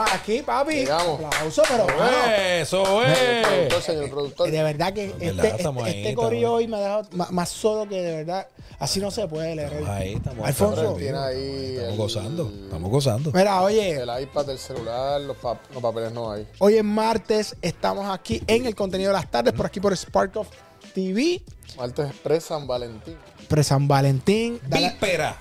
Aquí, 0.00 0.42
papi. 0.42 0.74
Llegamos. 0.74 1.24
Aplauso, 1.24 1.62
pero 1.68 1.84
bueno. 1.84 2.00
Eso 2.60 3.02
es. 3.04 3.46
Productor, 3.46 3.82
señor 3.82 4.10
productor. 4.10 4.50
De 4.50 4.62
verdad 4.62 4.92
que 4.92 5.12
verdad, 5.12 5.44
este, 5.46 5.56
estamos 5.58 5.86
este, 5.88 5.98
ahí, 6.00 6.06
este 6.08 6.46
hoy 6.46 6.68
me 6.68 6.76
ha 6.76 6.80
dejado 6.80 7.08
más 7.30 7.48
solo 7.48 7.88
que 7.88 8.00
de 8.00 8.16
verdad. 8.16 8.46
Así 8.78 8.98
no 8.98 9.10
se 9.12 9.28
puede 9.28 9.54
leer. 9.54 9.72
Estamos 9.72 9.88
ahí, 9.90 10.12
estamos 10.14 10.46
Alfonso. 10.48 10.94
Tiene 10.98 11.18
ahí 11.18 11.66
Estamos 11.76 11.92
el- 11.92 11.96
gozando, 11.98 12.52
estamos 12.64 12.90
gozando. 12.90 13.30
Mira, 13.32 13.62
oye, 13.62 13.90
El 14.02 14.22
iPad, 14.22 14.50
el 14.50 14.58
celular, 14.58 15.20
los, 15.20 15.36
pap- 15.36 15.58
los 15.72 15.82
papeles 15.82 16.12
no 16.12 16.32
hay. 16.32 16.48
hoy 16.58 16.76
es 16.78 16.84
martes, 16.84 17.54
estamos 17.62 18.08
aquí 18.10 18.42
en 18.46 18.66
el 18.66 18.74
contenido 18.74 19.10
de 19.10 19.16
las 19.18 19.30
tardes, 19.30 19.52
por 19.52 19.66
aquí 19.66 19.78
por 19.78 19.96
Spark 19.96 20.36
of 20.36 20.48
TV, 20.94 21.40
Martes 21.76 22.06
Express 22.10 22.44
San 22.44 22.66
Valentín. 22.66 23.16
pre 23.48 23.62
San 23.62 23.86
Valentín. 23.86 24.60
Dale- 24.66 24.88
Víspera. 24.90 25.36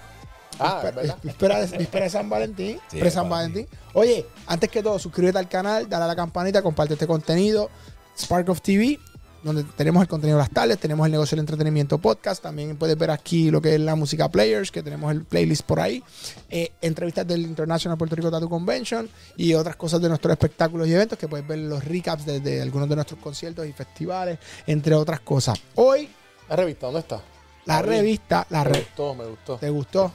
Ah, 0.61 0.81
verdad. 0.83 1.17
Víspera 1.23 1.59
de, 1.65 1.77
víspera 1.77 2.03
de 2.05 2.09
San 2.09 2.29
Valentín. 2.29 2.79
Sí, 2.89 2.99
pre 2.99 3.11
San. 3.11 3.29
Valentín. 3.29 3.67
Oye, 3.93 4.25
antes 4.47 4.69
que 4.69 4.81
todo, 4.83 4.97
suscríbete 4.99 5.37
al 5.39 5.49
canal, 5.49 5.87
dale 5.89 6.05
a 6.05 6.07
la 6.07 6.15
campanita, 6.15 6.61
comparte 6.61 6.93
este 6.93 7.07
contenido. 7.07 7.69
Spark 8.17 8.49
of 8.49 8.61
TV, 8.61 8.99
donde 9.43 9.63
tenemos 9.63 10.01
el 10.01 10.07
contenido 10.07 10.37
de 10.37 10.43
las 10.43 10.51
tardes, 10.51 10.77
tenemos 10.77 11.05
el 11.05 11.11
negocio 11.13 11.35
del 11.35 11.39
entretenimiento 11.43 11.97
podcast. 11.97 12.43
También 12.43 12.77
puedes 12.77 12.97
ver 12.97 13.09
aquí 13.09 13.49
lo 13.49 13.61
que 13.61 13.73
es 13.75 13.79
la 13.81 13.95
música 13.95 14.29
players, 14.29 14.69
que 14.71 14.83
tenemos 14.83 15.11
el 15.11 15.23
playlist 15.23 15.63
por 15.63 15.79
ahí. 15.79 16.03
Eh, 16.49 16.71
entrevistas 16.81 17.25
del 17.25 17.41
International 17.41 17.97
Puerto 17.97 18.15
Rico 18.15 18.29
Tattoo 18.29 18.49
Convention 18.49 19.09
y 19.37 19.53
otras 19.55 19.75
cosas 19.77 20.01
de 20.01 20.09
nuestros 20.09 20.31
espectáculos 20.33 20.87
y 20.87 20.93
eventos, 20.93 21.17
que 21.17 21.27
puedes 21.27 21.47
ver 21.47 21.57
los 21.59 21.83
recaps 21.83 22.25
de, 22.25 22.39
de 22.39 22.61
algunos 22.61 22.87
de 22.89 22.95
nuestros 22.95 23.19
conciertos 23.19 23.65
y 23.65 23.71
festivales, 23.73 24.37
entre 24.67 24.93
otras 24.93 25.21
cosas. 25.21 25.57
Hoy, 25.75 26.09
La 26.49 26.55
revista, 26.57 26.85
¿dónde 26.87 26.99
está? 26.99 27.21
la 27.65 27.77
Abrí. 27.77 27.91
revista, 27.97 28.45
la 28.49 28.63
Me 28.63 28.69
re- 28.71 28.79
gustó, 28.81 29.15
me 29.15 29.25
gustó. 29.25 29.57
¿te 29.57 29.69
gustó? 29.69 30.11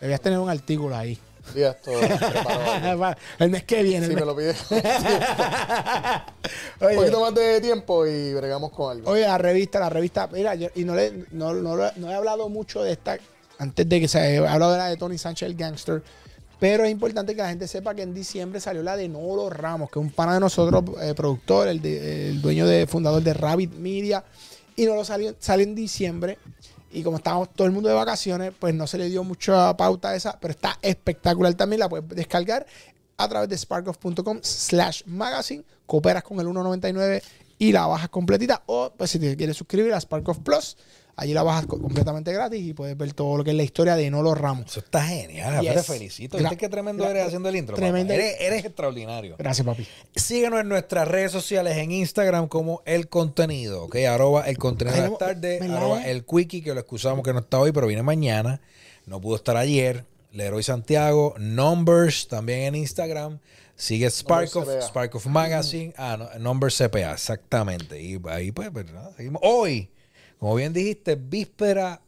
Debías 0.00 0.20
tener 0.20 0.38
un 0.38 0.48
artículo 0.50 0.96
ahí. 0.96 1.18
Preparado. 1.52 3.16
el 3.38 3.50
mes 3.50 3.62
que 3.64 3.82
viene. 3.82 4.08
mes- 4.08 4.16
me 4.16 4.24
lo 4.24 4.34
pide. 4.36 4.54
Un 6.80 6.96
poquito 6.96 7.20
más 7.20 7.34
de 7.34 7.60
tiempo 7.60 8.06
y 8.06 8.34
bregamos 8.34 8.70
con 8.72 8.92
algo. 8.96 9.10
oye, 9.10 9.22
la 9.22 9.38
revista, 9.38 9.78
la 9.80 9.88
revista, 9.88 10.28
mira, 10.32 10.54
yo- 10.54 10.68
y 10.74 10.84
no, 10.84 10.94
le, 10.94 11.24
no, 11.32 11.54
no, 11.54 11.76
no 11.76 12.10
he 12.10 12.14
hablado 12.14 12.48
mucho 12.48 12.82
de 12.82 12.92
esta, 12.92 13.18
antes 13.58 13.88
de 13.88 14.00
que 14.00 14.08
se 14.08 14.18
he 14.34 14.38
hablado 14.46 14.72
de 14.72 14.78
la 14.78 14.86
de 14.88 14.96
Tony 14.96 15.18
Sánchez, 15.18 15.48
el 15.48 15.54
gangster, 15.56 16.02
pero 16.58 16.84
es 16.84 16.90
importante 16.90 17.34
que 17.34 17.42
la 17.42 17.48
gente 17.48 17.68
sepa 17.68 17.94
que 17.94 18.02
en 18.02 18.12
diciembre 18.14 18.60
salió 18.60 18.82
la 18.82 18.96
de 18.96 19.08
Nolo 19.08 19.48
Ramos, 19.50 19.90
que 19.90 19.98
es 19.98 20.04
un 20.04 20.10
pana 20.10 20.34
de 20.34 20.40
nosotros, 20.40 20.82
eh, 21.00 21.14
productor, 21.14 21.68
el, 21.68 21.80
de- 21.80 22.30
el 22.30 22.42
dueño 22.42 22.66
de, 22.66 22.86
fundador 22.86 23.22
de 23.22 23.32
Rabbit 23.34 23.72
Media, 23.74 24.24
y 24.74 24.84
Nolo 24.84 25.04
salió, 25.04 25.34
salió 25.38 25.64
en 25.64 25.74
diciembre. 25.74 26.38
Y 26.96 27.02
como 27.02 27.18
estábamos 27.18 27.52
todo 27.52 27.66
el 27.66 27.74
mundo 27.74 27.90
de 27.90 27.94
vacaciones, 27.94 28.54
pues 28.58 28.74
no 28.74 28.86
se 28.86 28.96
le 28.96 29.10
dio 29.10 29.22
mucha 29.22 29.76
pauta 29.76 30.08
a 30.08 30.16
esa, 30.16 30.40
pero 30.40 30.52
está 30.52 30.78
espectacular 30.80 31.52
también. 31.52 31.80
La 31.80 31.90
puedes 31.90 32.08
descargar 32.08 32.64
a 33.18 33.28
través 33.28 33.50
de 33.50 33.58
sparkoff.com 33.58 34.38
slash 34.40 35.02
magazine. 35.04 35.62
Cooperas 35.84 36.22
con 36.22 36.40
el 36.40 36.46
1.99 36.46 37.22
y 37.58 37.72
la 37.72 37.86
bajas 37.86 38.08
completita. 38.08 38.62
O 38.64 38.94
pues 38.96 39.10
si 39.10 39.18
te 39.18 39.36
quieres 39.36 39.58
suscribir 39.58 39.92
a 39.92 40.00
Sparkoff 40.00 40.38
Plus, 40.38 40.78
allí 41.16 41.32
la 41.32 41.42
bajas 41.42 41.66
co- 41.66 41.80
completamente 41.80 42.32
gratis 42.32 42.62
y 42.62 42.72
puedes 42.74 42.96
ver 42.96 43.12
todo 43.14 43.36
lo 43.36 43.42
que 43.44 43.50
es 43.50 43.56
la 43.56 43.62
historia 43.62 43.96
de 43.96 44.10
Nolo 44.10 44.34
Ramos. 44.34 44.66
Eso 44.70 44.80
está 44.80 45.02
genial. 45.04 45.60
Yes. 45.62 45.74
Te 45.74 45.82
felicito. 45.82 46.36
Gra- 46.38 46.42
¿Viste 46.42 46.56
qué 46.58 46.68
tremendo 46.68 47.04
eres 47.08 47.26
haciendo 47.26 47.48
el 47.48 47.56
intro? 47.56 47.74
tremendo. 47.76 48.12
Eres, 48.12 48.36
eres 48.40 48.64
extraordinario. 48.64 49.36
Gracias, 49.38 49.66
papi. 49.66 49.86
Síguenos 50.14 50.60
en 50.60 50.68
nuestras 50.68 51.08
redes 51.08 51.32
sociales 51.32 51.76
en 51.78 51.90
Instagram 51.90 52.48
como 52.48 52.82
El 52.84 53.08
Contenido, 53.08 53.84
¿ok? 53.84 53.96
Arroba 54.08 54.42
El 54.48 54.58
Contenido 54.58 55.02
de 55.02 55.16
tardes, 55.16 55.60
¿verdad? 55.60 55.76
arroba 55.78 56.06
El 56.06 56.24
Quickie, 56.24 56.62
que 56.62 56.74
lo 56.74 56.80
excusamos 56.80 57.24
que 57.24 57.32
no 57.32 57.40
está 57.40 57.58
hoy, 57.58 57.72
pero 57.72 57.86
viene 57.86 58.02
mañana. 58.02 58.60
No 59.06 59.20
pudo 59.20 59.36
estar 59.36 59.56
ayer. 59.56 60.04
Leroy 60.32 60.62
Santiago, 60.62 61.34
Numbers, 61.38 62.28
también 62.28 62.60
en 62.60 62.74
Instagram. 62.74 63.38
Sigue 63.74 64.10
Spark 64.10 64.54
of, 64.56 64.64
CPA. 64.66 64.82
Spark 64.82 65.14
of 65.14 65.26
Magazine. 65.26 65.94
Ah, 65.96 66.16
no, 66.18 66.38
Numbers 66.38 66.76
CPA, 66.76 67.12
exactamente. 67.12 68.00
Y 68.02 68.20
ahí 68.28 68.52
pues, 68.52 68.72
¿verdad? 68.72 69.12
Seguimos. 69.16 69.40
Hoy, 69.44 69.88
como 70.38 70.54
bien 70.54 70.72
dijiste, 70.72 71.16
víspera 71.16 72.00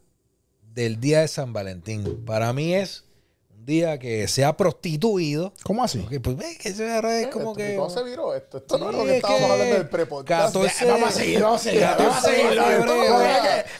del 0.74 1.00
día 1.00 1.20
de 1.20 1.28
San 1.28 1.52
Valentín. 1.52 2.24
Para 2.24 2.52
mí 2.52 2.74
es 2.74 3.04
un 3.50 3.66
día 3.66 3.98
que 3.98 4.28
se 4.28 4.44
ha 4.44 4.56
prostituido. 4.56 5.52
¿Cómo 5.64 5.82
así? 5.82 5.98
Ok, 5.98 6.22
pues 6.22 6.36
ve 6.36 6.56
que 6.60 6.68
eso 6.68 6.84
es 6.84 7.26
como 7.28 7.54
que. 7.54 7.74
¿Cómo 7.74 7.90
se 7.90 8.02
viró 8.04 8.34
esto? 8.34 8.58
Esto 8.58 8.78
no 8.78 8.90
es 8.90 8.96
lo 8.96 9.04
que 9.04 9.10
es 9.10 9.16
estábamos 9.16 9.46
que 9.46 9.52
hablando 9.52 9.74
del 9.74 9.88
prepodcast. 9.88 10.54
14 10.54 10.84
Vamos 10.86 11.08
a 11.08 11.12
seguir, 11.12 11.42
vamos 11.42 11.60
a 11.60 11.64
seguir. 11.64 11.80
Vamos 11.82 12.16
a 12.16 12.20
14 12.20 12.36
seguir. 12.36 12.58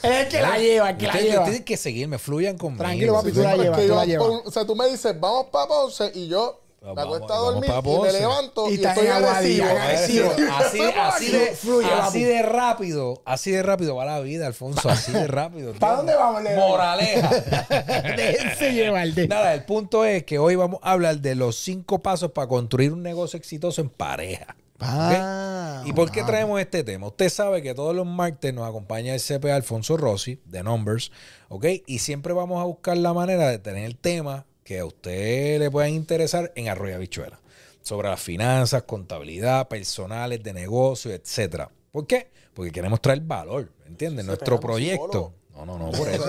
Es 0.03 0.10
el 0.10 0.28
que 0.28 0.41
la 0.41 0.59
lleva, 0.59 0.91
el 0.91 0.97
que 0.97 1.06
la 1.06 1.20
lleva. 1.20 1.44
tienen 1.44 1.65
que 1.65 1.76
seguirme, 1.76 2.19
fluyan 2.19 2.59
conmigo. 2.59 2.84
Tranquilo, 2.84 3.15
papi, 3.15 3.32
tú 3.32 3.42
la 3.42 3.56
llevas, 4.04 4.28
o 4.44 4.50
sea, 4.50 4.66
tú 4.66 4.75
me 4.75 4.88
dices, 4.88 5.19
vamos 5.19 5.47
para 5.53 5.69
Ponce 5.69 6.10
y 6.15 6.28
yo 6.28 6.68
Pues 6.81 6.94
me 6.94 7.03
acuesto 7.03 7.34
a 7.34 7.37
dormir 7.39 7.71
y 7.84 7.99
me 8.00 8.12
levanto 8.12 8.71
Y 8.71 8.75
y, 8.81 8.84
estoy 8.84 9.06
agresivo. 9.09 9.66
Agresivo. 9.66 10.31
Así, 10.53 10.81
así, 10.97 11.31
de, 11.33 11.47
Fluye, 11.56 11.89
papi. 11.89 12.00
así 12.09 12.22
de 12.25 12.43
rápido, 12.43 13.22
así 13.25 13.50
de 13.50 13.62
rápido 13.65 13.97
va 13.97 14.05
la 14.05 14.21
vida, 14.21 14.47
Alfonso, 14.47 14.89
así 14.89 15.11
de 15.12 15.27
rápido. 15.27 15.72
¿Para 15.75 15.97
dónde 15.97 16.15
vamos, 16.15 16.43
Leo? 16.43 16.56
Moraleja. 16.69 17.31
Déjense 18.16 18.72
llevar. 18.72 19.09
de- 19.09 19.27
Nada, 19.27 19.55
el 19.55 19.65
punto 19.65 20.05
es 20.05 20.22
que 20.25 20.39
hoy 20.39 20.55
vamos 20.55 20.78
a 20.83 20.93
hablar 20.93 21.19
de 21.19 21.34
los 21.34 21.56
cinco 21.56 21.99
pasos 21.99 22.31
para 22.31 22.47
construir 22.47 22.93
un 22.93 23.03
negocio 23.03 23.37
exitoso 23.37 23.81
en 23.81 23.89
pareja. 23.91 24.56
Ah, 24.81 25.83
¿Y 25.84 25.93
por 25.93 26.12
qué 26.12 26.21
wow. 26.21 26.28
traemos 26.28 26.60
este 26.60 26.84
tema? 26.84 27.09
Usted 27.09 27.28
sabe 27.31 27.62
que 27.62 27.75
todos 27.75 27.97
los 27.97 28.06
martes 28.06 28.55
nos 28.55 28.69
acompaña 28.69 29.12
el 29.15 29.21
CPA 29.21 29.56
Alfonso 29.56 29.97
Rossi 29.97 30.41
de 30.45 30.62
Numbers, 30.62 31.10
¿ok? 31.49 31.66
Y 31.87 31.99
siempre 31.99 32.33
vamos 32.33 32.60
a 32.60 32.65
buscar 32.65 32.97
la 32.97 33.12
manera 33.12 33.49
de 33.49 33.59
tener 33.59 33.84
el 33.84 33.97
tema 33.97 34.47
que 34.69 34.81
a 34.81 34.84
usted 34.84 35.59
le 35.61 35.71
pueda 35.71 35.89
interesar 35.89 36.53
en 36.55 36.69
Arroyo 36.69 36.95
Habichuela. 36.97 37.41
Sobre 37.81 38.11
las 38.11 38.21
finanzas, 38.21 38.83
contabilidad, 38.83 39.67
personales, 39.67 40.43
de 40.43 40.53
negocio, 40.53 41.11
etcétera. 41.11 41.71
¿Por 41.91 42.06
qué? 42.06 42.29
Porque 42.53 42.71
queremos 42.71 43.01
traer 43.01 43.23
valor, 43.23 43.73
¿entiendes? 43.87 44.27
Nuestro 44.27 44.61
proyecto. 44.61 45.07
psicólogo. 45.07 45.33
No, 45.55 45.65
no, 45.65 45.78
no, 45.78 45.91
por 45.91 46.07
eso. 46.12 46.23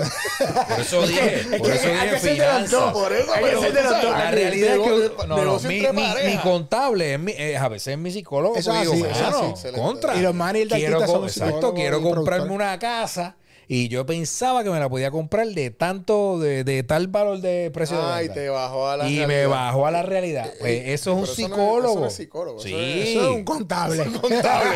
Por 0.69 0.79
eso 0.79 1.05
dije, 1.05 1.57
por 1.59 1.69
eso 1.69 1.89
dije 1.89 2.17
finanzas. 2.17 2.93
Por 2.93 3.11
eso, 3.11 3.31
pero. 3.73 3.91
La 4.09 4.31
realidad 4.31 4.75
es 4.75 4.79
que 4.79 5.27
no, 5.27 5.43
no, 5.43 5.59
mi, 5.59 5.81
mi- 5.81 6.31
mi 6.31 6.37
contable 6.41 7.13
es 7.15 7.19
mi- 7.19 7.33
eh, 7.33 7.57
a 7.57 7.67
veces 7.67 7.89
es 7.95 7.97
mi 7.99 8.09
psicólogo. 8.09 8.55
Eso 8.55 8.71
digo, 8.79 8.93
así, 8.93 9.01
eso 9.01 9.09
es 9.11 9.21
"Mano, 9.21 9.53
así, 9.53 9.71
contra. 9.73 10.15
Y 10.15 10.21
los 10.21 10.33
managers 10.33 10.69
de 10.71 10.77
quiero, 10.77 11.05
son 11.05 11.25
exacto, 11.25 11.73
quiero 11.73 12.01
comprarme 12.01 12.53
una 12.53 12.79
casa 12.79 13.35
y 13.71 13.87
yo 13.87 14.03
pensaba 14.05 14.63
que 14.63 14.69
me 14.71 14.79
la 14.79 14.89
podía 14.89 15.11
comprar 15.11 15.47
de 15.47 15.69
tanto, 15.69 16.39
de, 16.39 16.63
de 16.63 16.81
tal 16.81 17.07
valor 17.07 17.39
de 17.39 17.69
precio 17.71 17.97
de 17.97 18.03
Ay, 18.03 18.27
venta. 18.27 18.33
te 18.41 18.49
bajó 18.49 18.87
a 18.89 18.97
la 18.97 19.07
y 19.07 19.25
me 19.27 19.45
bajó 19.45 19.85
a 19.85 19.91
la 19.91 20.01
realidad. 20.01 20.51
Pues 20.59 20.81
eso 20.87 21.11
es 21.11 21.17
un 21.17 21.23
eso 21.23 21.25
no 21.25 21.31
es- 21.31 21.35
psicólogo. 21.35 21.91
eso 21.91 21.99
no 22.01 22.05
es 22.07 22.13
psicólogo, 22.15 22.59
Sí. 22.59 22.73
eso 22.73 22.79
es- 22.79 23.07
Eso 23.09 23.21
es 23.29 23.35
un 23.35 23.43
contable. 23.45 24.03
contable. 24.21 24.75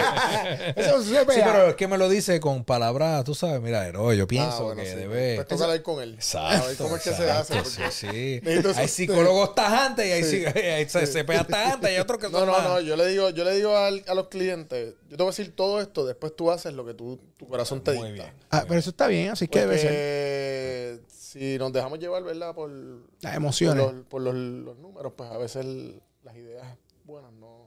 Eso 0.76 0.98
es 1.02 1.08
un 1.08 1.14
CPA. 1.16 1.34
Sí, 1.34 1.42
pero 1.44 1.68
es 1.70 1.76
que 1.76 1.88
me 1.88 1.98
lo 1.98 2.08
dice 2.08 2.40
con 2.40 2.64
palabras, 2.64 3.24
tú 3.24 3.34
sabes, 3.36 3.60
mira, 3.62 3.88
héroe, 3.88 4.16
yo 4.16 4.28
pienso 4.28 4.58
Ah, 4.58 4.62
bueno, 4.62 4.82
que 4.84 4.90
sí. 4.90 4.96
debe... 4.96 5.36
Pues 5.38 5.48
toca 5.48 5.64
hablar 5.64 5.82
con 5.82 6.02
él. 6.02 6.14
Exacto. 6.14 6.64
A 6.64 6.68
ver 6.68 6.78
cómo 6.78 6.96
es 6.96 7.02
que 7.04 7.14
se 7.14 7.32
hace. 7.32 7.66
Sí, 7.66 7.82
sí. 7.92 8.42
Hay 8.76 8.88
psicólogos 8.88 9.56
tajantes 9.56 10.06
y 10.08 10.12
hay, 10.12 10.24
Sí. 10.24 10.46
hay 10.46 10.86
CPA 10.86 11.44
tajantes 11.46 11.90
y 11.90 11.94
hay 11.96 12.00
otros 12.00 12.20
que 12.20 12.30
No, 12.30 12.40
son 12.40 12.48
no, 12.48 12.54
más- 12.54 12.64
no. 12.64 12.80
Yo 12.82 12.96
le 12.96 13.08
digo, 13.08 13.32
yo 13.32 13.44
le 13.44 13.56
digo 13.56 13.76
al- 13.76 14.04
a 14.08 14.14
los 14.14 14.28
clientes, 14.28 14.94
yo 15.10 15.18
te 15.18 15.24
voy 15.24 15.28
a 15.30 15.36
decir 15.36 15.56
todo 15.56 15.82
esto, 15.82 16.06
después 16.06 16.36
tú 16.36 16.52
haces 16.52 16.74
lo 16.74 16.86
que 16.86 16.94
tú, 16.94 17.20
tu 17.38 17.48
corazón 17.48 17.82
te 17.84 17.94
Muy 17.94 18.12
dicta. 18.12 18.24
bien. 18.26 18.36
Ah, 18.52 18.66
pero 18.68 18.83
eso 18.84 18.90
está 18.92 19.08
bien, 19.08 19.32
así 19.32 19.48
que 19.48 19.60
debe 19.62 19.78
ser. 19.78 21.00
Porque 21.00 21.14
si 21.14 21.58
nos 21.58 21.74
dejamos 21.74 22.00
llevar, 22.00 22.24
¿verdad? 22.24 22.54
Por, 22.54 22.70
Las 22.70 23.32
por, 23.32 23.34
emociones. 23.34 23.84
los, 23.94 24.06
por 24.06 24.22
los- 24.22 24.36
los 24.36 24.78
números, 24.78 25.14
pues 25.16 25.30
a 25.32 25.38
veces 25.38 25.66
el- 25.66 26.02
las 26.24 26.36
ideas 26.36 26.78
buenas 27.06 27.32
no. 27.34 27.63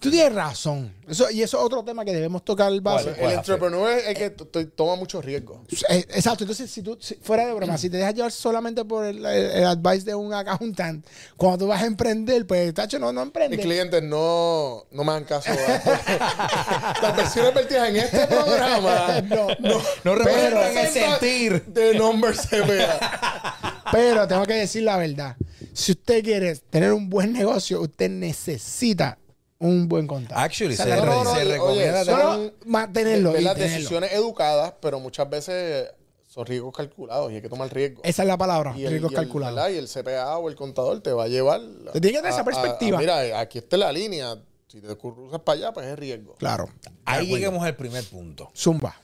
Tú 0.00 0.10
tienes 0.10 0.34
razón. 0.34 0.92
Eso, 1.08 1.30
y 1.30 1.42
eso 1.42 1.58
es 1.58 1.64
otro 1.64 1.82
tema 1.84 2.04
que 2.04 2.12
debemos 2.12 2.44
tocar 2.44 2.72
el 2.72 2.80
base. 2.80 3.14
El 3.18 3.32
entrepreneur 3.32 3.90
es 3.90 4.06
el 4.06 4.14
que 4.16 4.30
toma 4.66 4.96
mucho 4.96 5.20
riesgo. 5.20 5.62
Eh, 5.90 6.04
Exacto, 6.10 6.44
entonces 6.44 6.70
si 6.70 6.82
tú, 6.82 6.96
si- 7.00 7.14
fuera 7.16 7.46
de 7.46 7.52
broma, 7.52 7.76
si 7.78 7.90
te 7.90 7.96
dejas 7.98 8.14
llevar 8.14 8.32
solamente 8.32 8.84
por 8.84 9.04
el, 9.04 9.18
el- 9.24 9.50
el 9.50 9.64
advice 9.66 10.04
de 10.04 10.14
un 10.14 10.32
accountant, 10.32 11.04
cuando 11.36 11.58
tú 11.58 11.66
vas 11.66 11.82
a 11.82 11.86
emprender, 11.86 12.46
pues, 12.46 12.72
tacho, 12.74 12.98
no, 12.98 13.12
no 13.12 13.20
Mis 13.20 13.26
emprende. 13.28 13.58
clientes 13.58 14.02
no, 14.02 14.84
no 14.90 15.04
me 15.04 15.12
dan 15.12 15.24
caso. 15.24 15.50
Las 15.50 17.16
versiones 17.16 17.54
vertidas 17.54 17.88
en 17.90 17.96
este 17.96 18.26
programa 18.26 19.20
No, 19.22 19.48
no, 19.60 19.82
No 20.04 20.14
representan 20.14 20.78
el 20.78 20.88
sentir. 20.92 21.64
de 21.66 21.94
Number 21.98 22.34
CPA. 22.34 23.82
Pero 23.92 24.26
tengo 24.26 24.44
que 24.46 24.54
decir 24.54 24.82
la 24.82 24.96
verdad. 24.96 25.36
Si 25.72 25.92
usted 25.92 26.22
quiere 26.22 26.54
tener 26.70 26.92
un 26.92 27.08
buen 27.10 27.32
negocio, 27.32 27.80
usted 27.80 28.08
necesita 28.08 29.18
un 29.58 29.88
buen 29.88 30.06
contacto. 30.06 30.38
Actually, 30.38 30.74
O 30.74 30.76
sea, 30.76 30.84
se, 30.86 30.96
no, 30.96 31.04
re- 31.04 31.10
no, 31.10 31.24
no, 31.24 31.34
se 31.34 31.40
oye, 31.42 31.52
recomienda 31.52 32.04
Solo 32.04 32.52
mantenerlo. 32.66 33.32
Ver 33.32 33.40
y 33.40 33.44
las 33.44 33.54
tenerlo. 33.54 33.76
decisiones 33.76 34.12
educadas, 34.12 34.74
pero 34.80 35.00
muchas 35.00 35.28
veces 35.30 35.90
son 36.28 36.44
riesgos 36.46 36.74
calculados 36.76 37.30
y 37.32 37.36
hay 37.36 37.42
que 37.42 37.48
tomar 37.48 37.72
riesgo. 37.72 38.02
Esa 38.04 38.22
es 38.22 38.28
la 38.28 38.36
palabra, 38.36 38.74
y 38.76 38.84
el, 38.84 38.90
riesgos 38.90 39.12
y 39.12 39.14
el- 39.14 39.20
calculados. 39.20 39.70
Y 39.70 39.76
el 39.76 39.88
CPA 39.88 40.36
o 40.38 40.48
el 40.48 40.56
contador 40.56 41.00
te 41.00 41.12
va 41.12 41.24
a 41.24 41.28
llevar. 41.28 41.60
Te 41.92 42.00
tiene 42.00 42.20
que 42.20 42.28
esa 42.28 42.40
a- 42.40 42.44
perspectiva. 42.44 42.98
a, 42.98 43.00
mira, 43.00 43.38
aquí 43.40 43.58
está 43.58 43.76
la 43.76 43.92
línea. 43.92 44.36
Si 44.66 44.80
te 44.80 44.96
cruzas 44.96 45.40
para 45.42 45.56
allá, 45.58 45.72
pues 45.72 45.86
es 45.86 45.96
riesgo. 45.96 46.34
Claro. 46.34 46.68
Ahí 47.04 47.26
De 47.28 47.34
lleguemos 47.34 47.64
al 47.64 47.76
primer 47.76 48.02
punto, 48.04 48.50
Zumba. 48.56 48.96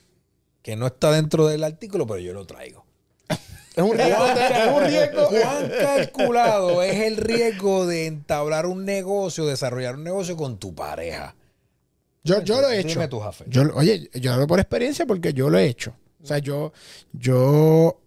que 0.61 0.75
no 0.75 0.85
está 0.85 1.11
dentro 1.11 1.47
del 1.47 1.63
artículo, 1.63 2.05
pero 2.05 2.19
yo 2.19 2.33
lo 2.33 2.45
traigo. 2.45 2.80
Es 3.75 3.83
un 3.83 3.91
riesgo. 3.97 4.25
es 4.25 4.67
un 4.73 4.83
riesgo. 4.83 5.27
¿Cuán 5.29 5.71
calculado 5.79 6.81
es 6.83 6.99
el 7.01 7.17
riesgo 7.17 7.85
de 7.87 8.07
entablar 8.07 8.65
un 8.65 8.85
negocio, 8.85 9.45
desarrollar 9.45 9.95
un 9.95 10.03
negocio 10.03 10.35
con 10.35 10.57
tu 10.57 10.75
pareja? 10.75 11.35
Yo, 12.23 12.41
yo 12.41 12.61
lo 12.61 12.69
he 12.69 12.79
Dime 12.83 12.91
hecho. 12.91 13.09
tú, 13.09 13.19
Jafé. 13.19 13.45
Yo, 13.47 13.63
oye, 13.73 14.09
yo 14.13 14.33
hablo 14.33 14.45
por 14.47 14.59
experiencia 14.59 15.05
porque 15.05 15.33
yo 15.33 15.49
lo 15.49 15.57
he 15.57 15.65
hecho. 15.65 15.93
O 16.21 16.25
sea, 16.25 16.37
yo, 16.37 16.71
yo, 17.13 17.99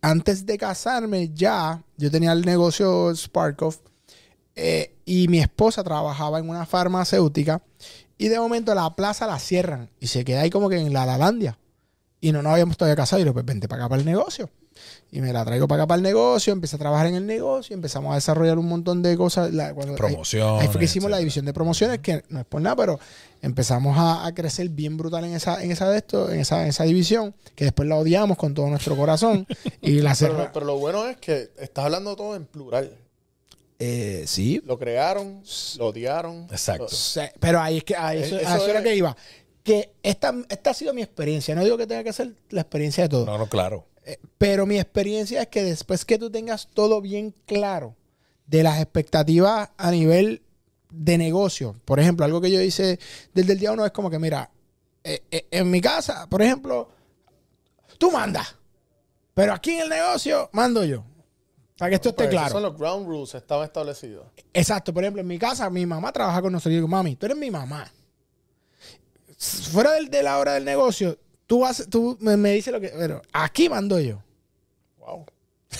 antes 0.00 0.44
de 0.44 0.58
casarme 0.58 1.30
ya, 1.32 1.82
yo 1.96 2.10
tenía 2.10 2.32
el 2.32 2.42
negocio 2.44 3.14
Sparkoff 3.14 3.78
eh, 4.56 4.96
y 5.04 5.28
mi 5.28 5.38
esposa 5.38 5.84
trabajaba 5.84 6.40
en 6.40 6.48
una 6.48 6.66
farmacéutica 6.66 7.62
y 8.18 8.28
de 8.28 8.40
momento 8.40 8.74
la 8.74 8.94
plaza 8.96 9.26
la 9.26 9.38
cierran 9.38 9.90
y 10.00 10.08
se 10.08 10.24
queda 10.24 10.40
ahí 10.40 10.50
como 10.50 10.68
que 10.68 10.78
en 10.78 10.92
la 10.92 11.06
Lalandia. 11.06 11.58
Y 12.20 12.32
no 12.32 12.42
nos 12.42 12.52
habíamos 12.54 12.76
todavía 12.76 12.96
casado 12.96 13.22
y 13.22 13.24
yo, 13.24 13.32
pues 13.34 13.44
vente 13.44 13.68
para 13.68 13.82
acá 13.84 13.90
para 13.90 14.00
el 14.00 14.06
negocio. 14.06 14.50
Y 15.10 15.20
me 15.20 15.32
la 15.32 15.44
traigo 15.44 15.68
para 15.68 15.82
acá 15.82 15.88
para 15.88 15.96
el 15.98 16.02
negocio, 16.02 16.52
empecé 16.52 16.74
a 16.76 16.78
trabajar 16.78 17.06
en 17.06 17.14
el 17.14 17.24
negocio, 17.26 17.72
empezamos 17.74 18.10
a 18.12 18.16
desarrollar 18.16 18.58
un 18.58 18.66
montón 18.66 19.02
de 19.02 19.16
cosas. 19.16 19.52
La- 19.52 19.72
cuando- 19.74 19.92
ahí- 19.92 19.96
Promociones, 19.98 20.62
Ahí 20.62 20.68
fue 20.68 20.78
que 20.80 20.84
hicimos 20.86 21.10
la 21.10 21.18
división 21.18 21.44
de 21.44 21.52
promociones, 21.52 22.00
que 22.00 22.22
no 22.30 22.40
es 22.40 22.46
por 22.46 22.60
nada, 22.60 22.74
pero 22.76 22.98
empezamos 23.40 23.96
a, 23.96 24.26
a 24.26 24.34
crecer 24.34 24.68
bien 24.70 24.96
brutal 24.96 25.24
en 25.24 25.34
esa, 25.34 25.62
en 25.62 25.70
esa 25.70 25.88
de 25.88 25.98
esto, 25.98 26.30
en 26.32 26.40
esa, 26.40 26.62
en 26.62 26.68
esa 26.68 26.84
división, 26.84 27.34
que 27.54 27.64
después 27.64 27.88
la 27.88 27.96
odiamos 27.96 28.36
con 28.36 28.54
todo 28.54 28.66
nuestro 28.68 28.96
corazón. 28.96 29.46
y 29.80 30.00
la 30.00 30.16
Pero, 30.18 30.50
pero 30.52 30.66
lo 30.66 30.78
bueno 30.78 31.06
es 31.08 31.16
que 31.18 31.50
estás 31.58 31.84
hablando 31.84 32.16
todo 32.16 32.34
en 32.34 32.46
plural. 32.46 32.90
Eh, 33.78 34.24
sí. 34.26 34.62
Lo 34.64 34.78
crearon, 34.78 35.42
lo 35.78 35.86
odiaron. 35.88 36.44
Exacto. 36.50 36.84
lo- 36.84 36.88
Sí, 36.88 37.20
Pero 37.40 37.60
ahí 37.60 37.78
es 37.78 37.84
que 37.84 37.96
a 37.96 38.14
eso, 38.14 38.36
Eso 38.38 38.48
a 38.48 38.56
eso 38.56 38.68
era 38.68 38.78
es- 38.78 38.84
que 38.84 38.96
iba. 38.96 39.16
Que 39.62 39.92
esta, 40.02 40.34
esta 40.48 40.70
ha 40.70 40.74
sido 40.74 40.92
mi 40.92 41.02
experiencia. 41.02 41.54
No 41.54 41.64
digo 41.64 41.76
que 41.78 41.86
tenga 41.86 42.04
que 42.04 42.12
ser 42.12 42.34
la 42.50 42.60
experiencia 42.60 43.04
de 43.04 43.08
todo. 43.08 43.26
No, 43.26 43.38
no, 43.38 43.48
claro. 43.48 43.86
Eh, 44.04 44.18
Pero 44.38 44.66
mi 44.66 44.78
experiencia 44.78 45.42
es 45.42 45.48
que 45.48 45.62
después 45.62 46.04
que 46.04 46.18
tú 46.18 46.30
tengas 46.30 46.68
todo 46.72 47.00
bien 47.00 47.34
claro 47.46 47.96
de 48.46 48.62
las 48.62 48.80
expectativas 48.80 49.70
a 49.76 49.90
nivel 49.90 50.42
de 50.90 51.18
negocio, 51.18 51.74
por 51.84 51.98
ejemplo, 51.98 52.24
algo 52.24 52.40
que 52.40 52.50
yo 52.50 52.60
hice 52.60 52.98
desde 53.32 53.54
el 53.54 53.58
día 53.58 53.72
uno 53.72 53.84
es 53.84 53.92
como 53.92 54.10
que, 54.10 54.18
mira, 54.18 54.50
eh, 55.02 55.22
eh, 55.30 55.46
en 55.50 55.70
mi 55.70 55.80
casa, 55.80 56.26
por 56.28 56.42
ejemplo, 56.42 56.88
tú 57.98 58.10
mandas, 58.10 58.54
pero 59.32 59.52
aquí 59.52 59.72
en 59.72 59.82
el 59.82 59.88
negocio 59.88 60.48
mando 60.52 60.84
yo. 60.84 61.04
Para 61.76 61.90
que 61.90 61.94
esto 61.96 62.10
esté 62.10 62.24
esos 62.24 62.32
claro. 62.32 62.52
son 62.52 62.62
los 62.62 62.78
ground 62.78 63.06
rules, 63.06 63.34
estaban 63.34 63.64
establecidos. 63.64 64.26
Exacto, 64.52 64.94
por 64.94 65.02
ejemplo, 65.02 65.20
en 65.22 65.26
mi 65.26 65.38
casa, 65.38 65.68
mi 65.70 65.84
mamá 65.84 66.12
trabaja 66.12 66.40
con 66.40 66.52
nosotros. 66.52 66.72
Y 66.72 66.76
digo, 66.76 66.86
mami, 66.86 67.16
tú 67.16 67.26
eres 67.26 67.36
mi 67.36 67.50
mamá. 67.50 67.90
Fuera 69.36 69.90
de 69.92 70.22
la 70.22 70.38
hora 70.38 70.54
del 70.54 70.64
negocio, 70.64 71.18
tú, 71.46 71.64
haces, 71.64 71.88
tú 71.88 72.16
me, 72.20 72.36
me 72.36 72.52
dices 72.52 72.72
lo 72.72 72.80
que. 72.80 72.88
Pero 72.88 73.22
aquí 73.32 73.68
mando 73.68 73.98
yo. 74.00 74.22
Wow. 74.98 75.26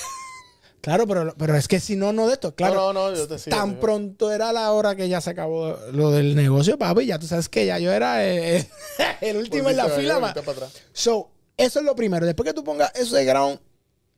Claro, 0.81 1.07
pero, 1.07 1.35
pero 1.39 1.57
es 1.57 1.67
que 1.67 1.81
si 1.81 1.97
no, 1.97 2.13
no 2.13 2.27
de 2.27 2.35
esto. 2.35 2.55
Claro, 2.55 2.75
No, 2.75 2.93
no, 2.93 3.11
no, 3.11 3.17
yo 3.17 3.27
te 3.27 3.39
sigo. 3.39 3.57
tan 3.57 3.81
pronto 3.81 4.31
era 4.31 4.53
la 4.53 4.71
hora 4.71 4.95
que 4.95 5.09
ya 5.09 5.19
se 5.23 5.31
acabó 5.31 5.79
lo 5.93 6.11
del 6.11 6.37
negocio, 6.37 6.77
papi. 6.77 7.07
Ya 7.07 7.19
tú 7.19 7.27
sabes 7.27 7.49
que 7.49 7.65
ya 7.65 7.79
yo 7.79 7.91
era 7.91 8.23
eh, 8.27 8.69
el 9.23 9.39
último 9.39 9.71
en 9.71 9.79
la 9.79 9.89
fila. 9.89 10.17
atrás. 10.17 10.75
So, 10.93 11.31
eso 11.57 11.79
es 11.79 11.85
lo 11.87 11.97
primero. 11.97 12.27
Después 12.27 12.47
que 12.47 12.53
tú 12.53 12.63
pongas 12.63 12.93
eso 12.97 13.17
de 13.17 13.25
ground 13.25 13.61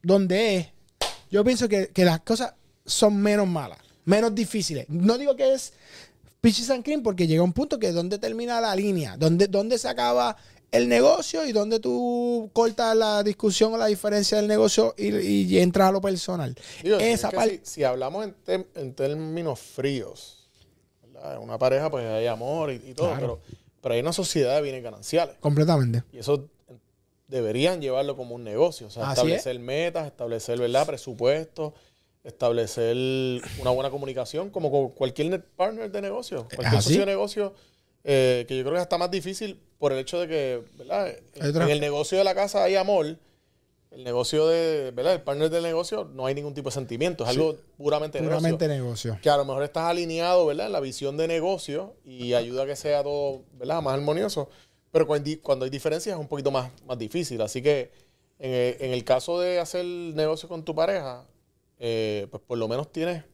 donde 0.03 0.57
es, 0.57 0.67
yo 1.31 1.45
pienso 1.45 1.69
que, 1.69 1.89
que 1.91 2.05
las 2.05 2.21
cosas 2.23 2.55
son 2.85 3.17
menos 3.17 3.47
malas, 3.47 3.79
menos 4.05 4.35
difíciles. 4.35 4.87
No 4.89 5.19
digo 5.19 5.37
que 5.37 5.55
es 5.55 5.73
Peaches 6.41 6.71
and 6.71 6.85
Cream 6.85 7.03
porque 7.03 7.29
llega 7.29 7.43
un 7.45 7.53
punto 7.53 7.79
que 7.79 7.93
donde 7.93 8.19
termina 8.19 8.61
la 8.61 8.75
línea, 8.75 9.17
donde, 9.17 9.47
donde 9.47 9.79
se 9.79 9.89
acaba 9.89 10.37
el 10.73 10.89
negocio 10.89 11.47
y 11.47 11.53
donde 11.53 11.81
tú 11.81 12.51
cortas 12.53 12.95
la 12.97 13.23
discusión 13.23 13.73
o 13.75 13.77
la 13.79 13.87
diferencia 13.87 14.37
del 14.37 14.49
negocio 14.49 14.95
y, 14.99 15.15
y 15.17 15.59
entras 15.59 15.89
a 15.89 15.93
lo 15.93 16.01
personal. 16.01 16.55
Digo, 16.83 16.99
Esa 16.99 17.31
parte. 17.31 17.61
si, 17.63 17.75
si 17.75 17.85
hablamos 17.85 18.29
en, 18.47 18.67
en 18.75 18.95
términos 18.95 19.59
fríos, 19.61 20.49
¿verdad? 21.03 21.39
una 21.41 21.57
pareja 21.59 21.91
pues 21.91 22.05
hay 22.07 22.27
amor 22.27 22.73
y, 22.73 22.77
y 22.91 22.95
todo, 22.95 23.09
Claro. 23.09 23.41
pero, 23.47 23.59
pero 23.81 23.95
hay 23.95 24.01
una 24.01 24.13
sociedad 24.13 24.57
de 24.57 24.63
bienes 24.63 24.83
gananciales. 24.83 25.37
Completamente. 25.41 26.03
Y 26.13 26.19
eso 26.19 26.49
deberían 27.29 27.81
llevarlo 27.81 28.17
como 28.17 28.35
un 28.35 28.45
negocio. 28.45 28.89
O 28.89 28.91
sea, 28.91 29.05
Así 29.05 29.13
establecer 29.21 29.59
metas, 29.61 30.07
establecer 30.07 30.59
¿verdad? 30.59 30.87
presupuestos, 30.87 31.73
establecer 32.25 32.97
una 33.61 33.71
buena 33.71 33.91
comunicación, 33.91 34.51
como 34.51 34.71
con 34.71 34.91
cualquier 34.91 35.45
partner 35.45 35.91
de 35.91 36.03
negocio. 36.03 36.47
Cualquier 36.55 36.79
así. 36.79 36.89
socio 36.89 37.01
de 37.01 37.07
negocio, 37.07 37.55
eh, 38.09 38.45
que 38.47 38.57
yo 38.57 38.63
creo 38.63 38.77
que 38.77 38.83
está 38.83 38.99
más 38.99 39.11
difícil 39.11 39.59
por 39.79 39.93
el 39.93 39.99
hecho 39.99 40.21
de 40.21 40.29
que, 40.29 40.63
En 41.35 41.69
el 41.71 41.81
negocio 41.81 42.17
de 42.17 42.23
la 42.25 42.35
casa 42.37 42.63
hay 42.63 42.77
amor. 42.77 43.19
El 43.91 44.05
negocio 44.05 44.47
de, 44.47 44.91
¿verdad? 44.93 45.15
El 45.15 45.23
partner 45.23 45.49
del 45.51 45.63
negocio 45.63 46.05
no 46.13 46.27
hay 46.27 46.35
ningún 46.35 46.55
tipo 46.55 46.69
de 46.69 46.75
sentimiento. 46.75 47.25
Es 47.25 47.31
algo 47.31 47.57
puramente, 47.77 48.19
Puramente 48.21 48.69
negocio. 48.69 49.11
negocio. 49.13 49.19
Que 49.23 49.31
a 49.31 49.37
lo 49.37 49.45
mejor 49.45 49.63
estás 49.65 49.85
alineado, 49.85 50.45
¿verdad? 50.47 50.67
En 50.67 50.73
la 50.73 50.81
visión 50.81 51.17
de 51.17 51.27
negocio 51.27 51.95
y 52.05 52.35
ayuda 52.35 52.63
a 52.65 52.67
que 52.67 52.77
sea 52.77 53.03
todo, 53.03 53.43
¿verdad? 53.55 53.81
Más 53.83 53.95
armonioso. 53.95 54.51
Pero 54.93 55.07
cuando, 55.07 55.29
hay- 55.29 55.37
cuando 55.37 55.65
hay 55.65 55.71
diferencias 55.71 56.15
es 56.15 56.21
un 56.21 56.29
poquito 56.29 56.51
más, 56.51 56.71
más 56.87 56.99
difícil. 56.99 57.41
Así 57.41 57.61
que 57.63 57.91
en 58.39 58.53
el, 58.53 58.77
en 58.81 58.93
el 58.93 59.03
caso 59.05 59.41
de 59.41 59.59
hacer 59.61 59.85
negocio 59.85 60.49
con 60.49 60.63
tu 60.65 60.75
pareja, 60.75 61.27
eh, 61.79 62.27
pues 62.31 62.43
por 62.47 62.59
lo 62.59 62.69
menos 62.69 62.93
tienes, 62.93 63.25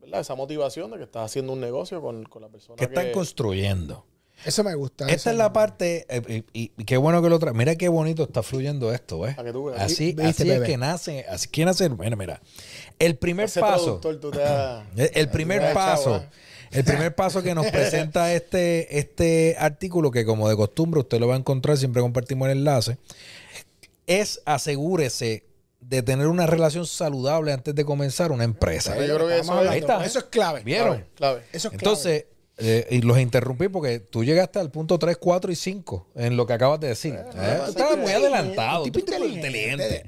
¿verdad? 0.00 0.20
Esa 0.20 0.34
motivación 0.34 0.90
de 0.90 0.96
que 0.98 1.04
estás 1.04 1.26
haciendo 1.26 1.52
un 1.52 1.60
negocio 1.60 2.00
con, 2.00 2.24
con 2.24 2.40
la 2.42 2.48
persona 2.48 2.76
¿Qué 2.76 2.88
que... 2.88 2.94
están 2.94 3.12
construyendo? 3.12 4.04
Eso 4.44 4.62
me 4.62 4.74
gusta. 4.74 5.08
Esta 5.08 5.30
es 5.30 5.36
la 5.36 5.52
parte, 5.52 6.06
eh, 6.08 6.44
y, 6.52 6.72
y- 6.76 6.84
qué 6.84 6.96
bueno 6.96 7.22
que 7.22 7.28
lo 7.28 7.38
trae. 7.38 7.54
Mira 7.54 7.74
qué 7.76 7.88
bonito 7.88 8.24
está 8.24 8.42
fluyendo 8.42 8.92
esto, 8.92 9.20
¿ves? 9.20 9.34
Para 9.34 9.48
que 9.48 9.52
tú 9.52 9.64
veas. 9.64 9.80
Así, 9.80 10.14
así 10.22 10.50
es 10.50 10.62
que 10.62 10.76
nace, 10.76 11.24
así 11.28 11.48
que 11.48 11.64
nace. 11.64 11.88
Mira, 11.88 12.16
mira. 12.16 12.40
El 12.98 13.16
primer 13.16 13.46
Ese 13.46 13.60
paso, 13.60 13.98
tú 14.00 14.30
te 14.30 14.40
el, 15.20 15.28
primer 15.30 15.72
paso, 15.72 16.18
¿eh? 16.18 16.28
el 16.70 16.84
primer 16.84 17.14
paso 17.14 17.42
que 17.42 17.54
nos 17.54 17.66
presenta 17.66 18.32
este, 18.34 18.98
este 18.98 19.56
artículo, 19.58 20.10
que 20.10 20.24
como 20.24 20.48
de 20.48 20.56
costumbre 20.56 21.00
usted 21.00 21.18
lo 21.18 21.28
va 21.28 21.34
a 21.34 21.38
encontrar, 21.38 21.76
siempre 21.76 22.02
compartimos 22.02 22.48
el 22.48 22.58
enlace, 22.58 22.98
es 24.06 24.42
asegúrese 24.44 25.44
de 25.80 26.02
tener 26.02 26.26
una 26.26 26.46
relación 26.46 26.86
saludable 26.86 27.52
antes 27.52 27.74
de 27.74 27.84
comenzar 27.84 28.32
una 28.32 28.44
empresa. 28.44 28.96
Yo 28.96 29.14
creo 29.14 29.28
que 29.28 29.38
Estamos 29.38 29.62
eso 29.62 29.70
Ahí 29.70 29.80
está. 29.80 30.04
Eso 30.04 30.18
es 30.18 30.24
clave. 30.26 30.62
¿Vieron? 30.64 30.96
Clave, 30.96 31.06
clave. 31.14 31.42
Eso 31.52 31.68
es 31.68 31.72
clave. 31.72 31.76
Entonces, 31.76 32.24
eh, 32.58 32.86
y 32.90 33.02
los 33.02 33.18
interrumpí 33.18 33.68
porque 33.68 34.00
tú 34.00 34.24
llegaste 34.24 34.58
al 34.58 34.70
punto 34.70 34.98
3, 34.98 35.18
4 35.18 35.52
y 35.52 35.56
5 35.56 36.06
en 36.14 36.36
lo 36.36 36.46
que 36.46 36.54
acabas 36.54 36.80
de 36.80 36.88
decir. 36.88 37.14
Eh, 37.14 37.60
tú 37.64 37.70
estabas 37.70 37.98
muy 37.98 38.12
adelantado, 38.12 38.84
tipo 38.84 38.98
inteligente. 38.98 39.36
inteligente. 39.36 40.04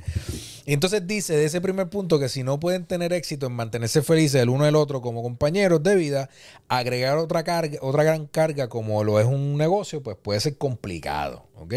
Y 0.69 0.75
entonces 0.75 1.07
dice 1.07 1.35
de 1.35 1.47
ese 1.47 1.62
primer 1.62 1.88
punto 1.88 2.19
que 2.19 2.28
si 2.28 2.43
no 2.43 2.61
pueden 2.61 2.85
tener 2.85 3.14
éxito 3.14 3.47
en 3.47 3.52
mantenerse 3.52 4.02
felices 4.02 4.43
el 4.43 4.50
uno 4.50 4.67
del 4.67 4.76
otro 4.76 5.00
como 5.00 5.23
compañeros 5.23 5.83
de 5.83 5.97
vida, 5.97 6.28
agregar 6.69 7.17
otra 7.17 7.43
carga, 7.43 7.78
otra 7.81 8.02
gran 8.02 8.26
carga 8.26 8.69
como 8.69 9.02
lo 9.02 9.19
es 9.19 9.25
un 9.25 9.57
negocio, 9.57 10.02
pues 10.02 10.19
puede 10.21 10.40
ser 10.40 10.59
complicado, 10.59 11.47
¿ok? 11.57 11.75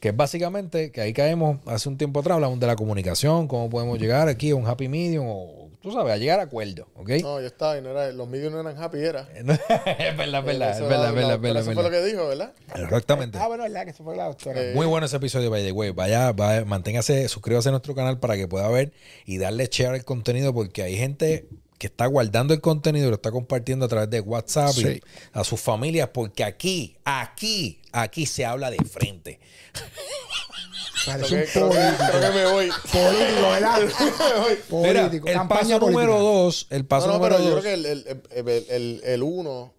Que 0.00 0.08
es 0.08 0.16
básicamente, 0.16 0.90
que 0.90 1.00
ahí 1.00 1.12
caemos 1.12 1.58
hace 1.66 1.88
un 1.88 1.96
tiempo 1.96 2.20
atrás, 2.20 2.34
hablamos 2.34 2.58
de 2.58 2.66
la 2.66 2.74
comunicación, 2.74 3.46
cómo 3.46 3.70
podemos 3.70 4.00
llegar 4.00 4.28
aquí 4.28 4.50
a 4.50 4.56
un 4.56 4.66
happy 4.66 4.88
medium 4.88 5.26
o, 5.28 5.63
tú 5.84 5.92
sabes, 5.92 6.14
a 6.14 6.16
llegar 6.16 6.40
a 6.40 6.44
acuerdo, 6.44 6.88
¿ok? 6.94 7.10
No, 7.20 7.40
yo 7.42 7.46
estaba 7.46 7.76
y 7.76 7.82
no 7.82 7.90
era, 7.90 8.10
los 8.10 8.26
medios 8.26 8.50
no 8.50 8.58
eran 8.58 8.82
happy, 8.82 9.00
era. 9.00 9.28
es 9.34 9.44
verdad, 9.44 9.58
es 9.58 10.16
verdad, 10.16 10.70
es 10.70 10.76
Eso 10.78 10.88
verdad, 10.88 11.08
es 11.10 11.14
verdad, 11.14 11.14
verdad, 11.14 11.38
pero 11.42 11.58
Eso 11.58 11.64
fue 11.66 11.74
verdad. 11.74 11.82
lo 11.82 11.90
que 11.90 12.04
dijo, 12.10 12.26
¿verdad? 12.26 12.52
Exactamente. 12.74 13.38
Ah, 13.38 13.48
bueno, 13.48 13.66
es 13.66 13.70
la 13.70 13.84
que 13.84 13.92
se 13.92 14.02
fue 14.02 14.16
la 14.16 14.24
doctora. 14.24 14.62
Eh, 14.62 14.72
Muy 14.74 14.86
bueno 14.86 15.04
ese 15.04 15.16
episodio, 15.16 15.50
by 15.50 15.62
the 15.62 15.72
way. 15.72 15.90
Vaya, 15.90 16.32
vaya, 16.32 16.64
manténgase, 16.64 17.28
suscríbase 17.28 17.68
a 17.68 17.72
nuestro 17.72 17.94
canal 17.94 18.18
para 18.18 18.34
que 18.36 18.48
pueda 18.48 18.66
ver 18.68 18.94
y 19.26 19.36
darle 19.36 19.68
share 19.70 19.92
al 19.92 20.04
contenido 20.06 20.54
porque 20.54 20.82
hay 20.82 20.96
gente 20.96 21.48
que 21.76 21.88
está 21.88 22.06
guardando 22.06 22.54
el 22.54 22.62
contenido 22.62 23.08
y 23.08 23.10
lo 23.10 23.16
está 23.16 23.30
compartiendo 23.30 23.84
a 23.84 23.88
través 23.88 24.08
de 24.08 24.20
WhatsApp 24.20 24.72
y 24.78 25.02
a 25.34 25.44
sus 25.44 25.60
familias 25.60 26.08
porque 26.14 26.44
aquí, 26.44 26.96
aquí, 27.04 27.82
aquí 27.92 28.24
se 28.24 28.46
habla 28.46 28.70
de 28.70 28.78
frente. 28.78 29.38
Parece 31.06 31.44
Creo 31.52 31.66
un 31.66 31.70
político. 31.72 32.04
creo 32.10 32.20
que 32.20 32.38
me 32.38 32.46
voy. 32.52 32.68
Político, 32.92 33.50
¿verdad? 33.50 33.80
Mira, 34.70 35.00
político. 35.02 35.26
el 35.28 35.34
campaña 35.34 35.60
paso 35.60 35.80
política. 35.80 36.06
número 36.06 36.18
dos, 36.22 36.66
el 36.70 36.84
paso 36.86 37.06
no, 37.08 37.12
no, 37.14 37.18
número 37.18 37.36
pero 37.36 37.48
yo 37.48 37.54
dos. 37.54 37.60
creo 37.62 37.74
que 37.74 37.80
el, 37.80 37.86
el, 37.86 38.48
el, 38.48 38.66
el- 38.70 39.00
el 39.04 39.22
uno 39.22 39.72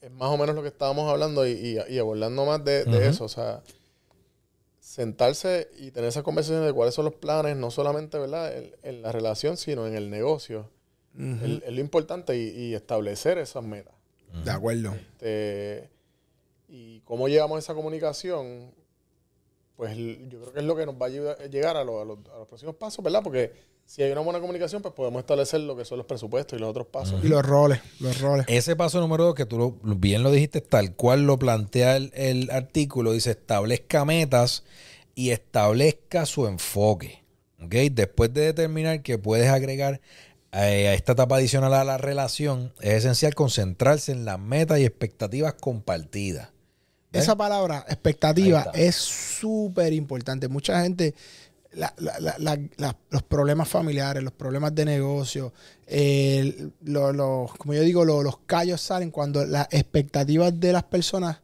es 0.00 0.10
más 0.12 0.28
o 0.30 0.36
menos 0.36 0.54
lo 0.54 0.62
que 0.62 0.68
estábamos 0.68 1.10
hablando 1.10 1.46
y, 1.46 1.50
y, 1.52 1.94
y 1.94 1.98
abordando 1.98 2.44
más 2.46 2.64
de, 2.64 2.84
eso. 3.08 3.24
O 3.24 3.28
sea, 3.28 3.62
sentarse 4.80 5.68
y 5.78 5.90
tener 5.90 6.08
esas 6.08 6.22
conversaciones 6.22 6.66
de 6.66 6.72
cuáles 6.72 6.94
son 6.94 7.04
los 7.04 7.14
planes, 7.14 7.56
no 7.56 7.70
solamente 7.70 8.18
¿verdad? 8.18 8.56
En, 8.56 8.74
en 8.82 9.02
la 9.02 9.12
relación, 9.12 9.56
sino 9.56 9.86
en 9.86 9.94
el 9.94 10.10
negocio. 10.10 10.70
Es- 11.18 11.62
es 11.64 11.72
lo 11.72 11.80
importante 11.80 12.36
y, 12.36 12.48
y 12.50 12.74
establecer 12.74 13.38
esas 13.38 13.64
metas. 13.64 13.94
De 14.44 14.50
acuerdo. 14.50 14.94
Este, 14.94 15.88
y 16.68 17.00
cómo 17.00 17.28
llevamos 17.28 17.58
esa 17.58 17.74
comunicación, 17.74 18.72
pues 19.78 19.96
yo 19.96 20.40
creo 20.40 20.52
que 20.52 20.58
es 20.58 20.64
lo 20.66 20.74
que 20.76 20.84
nos 20.86 20.96
va 20.96 21.06
a 21.06 21.08
ayudar- 21.08 21.50
llegar 21.50 21.76
a, 21.76 21.84
lo- 21.84 22.00
a 22.00 22.04
los, 22.04 22.18
a 22.34 22.38
los 22.40 22.48
próximos 22.48 22.74
pasos, 22.74 23.02
¿verdad? 23.04 23.20
Porque 23.22 23.52
si 23.86 24.02
hay 24.02 24.10
una 24.10 24.22
buena 24.22 24.40
comunicación, 24.40 24.82
pues 24.82 24.92
podemos 24.92 25.20
establecer 25.20 25.60
lo 25.60 25.76
que 25.76 25.84
son 25.84 25.98
los 25.98 26.06
presupuestos 26.08 26.58
y 26.58 26.60
los 26.60 26.68
otros 26.68 26.88
pasos. 26.88 27.24
Y 27.24 27.28
los 27.28 27.46
roles, 27.46 27.78
los 28.00 28.20
roles. 28.20 28.44
Ese 28.48 28.74
paso 28.74 28.98
número 29.00 29.22
dos, 29.24 29.34
que 29.36 29.46
tú 29.46 29.56
lo- 29.56 29.94
bien 29.96 30.24
lo 30.24 30.32
dijiste, 30.32 30.60
tal 30.60 30.96
cual 30.96 31.26
lo 31.28 31.38
plantea 31.38 31.96
el, 31.96 32.10
el 32.14 32.50
artículo, 32.50 33.12
dice 33.12 33.30
establezca 33.30 34.04
metas 34.04 34.64
y 35.14 35.30
establezca 35.30 36.26
su 36.26 36.48
enfoque. 36.48 37.22
¿ok? 37.62 37.72
Después 37.92 38.34
de 38.34 38.40
determinar 38.46 39.02
que 39.02 39.16
puedes 39.16 39.48
agregar 39.48 40.00
eh, 40.50 40.88
a 40.88 40.94
esta 40.94 41.12
etapa 41.12 41.36
adicional 41.36 41.72
a 41.74 41.84
la 41.84 41.98
relación, 41.98 42.72
es 42.80 42.94
esencial 42.94 43.34
concentrarse 43.36 44.10
en 44.10 44.24
las 44.24 44.40
metas 44.40 44.80
y 44.80 44.84
expectativas 44.84 45.54
compartidas. 45.54 46.48
¿Ves? 47.10 47.22
Esa 47.22 47.36
palabra, 47.36 47.84
expectativa, 47.88 48.70
es 48.74 48.94
súper 48.96 49.92
importante. 49.94 50.48
Mucha 50.48 50.82
gente, 50.82 51.14
la- 51.72 51.94
la- 51.98 52.18
la- 52.20 52.36
la- 52.38 52.58
la- 52.76 52.96
los 53.10 53.22
problemas 53.22 53.68
familiares, 53.68 54.22
los 54.22 54.32
problemas 54.32 54.74
de 54.74 54.84
negocio, 54.84 55.52
el- 55.86 56.72
lo- 56.84 57.12
los- 57.12 57.52
como 57.54 57.74
yo 57.74 57.80
digo, 57.82 58.04
lo- 58.04 58.22
los 58.22 58.38
callos 58.46 58.80
salen 58.80 59.10
cuando 59.10 59.44
las 59.46 59.68
expectativas 59.70 60.58
de 60.58 60.72
las 60.72 60.84
personas 60.84 61.38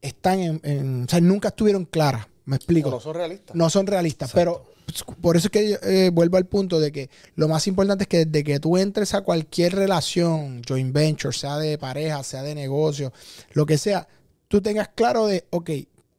están 0.00 0.38
en, 0.40 0.60
en- 0.62 1.04
o 1.04 1.08
sea, 1.08 1.20
nunca 1.20 1.48
estuvieron 1.48 1.84
claras. 1.84 2.26
Me 2.46 2.56
explico 2.56 2.88
O 2.88 2.92
no 2.92 3.00
son 3.00 3.14
realistas. 3.14 3.54
no 3.56 3.70
son 3.70 3.86
realistas. 3.86 4.30
Exacto. 4.30 4.64
Pero 4.64 5.14
por 5.20 5.36
eso 5.36 5.46
es 5.48 5.50
que 5.52 5.78
eh, 5.82 6.10
vuelvo 6.10 6.36
al 6.36 6.46
punto 6.46 6.80
de 6.80 6.90
que 6.90 7.10
lo 7.36 7.46
más 7.48 7.66
importante 7.68 8.04
es 8.04 8.08
que 8.08 8.24
desde 8.26 8.42
que 8.42 8.58
tú 8.58 8.76
entres 8.76 9.14
a 9.14 9.20
cualquier 9.20 9.74
relación, 9.76 10.62
joint 10.66 10.92
venture, 10.92 11.32
sea 11.36 11.58
de 11.58 11.78
pareja, 11.78 12.22
sea 12.24 12.42
de 12.42 12.54
negocio, 12.56 13.12
lo 13.52 13.66
que 13.66 13.78
sea, 13.78 14.08
tú 14.50 14.60
tengas 14.60 14.88
claro 14.88 15.26
de, 15.28 15.44
ok, 15.50 15.70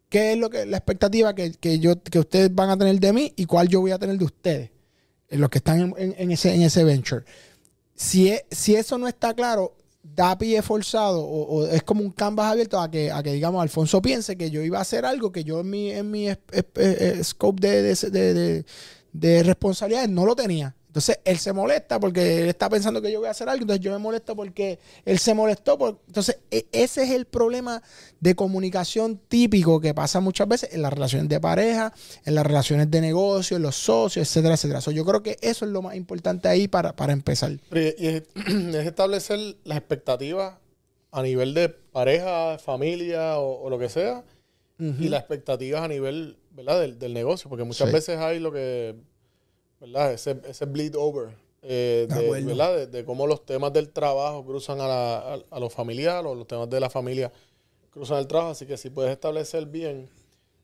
qué 0.08 0.32
es 0.32 0.38
lo 0.38 0.50
que 0.50 0.66
la 0.66 0.78
expectativa 0.78 1.36
que, 1.36 1.52
que 1.52 1.80
yo, 1.80 2.02
que 2.02 2.18
ustedes 2.20 2.56
van 2.56 2.70
a 2.70 2.78
tener 2.78 2.98
de 2.98 3.12
mí 3.12 3.34
y 3.36 3.44
cuál 3.46 3.68
yo 3.68 3.82
voy 3.82 3.92
a 3.92 4.00
tener 4.00 4.18
de 4.18 4.24
ustedes, 4.24 4.72
los 5.30 5.50
que 5.50 5.58
están 5.58 5.94
en, 5.98 6.16
en- 6.18 6.32
ese, 6.32 6.54
en 6.56 6.62
ese 6.62 6.86
venture. 6.86 7.26
Si, 7.94 8.30
e- 8.30 8.46
si 8.50 8.76
eso 8.76 8.98
no 8.98 9.10
está 9.10 9.34
claro, 9.34 9.76
da 10.02 10.38
pie 10.38 10.62
forzado 10.62 11.22
o, 11.26 11.68
es 11.68 11.84
como 11.84 12.02
un 12.04 12.12
canvas 12.12 12.54
abierto 12.54 12.80
a 12.80 12.90
que, 12.90 13.12
a 13.12 13.22
que, 13.22 13.34
digamos, 13.34 13.62
Alfonso 13.62 14.02
piense 14.02 14.38
que 14.38 14.50
yo 14.50 14.62
iba 14.62 14.78
a 14.78 14.82
hacer 14.82 15.04
algo 15.06 15.34
que 15.34 15.44
yo 15.44 15.60
en 15.60 15.70
mi, 15.70 15.92
en 15.92 16.10
mi 16.10 16.30
es- 16.30 16.40
es- 16.76 17.28
scope 17.28 17.68
de, 17.68 17.82
de- 18.12 18.66
de 19.12 19.44
responsabilidades 19.44 20.10
no 20.10 20.26
lo 20.26 20.38
tenía. 20.38 20.74
Entonces 20.92 21.22
él 21.24 21.38
se 21.40 21.54
molesta 21.54 22.02
porque 22.02 22.42
él 22.42 22.50
está 22.50 22.70
pensando 22.70 23.02
que 23.02 23.10
yo 23.10 23.20
voy 23.20 23.30
a 23.30 23.32
hacer 23.32 23.48
algo, 23.48 23.62
entonces 23.62 23.82
yo 23.82 23.94
me 23.94 23.98
molesto 23.98 24.36
porque 24.36 24.78
él 25.06 25.20
se 25.20 25.34
molestó. 25.34 25.78
por- 25.78 26.00
entonces 26.06 26.40
e- 26.52 26.66
ese 26.74 27.04
es 27.04 27.12
el 27.12 27.24
problema 27.24 27.82
de 28.20 28.36
comunicación 28.36 29.18
típico 29.30 29.80
que 29.80 29.94
pasa 29.94 30.20
muchas 30.20 30.50
veces 30.50 30.74
en 30.74 30.82
las 30.82 30.92
relaciones 30.92 31.30
de 31.30 31.40
pareja, 31.40 31.94
en 32.26 32.36
las 32.36 32.46
relaciones 32.46 32.92
de 32.92 33.00
negocio, 33.00 33.56
en 33.56 33.64
los 33.64 33.78
socios, 33.78 34.28
etcétera, 34.28 34.56
etcétera. 34.56 34.82
So, 34.82 34.92
yo 34.92 35.06
creo 35.06 35.24
que 35.24 35.38
eso 35.40 35.64
es 35.64 35.72
lo 35.72 35.82
más 35.82 35.96
importante 35.96 36.50
ahí 36.50 36.68
para, 36.68 36.94
para 36.94 37.14
empezar. 37.14 37.52
Y- 37.52 37.62
es, 37.72 38.24
es 38.48 38.86
establecer 38.86 39.40
las 39.64 39.78
expectativas 39.78 40.56
a 41.14 41.24
nivel 41.24 41.54
de 41.54 41.70
pareja, 41.70 42.58
familia 42.58 43.40
o, 43.40 43.62
o 43.64 43.70
lo 43.70 43.80
que 43.80 43.88
sea, 43.88 44.26
y 44.78 45.08
las 45.10 45.22
expectativas 45.22 45.84
a 45.84 45.88
nivel 45.88 46.38
¿verdad? 46.54 46.82
Del, 46.82 47.00
del 47.00 47.14
negocio, 47.14 47.50
porque 47.50 47.64
muchas 47.64 47.88
Sí. 47.88 47.94
veces 47.94 48.18
hay 48.20 48.40
lo 48.40 48.52
que, 48.52 48.96
¿verdad? 49.82 50.14
Ese, 50.14 50.40
ese 50.48 50.66
bleed 50.66 50.96
over, 50.96 51.36
eh, 51.62 52.08
De. 52.10 52.44
¿verdad? 52.44 52.76
De, 52.78 52.88
de 52.88 53.04
cómo 53.04 53.28
los 53.28 53.46
temas 53.46 53.74
del 53.74 53.90
trabajo 53.90 54.46
cruzan 54.46 54.80
a, 54.80 54.88
la, 54.88 55.18
a, 55.18 55.40
a 55.52 55.60
lo 55.60 55.70
familiar 55.70 56.26
o 56.26 56.34
los 56.34 56.48
temas 56.48 56.70
de 56.70 56.80
la 56.80 56.90
familia 56.90 57.32
cruzan 57.92 58.20
el 58.20 58.28
trabajo, 58.28 58.52
así 58.52 58.66
que 58.66 58.78
si 58.78 58.90
puedes 58.90 59.12
establecer 59.12 59.66
bien 59.66 60.10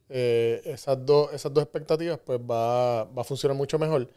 eh, 0.09 0.61
esas, 0.65 1.05
dos, 1.05 1.33
esas 1.33 1.53
dos 1.53 1.63
expectativas, 1.63 2.19
pues 2.23 2.39
va, 2.39 3.03
va 3.03 3.21
a 3.21 3.25
funcionar 3.25 3.55
mucho 3.55 3.77
mejor. 3.77 4.09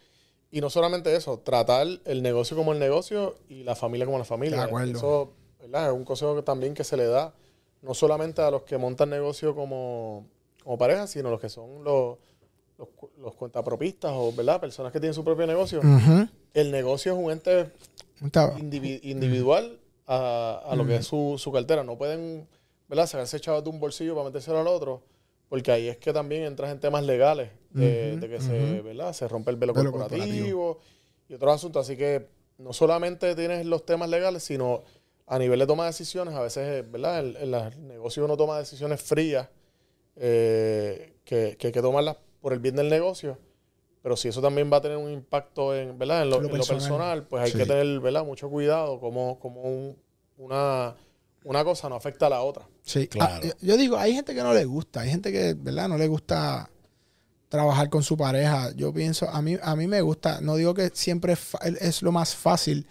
Y 0.52 0.60
no 0.60 0.70
solamente 0.70 1.14
eso, 1.14 1.38
tratar 1.38 1.86
el 2.04 2.22
negocio 2.22 2.56
como 2.56 2.72
el 2.72 2.78
negocio 2.78 3.36
y 3.48 3.62
la 3.62 3.74
familia 3.74 4.06
como 4.06 4.18
la 4.18 4.24
familia. 4.24 4.58
De 4.58 4.64
acuerdo. 4.64 4.96
Eso 4.96 5.32
¿verdad? 5.60 5.88
es 5.88 5.92
un 5.92 6.04
consejo 6.04 6.36
que 6.36 6.42
también 6.42 6.74
que 6.74 6.84
se 6.84 6.96
le 6.96 7.06
da 7.06 7.34
no 7.82 7.94
solamente 7.94 8.42
a 8.42 8.50
los 8.50 8.62
que 8.62 8.78
montan 8.78 9.10
negocio 9.10 9.54
como, 9.54 10.26
como 10.62 10.78
pareja, 10.78 11.06
sino 11.06 11.30
los 11.30 11.40
que 11.40 11.48
son 11.48 11.82
los, 11.82 12.18
los, 12.80 12.88
los 13.18 13.34
cuentapropistas 13.34 14.10
o 14.14 14.32
¿verdad? 14.32 14.60
personas 14.60 14.90
que 14.92 14.98
tienen 14.98 15.14
su 15.14 15.22
propio 15.22 15.46
negocio. 15.46 15.80
El 16.54 16.70
negocio 16.72 17.12
es 17.12 17.18
un 17.18 17.30
ente 17.30 17.70
indivi- 18.58 19.00
individual 19.02 19.78
a, 20.06 20.62
a 20.66 20.74
lo 20.74 20.84
que 20.86 20.96
es 20.96 21.06
su, 21.06 21.36
su 21.38 21.52
cartera. 21.52 21.84
No 21.84 21.96
pueden 21.96 22.48
¿verdad? 22.88 23.06
sacarse 23.06 23.38
chavos 23.38 23.62
de 23.62 23.70
un 23.70 23.78
bolsillo 23.78 24.14
para 24.14 24.26
metérselo 24.26 24.58
al 24.60 24.66
otro, 24.66 25.02
porque 25.48 25.70
ahí 25.70 25.88
es 25.88 25.98
que 25.98 26.12
también 26.12 26.42
entras 26.44 26.72
en 26.72 26.80
temas 26.80 27.04
legales 27.04 27.50
de, 27.70 28.12
Ujú, 28.14 28.20
de 28.22 28.28
que 28.28 28.40
se, 28.40 28.80
¿verdad? 28.82 29.12
se 29.12 29.28
rompe 29.28 29.50
el 29.52 29.56
velo, 29.56 29.72
Velo 29.74 29.92
corporativo, 29.92 30.24
corporativo. 30.26 30.80
y 31.28 31.34
otros 31.34 31.54
asuntos. 31.54 31.86
Así 31.86 31.96
que 31.96 32.26
no 32.58 32.72
solamente 32.72 33.34
tienes 33.36 33.64
los 33.66 33.84
temas 33.86 34.08
legales, 34.08 34.42
sino 34.42 34.82
a 35.26 35.38
nivel 35.38 35.60
de 35.60 35.66
toma 35.68 35.84
de 35.84 35.90
decisiones, 35.90 36.34
a 36.34 36.42
veces, 36.42 36.66
eh, 36.66 36.82
¿verdad? 36.90 37.20
En, 37.20 37.36
en 37.36 37.50
los 37.52 37.76
negocios 37.76 38.24
uno 38.24 38.36
toma 38.36 38.58
decisiones 38.58 39.00
frías 39.00 39.48
eh, 40.16 41.14
que, 41.24 41.56
que 41.58 41.68
hay 41.68 41.72
que 41.72 41.80
tomarlas 41.82 42.16
por 42.40 42.52
el 42.52 42.58
bien 42.58 42.76
del 42.76 42.88
negocio. 42.88 43.38
Pero 44.02 44.16
si 44.16 44.28
eso 44.28 44.40
también 44.40 44.70
va 44.72 44.78
a 44.78 44.80
tener 44.80 44.96
un 44.96 45.10
impacto 45.10 45.74
en, 45.76 45.98
¿verdad? 45.98 46.22
en, 46.22 46.30
lo, 46.30 46.36
Lo 46.40 46.46
en 46.48 46.52
lo 46.52 46.56
personal. 46.58 46.78
personal, 46.80 47.26
pues 47.26 47.42
hay 47.44 47.50
Sí. 47.52 47.58
que 47.58 47.66
tener 47.66 48.00
¿verdad? 48.00 48.24
mucho 48.24 48.48
cuidado 48.48 48.98
como, 48.98 49.38
como 49.38 49.60
un- 49.62 49.96
una, 50.38 50.94
una 51.44 51.64
cosa 51.64 51.88
no 51.90 51.96
afecta 51.96 52.26
a 52.26 52.30
la 52.30 52.40
otra. 52.42 52.66
Sí, 52.82 53.06
Claro. 53.08 53.34
Ah, 53.36 53.40
yo- 53.46 53.52
yo 53.60 53.76
digo, 53.76 53.96
hay 53.98 54.14
gente 54.14 54.34
que 54.34 54.42
no 54.42 54.54
le 54.54 54.64
gusta, 54.64 55.00
hay 55.02 55.10
gente 55.10 55.30
que, 55.30 55.52
¿verdad? 55.54 55.88
No 55.88 55.98
le 55.98 56.06
gusta 56.08 56.70
trabajar 57.50 57.90
con 57.90 58.02
su 58.02 58.16
pareja. 58.16 58.70
Yo 58.74 58.92
pienso, 58.92 59.28
a 59.28 59.42
mí, 59.42 59.56
a 59.62 59.76
mí 59.76 59.86
me 59.86 60.00
gusta, 60.00 60.40
no 60.40 60.56
digo 60.56 60.72
que 60.72 60.90
siempre 60.94 61.34
es, 61.34 61.50
es 61.80 62.02
lo 62.02 62.12
más 62.12 62.34
fácil, 62.34 62.86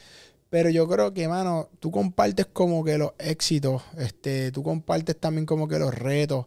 pero 0.50 0.70
yo 0.70 0.88
creo 0.88 1.14
que, 1.14 1.28
mano, 1.28 1.70
tú 1.80 1.90
compartes 1.92 2.46
como 2.48 2.84
que 2.84 2.98
los 2.98 3.14
éxitos, 3.18 3.82
este, 3.98 4.52
tú 4.52 4.62
compartes 4.64 5.18
también 5.20 5.46
como 5.46 5.68
que 5.68 5.80
los 5.80 5.94
retos, 5.94 6.46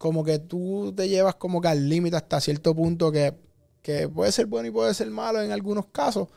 como 0.00 0.24
que 0.24 0.38
tú 0.38 0.94
te 0.96 1.10
llevas 1.10 1.34
como 1.34 1.60
que 1.60 1.68
al 1.68 1.86
límite 1.86 2.16
hasta 2.16 2.40
cierto 2.40 2.74
punto 2.74 3.12
que, 3.12 3.34
que 3.82 4.08
puede 4.08 4.32
ser 4.32 4.46
bueno 4.46 4.66
y 4.66 4.70
puede 4.70 4.94
ser 4.94 5.10
malo 5.10 5.42
en 5.42 5.52
algunos 5.52 5.88
casos. 5.92 6.28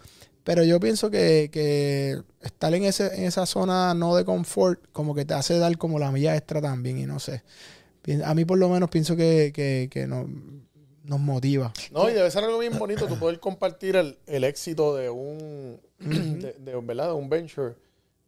Pero 0.43 0.65
yo 0.65 0.81
pienso 0.81 1.09
que, 1.09 1.49
que 1.49 2.21
estar 2.41 2.73
en, 2.73 2.83
ese, 2.83 3.15
en 3.15 3.23
esa 3.23 3.45
zona 3.45 3.93
no 3.93 4.17
de 4.17 4.25
confort 4.25 4.81
como 4.91 5.15
que 5.15 5.23
te 5.23 5.33
hace 5.33 5.57
dar 5.59 5.77
como 5.77 5.97
la 5.97 6.11
milla 6.11 6.35
extra 6.35 6.59
también 6.61 6.97
y 6.97 7.05
no 7.05 7.19
sé. 7.19 7.41
A 8.25 8.33
mí 8.35 8.43
por 8.43 8.57
lo 8.57 8.67
menos 8.67 8.89
pienso 8.89 9.15
que, 9.15 9.53
que, 9.55 9.87
que 9.89 10.07
no- 10.07 10.27
nos 11.05 11.21
motiva. 11.21 11.71
No, 11.93 12.09
y 12.09 12.13
debe 12.13 12.29
ser 12.31 12.43
algo 12.43 12.59
bien 12.59 12.77
bonito 12.77 13.07
tú 13.07 13.17
poder 13.17 13.39
compartir 13.39 13.95
el, 13.95 14.17
el 14.27 14.43
éxito 14.43 14.93
de 14.97 15.09
un, 15.09 15.79
de, 15.99 16.75
¿verdad? 16.83 17.07
de 17.07 17.13
un 17.13 17.29
venture 17.29 17.75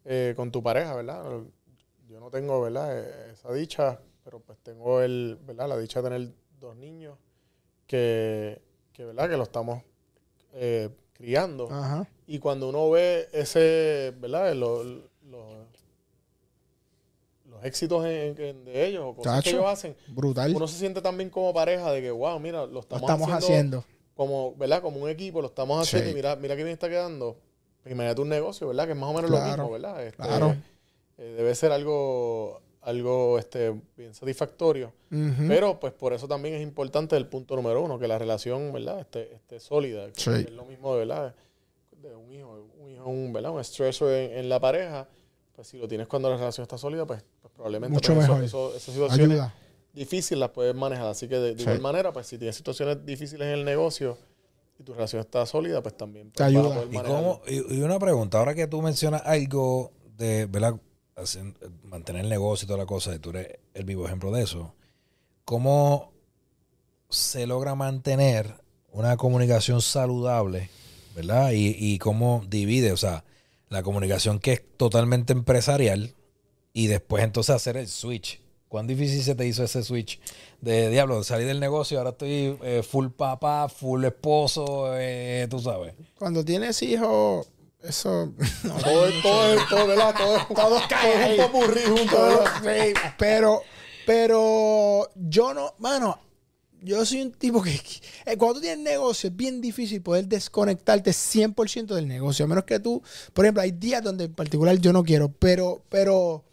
eh, 0.05 0.31
con 0.37 0.49
tu 0.49 0.63
pareja, 0.63 0.95
¿verdad? 0.95 1.21
Yo 2.09 2.19
no 2.21 2.29
tengo, 2.29 2.61
¿verdad? 2.61 2.97
Eh, 2.97 3.31
Esa 3.33 3.51
dicha, 3.51 3.99
tengo 4.65 5.01
el, 5.01 5.37
¿verdad? 5.45 5.69
La 5.69 5.77
dicha 5.77 6.01
de 6.01 6.09
tener 6.09 6.29
dos 6.59 6.75
niños 6.75 7.17
que, 7.85 8.59
que 8.93 9.05
¿verdad? 9.05 9.29
Que 9.29 9.37
lo 9.37 9.43
estamos 9.43 9.83
eh, 10.53 10.89
criando. 11.13 11.69
Ajá. 11.71 12.07
Y 12.25 12.39
cuando 12.39 12.69
uno 12.69 12.89
ve 12.89 13.29
ese, 13.31 14.11
¿verdad? 14.19 14.55
Lo- 14.55 14.83
lo- 14.83 15.65
los 17.49 17.63
éxitos 17.63 18.03
en- 18.05 18.39
en- 18.41 18.65
de 18.65 18.87
ellos 18.87 19.03
o 19.05 19.15
cosas 19.15 19.43
que 19.43 19.51
ellos 19.51 19.65
hacen, 19.67 19.95
Brutal. 20.07 20.55
uno 20.55 20.67
se 20.67 20.79
siente 20.79 20.99
también 21.01 21.29
como 21.29 21.53
pareja 21.53 21.91
de 21.91 22.01
que, 22.01 22.09
wow, 22.11 22.39
mira, 22.39 22.65
lo 22.65 22.71
Lo 22.71 22.79
estamos, 22.79 23.03
estamos 23.03 23.29
haciendo, 23.31 23.77
haciendo. 23.79 23.85
como, 24.15 24.55
¿verdad? 24.55 24.81
Como 24.81 24.99
un 24.99 25.09
equipo, 25.09 25.41
lo 25.41 25.47
estamos 25.47 25.79
haciendo 25.81 26.07
Sí. 26.07 26.11
y 26.11 26.15
mira, 26.15 26.35
mira 26.35 26.55
qué 26.55 26.63
bien 26.63 26.73
está 26.73 26.89
quedando. 26.89 27.37
Imagínate 27.85 28.21
un 28.21 28.29
negocio, 28.29 28.67
¿verdad? 28.67 28.85
Que 28.85 28.93
es 28.93 28.97
más 28.97 29.09
o 29.11 29.13
menos 29.13 29.29
Claro, 29.29 29.45
lo 29.45 29.51
mismo, 29.51 29.71
¿verdad? 29.73 30.03
Este, 30.07 30.15
claro. 30.17 30.55
eh, 31.19 31.33
debe 31.37 31.53
ser 31.53 31.71
algo, 31.71 32.61
algo 32.85 33.37
este, 33.39 33.73
bien 33.97 34.13
satisfactorio. 34.13 34.93
Pero 35.47 35.79
pues 35.79 35.91
por 35.93 36.13
eso 36.13 36.27
también 36.27 36.55
es 36.55 36.61
importante 36.61 37.15
el 37.17 37.27
punto 37.27 37.55
número 37.55 37.81
uno, 37.81 37.97
que 37.99 38.07
la 38.07 38.17
relación, 38.17 38.71
¿verdad? 38.73 38.99
Esté, 38.99 39.33
esté 39.35 39.59
sólida. 39.59 40.07
que. 40.11 40.31
Es 40.41 40.51
lo 40.51 40.65
mismo, 40.65 40.93
de 40.93 40.99
¿verdad? 41.05 41.35
De 42.01 42.15
un 42.15 42.31
hijo, 42.31 42.67
un 42.79 42.89
hijo, 42.91 43.05
un, 43.09 43.33
¿verdad? 43.33 43.51
Un 43.51 43.63
stressor 43.63 44.11
en, 44.11 44.37
en 44.37 44.49
la 44.49 44.59
pareja. 44.59 45.07
Pues 45.55 45.67
si 45.69 45.77
lo 45.77 45.87
tienes 45.87 46.07
cuando 46.07 46.29
la 46.29 46.37
relación 46.37 46.63
está 46.63 46.77
sólida, 46.77 47.05
pues, 47.05 47.23
pues 47.41 47.53
probablemente 47.53 47.93
Mucho 47.93 48.13
pues, 48.13 48.25
eso- 48.25 48.33
mejor. 48.33 48.45
eso- 48.45 48.69
esas 48.75 48.93
situaciones 48.93 49.29
Ayuda. 49.39 49.53
difíciles 49.93 50.39
las 50.39 50.49
puedes 50.49 50.75
manejar. 50.75 51.07
Así 51.07 51.27
que 51.27 51.35
de, 51.35 51.51
de 51.53 51.57
Sí. 51.57 51.63
igual 51.63 51.79
manera, 51.81 52.11
pues 52.11 52.27
si 52.27 52.37
tienes 52.37 52.55
situaciones 52.55 53.05
difíciles 53.05 53.47
en 53.47 53.53
el 53.53 53.65
negocio 53.65 54.17
y 54.77 54.83
tu 54.83 54.93
relación 54.93 55.21
está 55.21 55.45
sólida, 55.45 55.81
pues 55.81 55.95
también 55.95 56.31
Te 56.31 56.43
pues, 56.43 56.53
vas 56.53 56.65
a 56.65 56.67
ayuda. 56.67 56.75
poder 56.83 56.93
¿Y, 56.93 57.07
cómo, 57.07 57.41
y, 57.47 57.77
y 57.77 57.81
una 57.81 57.97
pregunta, 57.97 58.37
ahora 58.39 58.53
que 58.53 58.67
tú 58.67 58.81
mencionas 58.81 59.21
algo 59.25 59.91
de, 60.17 60.45
¿verdad? 60.47 60.75
Hacer- 61.15 61.53
mantener 61.83 62.23
el 62.23 62.29
negocio 62.29 62.65
y 62.65 62.67
toda 62.67 62.79
la 62.79 62.85
cosa, 62.85 63.15
y 63.15 63.19
tú 63.19 63.29
eres 63.29 63.57
el 63.73 63.85
vivo 63.85 64.05
ejemplo 64.05 64.31
de 64.31 64.43
eso, 64.43 64.73
¿cómo 65.45 66.11
se 67.09 67.47
logra 67.47 67.73
mantener 67.75 68.55
una 68.91 69.15
comunicación 69.15 69.81
saludable, 69.81 70.69
¿verdad? 71.15 71.51
Y, 71.51 71.75
y 71.79 71.99
cómo 71.99 72.43
divide, 72.49 72.91
o 72.91 72.97
sea, 72.97 73.23
la 73.69 73.81
comunicación 73.83 74.39
que 74.39 74.53
es 74.53 74.61
totalmente 74.77 75.31
empresarial 75.33 76.13
y 76.73 76.87
después 76.87 77.23
entonces 77.23 77.55
hacer 77.55 77.77
el 77.77 77.87
switch. 77.87 78.41
¿Cuán 78.67 78.87
difícil 78.87 79.23
se 79.23 79.35
te 79.35 79.47
hizo 79.47 79.63
ese 79.63 79.83
switch 79.83 80.19
de 80.59 80.89
diablo, 80.89 81.19
de 81.19 81.23
salir 81.23 81.47
del 81.47 81.61
negocio? 81.61 81.97
Ahora 81.97 82.09
estoy 82.09 82.57
eh, 82.63 82.83
full 82.83 83.07
papá, 83.07 83.69
full 83.69 84.03
esposo, 84.03 84.89
eh, 84.97 85.47
tú 85.49 85.59
sabes. 85.59 85.93
Cuando 86.17 86.43
tienes 86.43 86.81
hijos, 86.81 87.47
eso. 87.87 88.33
no, 88.63 88.73
Todo, 88.77 89.07
es- 89.07 89.21
todo, 89.21 89.53
es- 89.53 89.69
todo, 89.69 89.87
¿verdad? 89.87 90.15
Todo, 90.17 90.37
es- 90.37 90.47
todo 90.47 90.77
es 90.77 91.87
un 91.87 91.97
junto, 91.97 92.43
pero, 93.17 93.61
pero 94.05 95.09
yo 95.15 95.53
no, 95.53 95.73
mano, 95.79 96.19
yo 96.81 97.03
soy 97.05 97.21
un 97.23 97.31
tipo 97.31 97.61
que, 97.63 97.71
eh, 98.25 98.37
cuando 98.37 98.55
tú 98.55 98.61
tienes 98.61 98.79
negocio 98.79 99.29
es 99.29 99.35
bien 99.35 99.59
difícil 99.61 100.01
poder 100.01 100.27
desconectarte 100.27 101.11
100% 101.11 101.95
del 101.95 102.07
negocio, 102.07 102.45
a 102.45 102.47
menos 102.47 102.63
que 102.65 102.79
tú, 102.79 103.01
por 103.33 103.45
ejemplo, 103.45 103.63
hay 103.63 103.71
días 103.71 104.03
donde 104.03 104.25
en 104.25 104.33
particular 104.33 104.77
yo 104.77 104.93
no 104.93 105.03
quiero, 105.03 105.29
pero, 105.31 105.81
pero 105.89 106.43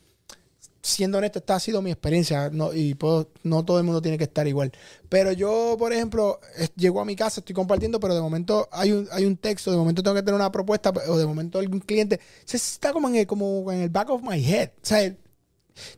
siendo 0.82 1.18
honesto, 1.18 1.38
esta 1.38 1.54
ha 1.54 1.60
sido 1.60 1.80
mi 1.80 1.92
experiencia 1.92 2.50
no, 2.50 2.72
y 2.72 2.94
puedo, 2.94 3.30
no 3.44 3.64
todo 3.64 3.78
el 3.78 3.84
mundo 3.84 4.02
tiene 4.02 4.18
que 4.18 4.24
estar 4.24 4.46
igual. 4.48 4.72
Pero 5.08 5.32
yo, 5.32 5.76
por 5.78 5.92
ejemplo, 5.92 6.40
llego 6.76 7.00
a 7.00 7.04
mi 7.04 7.14
casa, 7.14 7.40
estoy 7.40 7.54
compartiendo, 7.54 8.00
pero 8.00 8.14
de 8.14 8.20
momento 8.20 8.68
hay 8.72 8.92
un, 8.92 9.08
hay 9.12 9.24
un 9.24 9.36
texto, 9.36 9.70
de 9.70 9.76
momento 9.76 10.02
tengo 10.02 10.16
que 10.16 10.22
tener 10.22 10.34
una 10.34 10.50
propuesta, 10.50 10.92
o 11.08 11.16
de 11.16 11.26
momento 11.26 11.58
algún 11.58 11.80
cliente, 11.80 12.20
se 12.44 12.56
está 12.56 12.92
como 12.92 13.08
en 13.08 13.16
el, 13.16 13.26
como 13.26 13.70
en 13.70 13.82
el 13.82 13.90
back 13.90 14.10
of 14.10 14.22
my 14.22 14.44
head. 14.44 14.70
O 14.82 14.86
sea, 14.86 15.14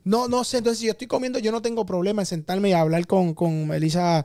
no, 0.04 0.28
no 0.28 0.44
sé, 0.44 0.58
entonces 0.58 0.80
si 0.80 0.86
yo 0.86 0.92
estoy 0.92 1.06
comiendo, 1.06 1.38
yo 1.38 1.50
no 1.50 1.62
tengo 1.62 1.86
problema 1.86 2.22
en 2.22 2.26
sentarme 2.26 2.70
y 2.70 2.72
hablar 2.72 3.06
con, 3.06 3.34
con 3.34 3.66
Melissa 3.66 4.24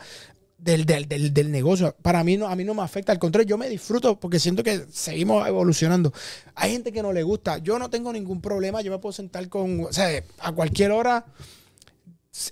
del, 0.59 0.85
del, 0.85 1.07
del, 1.07 1.33
del 1.33 1.51
negocio. 1.51 1.95
Para 2.01 2.23
mí 2.23 2.37
no, 2.37 2.47
a 2.47 2.55
mí 2.55 2.63
no 2.63 2.73
me 2.73 2.81
afecta, 2.81 3.11
al 3.11 3.19
contrario, 3.19 3.47
yo 3.47 3.57
me 3.57 3.69
disfruto 3.69 4.19
porque 4.19 4.39
siento 4.39 4.63
que 4.63 4.85
seguimos 4.91 5.47
evolucionando. 5.47 6.13
Hay 6.55 6.71
gente 6.71 6.91
que 6.91 7.01
no 7.01 7.13
le 7.13 7.23
gusta, 7.23 7.57
yo 7.59 7.79
no 7.79 7.89
tengo 7.89 8.11
ningún 8.13 8.41
problema, 8.41 8.81
yo 8.81 8.91
me 8.91 8.99
puedo 8.99 9.13
sentar 9.13 9.47
con, 9.49 9.85
o 9.85 9.93
sea, 9.93 10.23
a 10.39 10.51
cualquier 10.51 10.91
hora, 10.91 11.25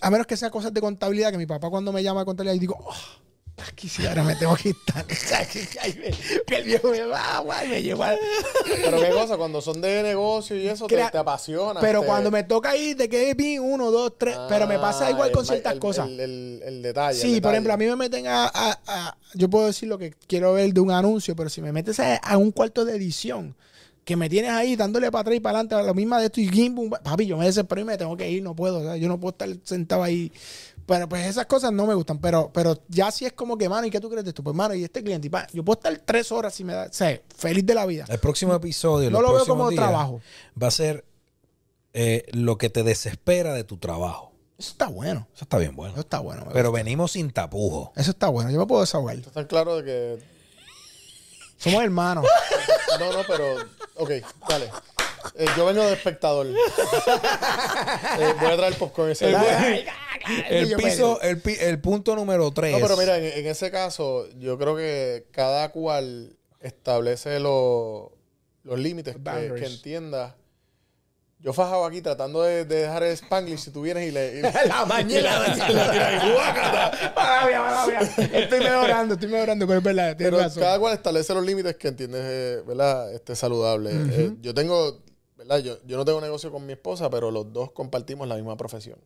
a 0.02 0.10
menos 0.10 0.28
que 0.28 0.38
sea 0.38 0.50
cosas 0.50 0.74
de 0.74 0.82
contabilidad, 0.82 1.32
que 1.32 1.38
mi 1.38 1.46
papá 1.46 1.70
cuando 1.70 1.92
me 1.92 2.04
llama 2.04 2.22
a 2.22 2.26
contabilidad, 2.26 2.56
y 2.56 2.60
digo, 2.60 2.78
oh, 2.80 2.94
aquí 3.66 3.90
sí, 3.90 4.06
ahora 4.06 4.24
me 4.24 4.36
tengo 4.36 4.56
que 4.56 4.70
estar. 4.70 5.06
el 6.48 6.64
viejo 6.64 6.90
me 6.90 7.02
va, 7.04 7.40
guay, 7.40 7.68
me 7.70 7.82
lleva. 7.82 8.14
Pero 8.84 9.00
qué 9.02 9.10
cosa, 9.10 9.38
cuando 9.38 9.62
son 9.62 9.82
de 9.82 10.04
negocio 10.04 10.56
y 10.56 10.68
eso, 10.68 10.88
te, 10.88 10.96
Crea- 10.96 11.12
te 11.12 11.18
apasiona. 11.18 11.80
Pero 11.80 12.02
te- 12.02 12.08
cuando 12.08 12.32
me 12.32 12.44
toca 12.44 12.76
ir 12.76 12.96
de 12.98 13.10
que 13.10 13.34
vi 13.34 13.58
uno, 13.58 13.92
dos, 13.92 14.14
tres, 14.18 14.38
pero 14.50 14.68
me 14.68 14.78
pasa 14.80 15.08
Ah, 15.08 15.12
igual 15.12 15.32
con 15.32 15.42
el- 15.42 15.48
ciertas 15.48 15.74
el- 15.74 15.80
cosas. 15.80 16.08
El, 16.08 16.62
el- 16.64 16.82
detalle. 16.82 17.20
Sí, 17.20 17.42
por 17.42 17.52
ejemplo, 17.54 17.74
a 17.74 17.78
mí 17.78 17.86
me 17.86 17.96
meten 17.96 18.28
a, 18.28 18.46
a- 18.46 18.80
a- 18.88 19.18
Yo 19.34 19.50
puedo 19.50 19.68
decir 19.68 19.90
lo 19.90 19.98
que 19.98 20.14
quiero 20.28 20.54
ver 20.54 20.74
de 20.74 20.80
un 20.80 20.92
anuncio, 20.92 21.36
pero 21.36 21.50
si 21.50 21.62
me 21.62 21.72
metes 21.72 22.00
a, 22.00 22.16
a 22.18 22.38
un 22.38 22.52
cuarto 22.52 22.86
de 22.86 22.96
edición, 22.96 23.56
que 24.06 24.16
me 24.16 24.30
tienes 24.30 24.52
ahí 24.52 24.78
dándole 24.78 25.12
para 25.12 25.22
atrás 25.24 25.36
y 25.36 25.40
para 25.42 25.60
adelante 25.60 25.76
a 25.76 25.82
la 25.82 25.94
misma 25.94 26.20
de 26.20 26.28
esto 26.28 26.40
y 26.40 26.48
gimbum, 26.48 26.90
papi, 26.90 27.26
yo 27.26 27.36
me 27.38 27.46
desespero 27.46 27.82
y 27.82 27.84
me 27.84 27.98
tengo 27.98 28.16
que 28.16 28.30
ir, 28.30 28.42
no 28.42 28.56
puedo, 28.56 28.82
sea, 28.82 28.96
yo 28.96 29.10
no 29.10 29.20
puedo 29.20 29.32
estar 29.32 29.50
sentado 29.66 30.02
ahí. 30.04 30.32
Pero 30.88 31.10
pues 31.10 31.28
esas 31.28 31.46
cosas 31.48 31.74
no 31.74 31.86
me 31.86 31.94
gustan, 31.94 32.18
pero, 32.20 32.50
pero 32.54 32.80
ya 32.88 33.12
sí 33.12 33.26
es 33.26 33.34
como 33.34 33.58
que, 33.58 33.68
mano, 33.68 33.86
¿y 33.86 33.92
qué 33.92 34.00
tú 34.00 34.10
crees 34.10 34.24
de 34.24 34.30
esto? 34.30 34.42
Pues, 34.42 34.56
mano, 34.56 34.74
y 34.74 34.86
este 34.86 35.04
cliente, 35.04 35.28
y 35.28 35.30
pa, 35.30 35.46
yo 35.52 35.64
puedo 35.64 35.78
estar 35.78 35.96
tres 36.06 36.32
horas 36.32 36.56
si 36.56 36.64
me 36.64 36.74
da, 36.74 36.86
o 36.86 36.94
sea, 36.94 37.22
feliz 37.36 37.66
de 37.66 37.76
la 37.76 37.86
vida. 37.86 38.06
El 38.08 38.20
próximo 38.20 38.56
episodio, 38.56 39.12
No 39.12 39.22
lo 39.22 39.34
veo 39.34 39.46
como 39.46 39.70
trabajo. 39.72 40.22
Va 40.62 40.68
a 40.68 40.72
ser 40.72 41.04
eh, 41.94 42.26
lo 42.32 42.58
que 42.58 42.70
te 42.70 42.84
desespera 42.84 43.54
de 43.54 43.66
tu 43.66 43.78
trabajo. 43.78 44.32
Eso 44.58 44.72
está 44.72 44.88
bueno, 44.88 45.28
Eso 45.36 45.44
está 45.44 45.58
bien 45.58 45.76
bueno. 45.76 45.92
eso 45.94 46.02
está 46.02 46.20
bueno. 46.20 46.48
Pero 46.54 46.72
venimos 46.72 47.12
sin 47.12 47.32
tapujos. 47.32 47.88
gusta. 47.88 48.02
Eso 48.02 48.12
está 48.12 48.30
bueno, 48.30 48.50
yo 48.50 48.58
me 48.58 48.66
puedo 48.66 48.82
desahogar. 48.82 49.18
Están 49.18 49.46
claros 49.46 49.84
de 49.84 49.84
que. 49.84 50.20
Somos 51.58 51.84
hermanos. 51.84 52.26
No, 53.00 53.12
no, 53.12 53.20
pero. 53.28 53.58
Ok, 53.98 54.10
dale. 54.50 54.72
Eh, 55.36 55.46
yo 55.56 55.66
vengo 55.66 55.84
de 55.84 55.94
espectador. 55.94 56.48
Eh, 58.20 58.34
voy 58.40 58.52
a 58.52 58.58
traer 58.58 58.74
popcorn 58.76 59.12
ese. 59.12 59.34
El 60.50 60.70
Yo 60.70 60.78
piso, 60.78 61.22
el, 61.22 61.42
el 61.60 61.80
punto 61.80 62.16
número 62.16 62.52
3. 62.52 62.74
No, 62.74 62.80
pero 62.86 62.98
mira, 62.98 63.18
en, 63.18 63.26
en 63.26 63.46
ese 63.48 63.70
caso, 63.72 64.28
yo 64.40 64.58
creo 64.58 64.76
que 64.76 65.28
cada 65.32 65.70
cual 65.72 66.36
establece 66.60 67.40
los 67.40 68.10
los 68.64 68.80
límites 68.80 69.16
que, 69.16 69.54
que 69.56 69.66
entienda. 69.66 70.36
Yo 71.40 71.54
fajaba 71.54 71.88
aquí 71.88 72.02
tratando 72.02 72.42
de, 72.42 72.66
de 72.66 72.76
dejar 72.82 73.04
el 73.04 73.12
Spanglish 73.14 73.60
si 73.60 73.72
tú 73.72 73.82
vienes 73.84 74.08
y 74.08 74.12
le. 74.12 74.40
y- 74.40 74.42
La 74.68 74.86
mañana. 74.86 75.46
Estoy 78.34 78.60
mejorando, 78.60 79.14
estoy 79.14 79.30
mejorando, 79.30 79.68
pero 79.68 79.78
es 79.80 79.84
verdad, 79.86 80.16
Pero 80.18 80.40
razón. 80.40 80.64
cada 80.64 80.80
cual 80.80 80.94
establece 80.94 81.34
los 81.34 81.46
límites 81.46 81.76
que 81.76 81.88
entiendes, 81.90 82.22
eh, 82.26 82.62
¿verdad? 82.66 83.14
Este 83.14 83.36
saludable. 83.36 83.92
Eh, 83.94 84.32
yo 84.42 84.54
tengo, 84.54 85.00
¿verdad? 85.48 85.64
Yo, 85.64 85.78
yo 85.86 85.98
no 85.98 86.06
tengo 86.06 86.20
negocio 86.22 86.52
con 86.52 86.66
mi 86.66 86.74
esposa, 86.74 87.10
pero 87.10 87.32
los 87.32 87.52
dos 87.54 87.72
compartimos 87.72 88.28
la 88.28 88.36
misma 88.36 88.58
profesión. 88.58 89.00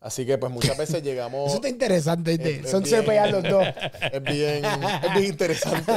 Así 0.00 0.24
que, 0.24 0.38
pues, 0.38 0.52
muchas 0.52 0.78
veces 0.78 1.02
llegamos. 1.02 1.48
Eso 1.48 1.56
está 1.56 1.68
interesante. 1.68 2.34
Es- 2.34 2.64
es 2.66 2.70
Son 2.70 2.84
bien. 2.84 3.02
CPA 3.02 3.26
los 3.26 3.42
dos. 3.42 3.64
es 4.12 4.22
bien, 4.22 4.64
es 4.64 5.12
bien 5.14 5.24
interesante. 5.24 5.92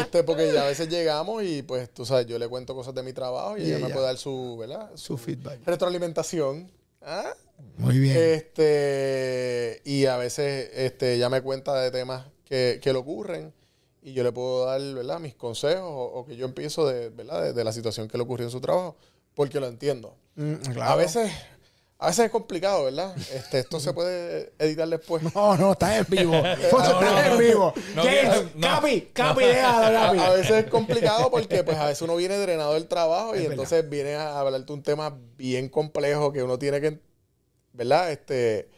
Este, 0.00 0.24
porque 0.24 0.52
ya 0.52 0.64
a 0.64 0.66
veces 0.66 0.88
llegamos 0.88 1.44
y, 1.44 1.62
pues, 1.62 1.88
tú 1.94 2.04
sabes, 2.04 2.26
yo 2.26 2.36
le 2.38 2.48
cuento 2.48 2.74
cosas 2.74 2.94
de 2.96 3.04
mi 3.04 3.12
trabajo 3.12 3.56
y 3.56 3.62
Y 3.62 3.66
ella 3.72 3.86
me 3.86 3.92
puede 3.92 4.06
dar 4.06 4.16
su, 4.16 4.56
¿verdad? 4.58 4.90
Su 4.96 5.16
feedback. 5.16 5.60
retroalimentación. 5.64 6.72
¿Ah? 7.00 7.32
Muy 7.78 7.98
bien. 8.00 8.16
Este, 8.16 9.80
y 9.84 10.06
a 10.06 10.16
veces 10.16 10.70
este, 10.74 11.14
ella 11.14 11.28
me 11.28 11.42
cuenta 11.42 11.80
de 11.80 11.90
temas 11.92 12.26
que, 12.44 12.80
que 12.82 12.92
le 12.92 12.98
ocurren 12.98 13.52
y 14.02 14.12
yo 14.12 14.22
le 14.24 14.32
puedo 14.32 14.66
dar 14.66 14.80
¿verdad? 14.94 15.20
mis 15.20 15.34
consejos 15.34 15.84
o, 15.84 16.04
o 16.04 16.26
que 16.26 16.36
yo 16.36 16.44
empiezo 16.46 16.86
de, 16.86 17.10
¿verdad? 17.10 17.42
De, 17.42 17.52
de 17.52 17.64
la 17.64 17.72
situación 17.72 18.08
que 18.08 18.16
le 18.18 18.24
ocurrió 18.24 18.46
en 18.46 18.50
su 18.52 18.60
trabajo 18.60 18.96
porque 19.34 19.60
lo 19.60 19.66
entiendo. 19.66 20.16
Mm, 20.34 20.54
A 20.80 20.96
veces 20.96 21.30
a 21.98 22.06
veces 22.06 22.24
es 22.24 22.30
complicado, 22.32 22.86
¿verdad? 22.86 23.14
Este, 23.32 23.60
esto 23.60 23.78
se 23.78 23.92
puede 23.92 24.52
editar 24.58 24.88
después. 24.88 25.22
No, 25.22 25.56
no, 25.56 25.70
estás 25.70 25.98
en 25.98 26.06
vivo. 26.08 26.32
Fonso, 26.70 27.00
no, 27.00 27.06
estás 27.06 27.26
en 27.32 27.38
vivo. 27.38 27.72
No, 27.94 28.02
no. 28.04 28.60
Capi, 28.60 29.00
Capi, 29.12 29.44
déjalo, 29.44 29.98
A, 30.20 30.26
a 30.26 30.30
veces 30.30 30.64
es 30.64 30.66
complicado 30.70 31.30
porque 31.30 31.62
pues 31.62 31.76
a 31.76 31.86
veces 31.86 32.02
uno 32.02 32.16
viene 32.16 32.36
drenado 32.38 32.74
del 32.74 32.88
trabajo 32.88 33.36
y 33.36 33.44
Es 33.44 33.50
entonces 33.50 33.88
viene 33.88 34.14
a 34.14 34.40
hablarte 34.40 34.72
un 34.72 34.82
tema 34.82 35.16
bien 35.36 35.68
complejo 35.68 36.32
que 36.32 36.42
uno 36.42 36.58
tiene 36.58 36.80
que, 36.80 36.98
¿verdad? 37.72 38.10
Este, 38.10 38.68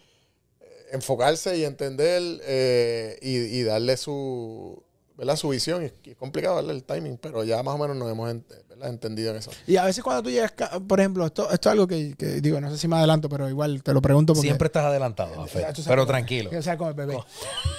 enfocarse 0.92 1.56
y 1.56 1.64
entender 1.64 2.22
eh, 2.44 3.18
y, 3.22 3.36
y 3.36 3.62
darle 3.62 3.96
su, 3.96 4.84
¿verdad? 5.16 5.36
Su 5.36 5.48
visión. 5.48 5.82
Y 5.82 5.86
es, 5.86 6.16
complicado 6.16 6.56
darle 6.56 6.72
el 6.72 6.84
timing, 6.84 7.18
pero 7.18 7.44
ya 7.44 7.62
más 7.62 7.74
o 7.74 7.78
menos 7.78 7.96
nos 7.96 8.10
hemos 8.10 8.30
ent- 8.30 8.44
¿verdad? 8.68 8.88
entendido 8.88 9.30
en 9.30 9.36
eso. 9.36 9.50
Y 9.66 9.76
a 9.76 9.84
veces 9.84 10.02
cuando 10.02 10.22
tú 10.22 10.30
llegas, 10.30 10.52
por 10.86 11.00
ejemplo, 11.00 11.26
esto, 11.26 11.50
esto 11.50 11.68
es 11.68 11.72
algo 11.72 11.86
que, 11.86 12.14
que 12.16 12.40
digo, 12.40 12.60
no 12.60 12.70
sé 12.70 12.78
si 12.78 12.88
me 12.88 12.96
adelanto, 12.96 13.28
pero 13.28 13.48
igual 13.48 13.82
te 13.82 13.92
lo 13.92 14.02
pregunto 14.02 14.34
porque... 14.34 14.48
Siempre 14.48 14.66
estás 14.66 14.84
adelantado. 14.84 15.46
Ya, 15.46 15.52
sabes 15.52 15.84
Pero 15.86 16.06
tranquilo. 16.06 16.50
O 16.56 16.62
sea, 16.62 16.76
como 16.76 16.90
el 16.90 16.96
bebé. 16.96 17.18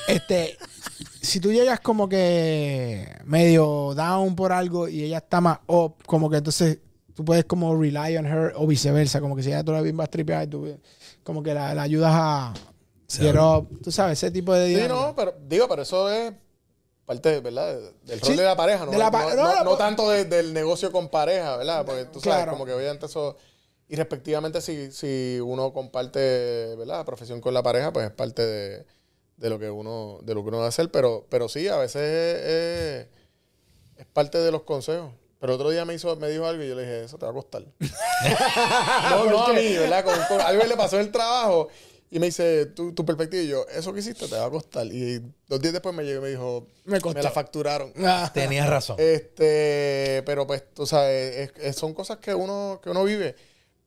Este, 0.07 0.57
si 1.21 1.39
tú 1.39 1.51
llegas 1.51 1.79
como 1.79 2.07
que 2.07 3.07
medio 3.25 3.93
down 3.95 4.35
por 4.35 4.51
algo 4.51 4.87
y 4.87 5.03
ella 5.03 5.17
está 5.17 5.41
más 5.41 5.59
up, 5.67 5.95
como 6.05 6.29
que 6.29 6.37
entonces 6.37 6.79
tú 7.15 7.25
puedes 7.25 7.45
como 7.45 7.75
rely 7.75 8.17
on 8.17 8.25
her 8.25 8.53
o 8.55 8.67
viceversa, 8.67 9.21
como 9.21 9.35
que 9.35 9.43
si 9.43 9.49
ella 9.49 9.63
todavía 9.63 9.93
va 9.93 10.03
a 10.03 10.07
tripear 10.07 10.43
y 10.43 10.47
tú 10.47 10.77
como 11.23 11.41
que 11.41 11.53
la, 11.53 11.73
la 11.73 11.81
ayudas 11.81 12.11
a 12.13 12.53
get 13.09 13.35
up, 13.37 13.67
tú 13.81 13.91
sabes, 13.91 14.21
ese 14.21 14.31
tipo 14.31 14.53
de 14.53 14.81
Sí, 14.81 14.87
no, 14.87 15.13
pero 15.15 15.33
digo, 15.47 15.67
pero 15.67 15.81
eso 15.81 16.09
es 16.11 16.33
parte, 17.05 17.39
¿verdad? 17.39 17.77
Del 18.03 18.19
rol 18.19 18.29
Sí, 18.31 18.35
de 18.35 18.43
la 18.43 18.55
pareja, 18.55 18.85
¿no? 18.85 18.91
de 18.91 18.97
la 18.97 19.11
pa- 19.11 19.23
no, 19.23 19.35
no, 19.35 19.43
no- 19.43 19.55
no, 19.55 19.63
no 19.63 19.77
tanto 19.77 20.09
de- 20.09 20.25
del 20.25 20.53
negocio 20.53 20.91
con 20.91 21.09
pareja, 21.09 21.57
¿verdad? 21.57 21.85
Porque 21.85 22.05
tú 22.05 22.19
sabes, 22.19 22.37
Claro. 22.39 22.51
como 22.53 22.65
que 22.65 22.73
obviamente 22.73 23.05
eso. 23.05 23.37
Y 23.87 23.95
respectivamente, 23.95 24.61
si, 24.61 24.91
si 24.91 25.39
uno 25.43 25.71
comparte, 25.71 26.75
¿verdad? 26.77 26.97
La 26.97 27.05
profesión 27.05 27.39
con 27.41 27.53
la 27.53 27.61
pareja, 27.61 27.93
pues 27.93 28.07
es 28.07 28.11
parte 28.11 28.41
de, 28.43 28.85
de 29.37 29.49
lo 29.49 29.59
que 29.59 29.69
uno, 29.69 30.17
de 30.23 30.33
lo 30.33 30.41
que 30.41 30.47
uno 30.49 30.57
va 30.59 30.65
a 30.65 30.69
hacer. 30.69 30.89
Pero, 30.89 31.27
pero 31.29 31.47
sí, 31.47 31.67
a 31.67 31.77
veces 31.77 32.01
es, 32.01 33.07
es 33.97 34.05
parte 34.11 34.39
de 34.39 34.51
los 34.51 34.63
consejos. 34.63 35.11
Pero 35.39 35.53
otro 35.55 35.69
día 35.69 35.85
me 35.85 35.93
hizo, 35.93 36.15
me 36.15 36.29
dijo 36.29 36.47
algo 36.47 36.63
y 36.63 36.69
yo 36.69 36.73
le 36.75 36.81
dije, 36.81 37.03
eso 37.03 37.19
te 37.19 37.25
va 37.25 37.31
a 37.31 37.35
costar. 37.35 37.63
no, 39.11 39.25
no 39.29 39.45
a 39.45 39.53
mí, 39.53 39.75
¿verdad? 39.77 40.03
Con, 40.03 40.15
con- 40.27 40.41
algo 40.41 40.63
le 40.63 40.75
pasó 40.77 40.95
en 40.95 41.03
el 41.03 41.11
trabajo 41.11 41.67
y 42.11 42.19
me 42.19 42.27
dice, 42.27 42.67
tu, 42.67 42.93
tu 42.93 43.05
perspectiva 43.05 43.41
y 43.43 43.47
yo, 43.47 43.65
eso 43.67 43.91
que 43.93 43.99
hiciste 43.99 44.27
te 44.27 44.35
va 44.37 44.45
a 44.45 44.49
costar. 44.49 44.85
Y 44.87 45.19
dos 45.47 45.59
días 45.59 45.73
después 45.73 45.93
me 45.93 46.03
llegó 46.03 46.19
y 46.19 46.23
me 46.23 46.29
dijo, 46.29 46.67
Me 46.85 47.01
costó. 47.01 47.21
la 47.21 47.31
facturaron. 47.31 47.91
Ah, 48.05 48.31
Tenías 48.33 48.69
razón. 48.69 48.95
Este, 48.99 50.23
pero 50.25 50.47
pues, 50.47 50.63
tú 50.73 50.85
sabes, 50.85 51.35
es- 51.57 51.63
es- 51.63 51.75
son 51.75 51.93
cosas 51.93 52.17
que 52.17 52.33
uno, 52.33 52.79
que 52.81 52.89
uno 52.89 53.03
vive. 53.03 53.35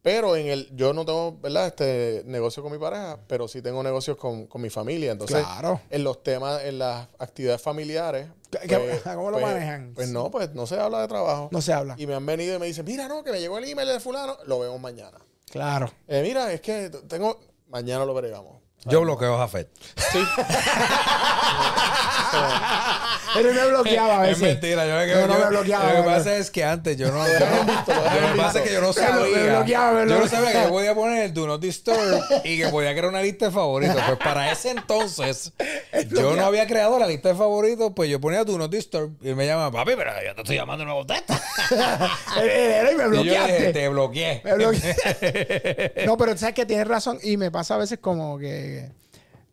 Pero 0.00 0.36
en 0.36 0.46
el, 0.46 0.70
yo 0.76 0.92
no 0.92 1.04
tengo, 1.04 1.36
¿verdad? 1.40 1.66
Este 1.66 2.22
negocio 2.26 2.62
con 2.62 2.70
mi 2.72 2.78
pareja, 2.78 3.18
pero 3.26 3.48
sí 3.48 3.60
tengo 3.62 3.82
negocios 3.82 4.16
con, 4.16 4.46
con 4.46 4.62
mi 4.62 4.70
familia. 4.70 5.12
Entonces, 5.12 5.38
Claro. 5.38 5.80
en 5.90 6.04
los 6.04 6.22
temas, 6.22 6.62
en 6.64 6.78
las 6.78 7.08
actividades 7.18 7.60
familiares. 7.60 8.28
¿Qué- 8.50 8.60
qué- 8.68 9.00
cómo 9.04 9.30
lo 9.30 9.38
pues- 9.40 9.52
manejan? 9.52 9.92
Pues 9.94 10.08
no, 10.08 10.30
pues 10.30 10.54
no 10.54 10.66
se 10.66 10.78
habla 10.78 11.02
de 11.02 11.08
trabajo. 11.08 11.48
no 11.50 11.60
se 11.60 11.72
habla. 11.72 11.94
Y 11.98 12.06
me 12.06 12.14
han 12.14 12.24
venido 12.24 12.54
y 12.56 12.58
me 12.58 12.66
dicen, 12.66 12.84
mira, 12.84 13.08
no, 13.08 13.24
que 13.24 13.32
me 13.32 13.40
llegó 13.40 13.58
el 13.58 13.64
email 13.64 13.88
de 13.88 14.00
fulano, 14.00 14.36
lo 14.46 14.60
vemos 14.60 14.80
mañana. 14.80 15.18
Claro. 15.50 15.90
Eh, 16.06 16.22
mira, 16.22 16.52
es 16.52 16.60
que 16.60 16.90
tengo, 17.08 17.40
mañana 17.68 18.04
lo 18.04 18.14
veremos. 18.14 18.67
Yo 18.84 19.00
bloqueo 19.02 19.34
a 19.34 19.38
Jafet. 19.38 19.68
Sí. 20.12 20.18
Pero 23.34 23.52
me 23.52 23.66
bloqueaba 23.68 24.18
a 24.18 24.20
veces. 24.22 24.36
Es 24.36 24.42
mentira, 24.42 24.86
yo, 25.06 25.26
No, 25.26 25.34
no 25.34 25.38
me 25.38 25.46
bloqueaba, 25.50 25.84
Lo 25.84 25.90
que 26.02 26.08
me 26.08 26.16
pasa 26.16 26.36
es 26.36 26.50
que 26.50 26.64
antes 26.64 26.96
yo 26.96 27.10
no. 27.12 27.26
yo 27.28 27.32
lo 27.38 28.32
que 28.32 28.38
pasa 28.38 28.58
es 28.60 28.64
que 28.68 28.72
yo 28.74 28.80
no 28.80 28.88
Me 28.88 28.92
sabía. 28.94 29.56
bloqueaba, 29.56 30.04
me 30.04 30.10
yo 30.10 30.18
no 30.18 30.26
sabía 30.28 30.52
que 30.52 30.62
yo 30.62 30.68
podía 30.70 30.94
poner 30.94 31.32
Do 31.32 31.46
Not 31.46 31.60
Disturb 31.60 32.22
y 32.44 32.58
que 32.58 32.68
podía 32.68 32.90
crear 32.92 33.06
una 33.06 33.20
lista 33.22 33.46
de 33.46 33.52
favoritos. 33.52 33.96
Pues 34.06 34.18
para 34.18 34.50
ese 34.50 34.70
entonces, 34.70 35.52
yo 36.10 36.36
no 36.36 36.46
había 36.46 36.66
creado 36.66 36.98
la 36.98 37.06
lista 37.06 37.28
de 37.30 37.34
favoritos, 37.34 37.92
pues 37.94 38.08
yo 38.10 38.20
ponía 38.20 38.44
Do 38.44 38.56
Not 38.58 38.70
Disturb 38.70 39.12
y 39.20 39.28
él 39.30 39.36
me 39.36 39.46
llama, 39.46 39.70
papi, 39.70 39.92
pero 39.96 40.10
yo 40.24 40.34
te 40.34 40.40
estoy 40.42 40.56
llamando 40.56 40.84
y 40.84 40.86
no 40.86 40.94
contesta. 40.96 41.40
Me 42.36 42.44
Y 42.44 42.46
yo 42.46 42.90
dije, 42.92 43.08
bloqueaste. 43.08 43.72
te 43.72 43.88
bloqueé. 43.88 44.40
Me 44.44 44.54
bloqueé. 44.54 45.92
no, 46.06 46.16
pero 46.16 46.36
sabes 46.36 46.54
que 46.54 46.64
tienes 46.66 46.88
razón 46.88 47.18
y 47.22 47.36
me 47.36 47.50
pasa 47.50 47.74
a 47.74 47.78
veces 47.78 47.98
como 48.00 48.38
que 48.68 48.98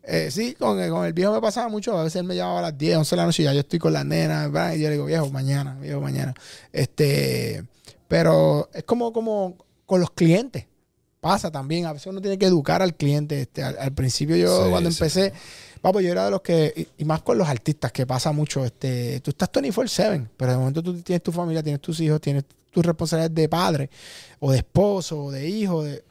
Eh, 0.08 0.30
sí, 0.30 0.54
con, 0.54 0.78
el- 0.78 0.88
con 0.90 1.04
el 1.04 1.12
viejo 1.12 1.32
me 1.32 1.40
pasaba 1.40 1.68
mucho. 1.68 1.98
A 1.98 2.04
veces 2.04 2.20
él 2.20 2.24
me 2.28 2.36
llamaba 2.36 2.60
a 2.60 2.62
las 2.62 2.78
10, 2.78 2.96
11 2.98 3.10
de 3.10 3.16
la 3.16 3.26
noche 3.26 3.42
y 3.42 3.44
ya 3.46 3.52
yo 3.52 3.58
estoy 3.60 3.80
con 3.80 3.92
las 3.92 4.04
nenas. 4.06 4.52
¿verdad? 4.52 4.74
Y 4.74 4.80
yo 4.80 4.86
le 4.88 4.92
digo, 4.94 5.04
viejo, 5.06 5.28
mañana, 5.30 5.76
viejo, 5.80 6.00
mañana. 6.00 6.32
Este, 6.72 7.64
pero 8.08 8.68
es 8.72 8.84
como, 8.84 9.12
como 9.12 9.56
con 9.84 10.00
los 10.00 10.10
clientes. 10.12 10.66
Pasa 11.20 11.50
también. 11.50 11.86
A 11.86 11.92
veces 11.92 12.06
uno 12.06 12.20
tiene 12.20 12.38
que 12.38 12.46
educar 12.46 12.82
al 12.82 12.94
cliente. 12.94 13.40
Este, 13.40 13.64
al, 13.64 13.76
al 13.78 13.92
principio 13.92 14.36
yo, 14.36 14.64
Sí, 14.66 14.70
cuando 14.70 14.90
sí. 14.92 14.96
empecé, 14.96 15.32
papo, 15.80 16.00
yo 16.00 16.12
era 16.12 16.26
de 16.26 16.30
los 16.30 16.40
que, 16.42 16.72
y, 16.76 17.02
y 17.02 17.04
más 17.04 17.22
con 17.22 17.36
los 17.36 17.48
artistas, 17.48 17.90
que 17.90 18.06
pasa 18.06 18.30
mucho. 18.30 18.64
Este, 18.64 19.18
tú 19.20 19.30
estás 19.32 19.50
24-7, 19.50 20.28
pero 20.36 20.52
de 20.52 20.58
momento 20.58 20.82
tú 20.84 21.00
tienes 21.02 21.22
tu 21.24 21.32
familia, 21.32 21.64
tienes 21.64 21.80
tus 21.80 21.98
hijos, 21.98 22.20
tienes 22.20 22.44
tus 22.70 22.84
responsabilidades 22.86 23.34
de 23.34 23.48
padre, 23.48 23.90
o 24.38 24.52
de 24.52 24.58
esposo, 24.58 25.24
o 25.24 25.30
de 25.32 25.48
hijo. 25.48 25.82
de- 25.82 26.04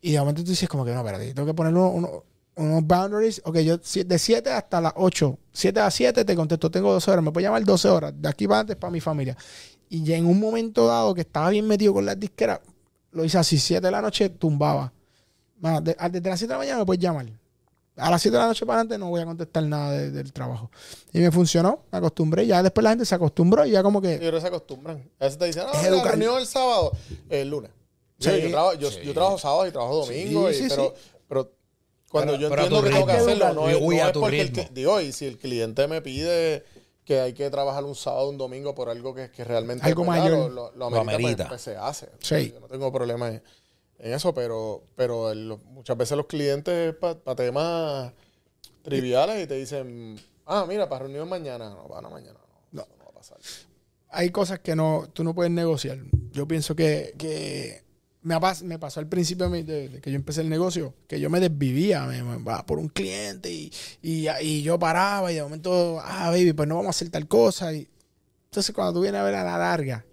y 0.00 0.12
de 0.12 0.20
momento 0.20 0.44
tú 0.44 0.50
dices, 0.50 0.68
como 0.68 0.84
que 0.84 0.92
no, 0.92 0.98
espérate, 1.00 1.32
tengo 1.34 1.46
que 1.46 1.54
poner 1.54 1.72
uno- 1.72 1.90
uno- 1.90 2.24
unos 2.56 2.86
boundaries. 2.86 3.40
Ok, 3.44 3.58
yo 3.58 3.78
de 3.78 4.18
7 4.18 4.50
hasta 4.50 4.80
las 4.80 4.92
8, 4.96 5.38
7 5.52 5.80
a 5.80 5.90
7 5.90 6.24
te 6.24 6.36
contesto, 6.36 6.70
tengo 6.70 6.92
12 6.92 7.10
horas, 7.10 7.24
me 7.24 7.32
puedes 7.32 7.46
llamar 7.46 7.64
12 7.64 7.88
horas, 7.88 8.12
de 8.16 8.28
aquí 8.28 8.46
para 8.46 8.60
antes 8.60 8.76
para 8.76 8.90
mi 8.90 9.00
familia. 9.00 9.36
Y 9.88 10.02
ya 10.04 10.16
en 10.16 10.26
un 10.26 10.38
momento 10.40 10.86
dado 10.86 11.14
que 11.14 11.22
estaba 11.22 11.50
bien 11.50 11.66
metido 11.66 11.92
con 11.94 12.06
las 12.06 12.18
disqueras, 12.18 12.60
lo 13.12 13.24
hice 13.24 13.38
así, 13.38 13.58
7 13.58 13.86
de 13.86 13.90
la 13.90 14.00
noche 14.02 14.28
tumbaba. 14.30 14.92
Mano, 15.60 15.80
de- 15.80 15.94
a- 15.98 16.08
desde 16.08 16.28
las 16.30 16.38
7 16.38 16.48
de 16.52 16.54
la 16.54 16.58
mañana 16.58 16.78
me 16.78 16.86
puedes 16.86 17.02
llamar. 17.02 17.26
A 17.96 18.10
las 18.10 18.22
7 18.22 18.36
de 18.36 18.42
la 18.42 18.48
noche 18.48 18.64
para 18.64 18.80
adelante 18.80 18.96
no 18.98 19.10
voy 19.10 19.20
a 19.20 19.26
contestar 19.26 19.62
nada 19.64 19.92
de- 19.92 20.10
del 20.10 20.32
trabajo. 20.32 20.70
Y 21.12 21.18
me 21.20 21.30
funcionó, 21.30 21.80
me 21.92 21.98
acostumbré. 21.98 22.46
Ya 22.46 22.62
después 22.62 22.82
la 22.82 22.90
gente 22.90 23.04
se 23.04 23.14
acostumbró 23.14 23.66
y 23.66 23.70
ya 23.72 23.82
como 23.82 24.00
Yo 24.00 24.08
que. 24.08 24.18
creo 24.18 24.32
que 24.32 24.40
se 24.40 24.46
acostumbran. 24.46 25.10
A 25.20 25.24
veces 25.24 25.38
te 25.38 25.44
dicen, 25.44 25.64
ah, 25.66 25.78
Es 25.84 25.90
la 25.90 26.02
reunión 26.02 26.38
el 26.38 26.46
sábado, 26.46 26.92
el 27.28 27.50
lunes. 27.50 27.70
Sí. 28.18 28.30
Yo, 28.30 28.36
yo 28.38 28.50
trabajo, 28.50 28.74
yo, 28.74 28.90
Sí. 28.90 28.98
yo 29.04 29.12
trabajo 29.12 29.36
sábado 29.38 29.66
y 29.66 29.70
trabajo 29.72 30.06
domingo, 30.06 30.48
Sí, 30.48 30.54
y- 30.54 30.58
sí, 30.62 30.66
pero, 30.70 30.94
sí. 30.96 31.02
pero 31.28 31.52
cuando 32.12 32.32
Pero- 32.34 32.42
yo 32.42 32.50
pero 32.50 32.62
entiendo 32.62 32.84
que 32.86 32.90
tengo 32.94 33.06
que 33.06 33.12
hacerlo, 33.12 33.44
no 33.54 33.68
es, 33.68 33.80
no 33.80 33.90
a 33.90 33.94
es 34.08 34.12
porque 34.12 34.40
el 34.40 34.48
ritmo. 34.48 34.64
digo, 34.72 35.00
y 35.00 35.12
si 35.12 35.26
el 35.26 35.38
cliente 35.38 35.88
me 35.88 36.00
pide 36.02 36.62
que 37.04 37.18
hay 37.20 37.32
que 37.32 37.50
trabajar 37.50 37.82
un 37.84 37.94
sábado 37.96 38.26
o 38.26 38.30
un 38.30 38.38
domingo 38.38 38.74
por 38.76 38.88
algo 38.88 39.12
que, 39.14 39.30
que 39.30 39.42
realmente 39.42 39.84
Algo 39.84 40.02
¿verdad? 40.04 40.22
mayor. 40.22 40.50
lo, 40.52 40.70
lo, 40.70 40.90
lo 40.90 41.00
amerita, 41.00 41.04
pues- 41.04 41.14
amerita. 41.14 41.48
Pues, 41.48 41.60
se 41.62 41.76
hace. 41.76 42.08
Sí. 42.20 42.52
Yo 42.52 42.60
no 42.60 42.68
tengo 42.68 42.92
problema 42.92 43.28
en, 43.28 43.42
en 43.98 44.12
eso, 44.12 44.32
pero, 44.34 44.84
pero 44.94 45.32
el- 45.32 45.58
muchas 45.70 45.96
veces 45.96 46.16
los 46.16 46.26
clientes 46.26 46.94
para 46.94 47.34
temas 47.34 48.12
triviales 48.82 49.42
y 49.42 49.46
te 49.46 49.54
dicen, 49.54 50.20
ah, 50.46 50.64
mira, 50.68 50.88
para 50.88 51.04
reunión 51.04 51.28
mañana. 51.28 51.70
No, 51.70 51.88
para 51.88 52.08
mañana. 52.08 52.38
No, 52.70 52.82
No. 52.82 52.82
eso 52.82 52.92
no 52.98 53.04
va 53.04 53.10
a 53.10 53.14
pasar. 53.14 53.38
hay 54.10 54.30
cosas 54.30 54.58
que 54.60 54.76
no, 54.76 55.08
tú 55.12 55.24
no 55.24 55.34
puedes 55.34 55.50
negociar. 55.52 55.98
Yo 56.32 56.46
pienso 56.46 56.76
que, 56.76 57.14
que 57.18 57.82
me, 58.22 58.36
pas- 58.36 58.62
me 58.62 58.78
pasó 58.78 59.00
al 59.00 59.08
principio 59.08 59.48
de, 59.50 59.64
de- 59.64 59.88
de 59.88 60.00
que 60.00 60.10
yo 60.10 60.16
empecé 60.16 60.40
el 60.42 60.48
negocio, 60.48 60.94
que 61.08 61.20
yo 61.20 61.28
me 61.30 61.40
desvivía 61.40 62.04
me, 62.06 62.22
me- 62.22 62.38
por 62.66 62.78
un 62.78 62.88
cliente 62.88 63.52
y, 63.52 63.72
y, 64.02 64.28
y 64.42 64.62
yo 64.62 64.78
paraba 64.78 65.32
y 65.32 65.36
de 65.36 65.42
momento, 65.42 66.00
ah, 66.02 66.30
baby, 66.30 66.52
pues 66.52 66.68
no 66.68 66.76
vamos 66.76 66.88
a 66.88 66.90
hacer 66.90 67.08
tal 67.10 67.26
cosa. 67.28 67.72
Y, 67.74 67.88
entonces 68.46 68.74
cuando 68.74 68.94
tú 68.94 69.00
vienes 69.02 69.20
a 69.20 69.24
ver 69.24 69.34
a 69.34 69.44
la 69.44 69.58
larga, 69.58 70.04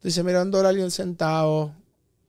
tú 0.00 0.08
dices, 0.08 0.24
mira, 0.24 0.42
un 0.42 0.50
dólar 0.50 0.76
y 0.76 0.82
un 0.82 0.90
centavo, 0.90 1.74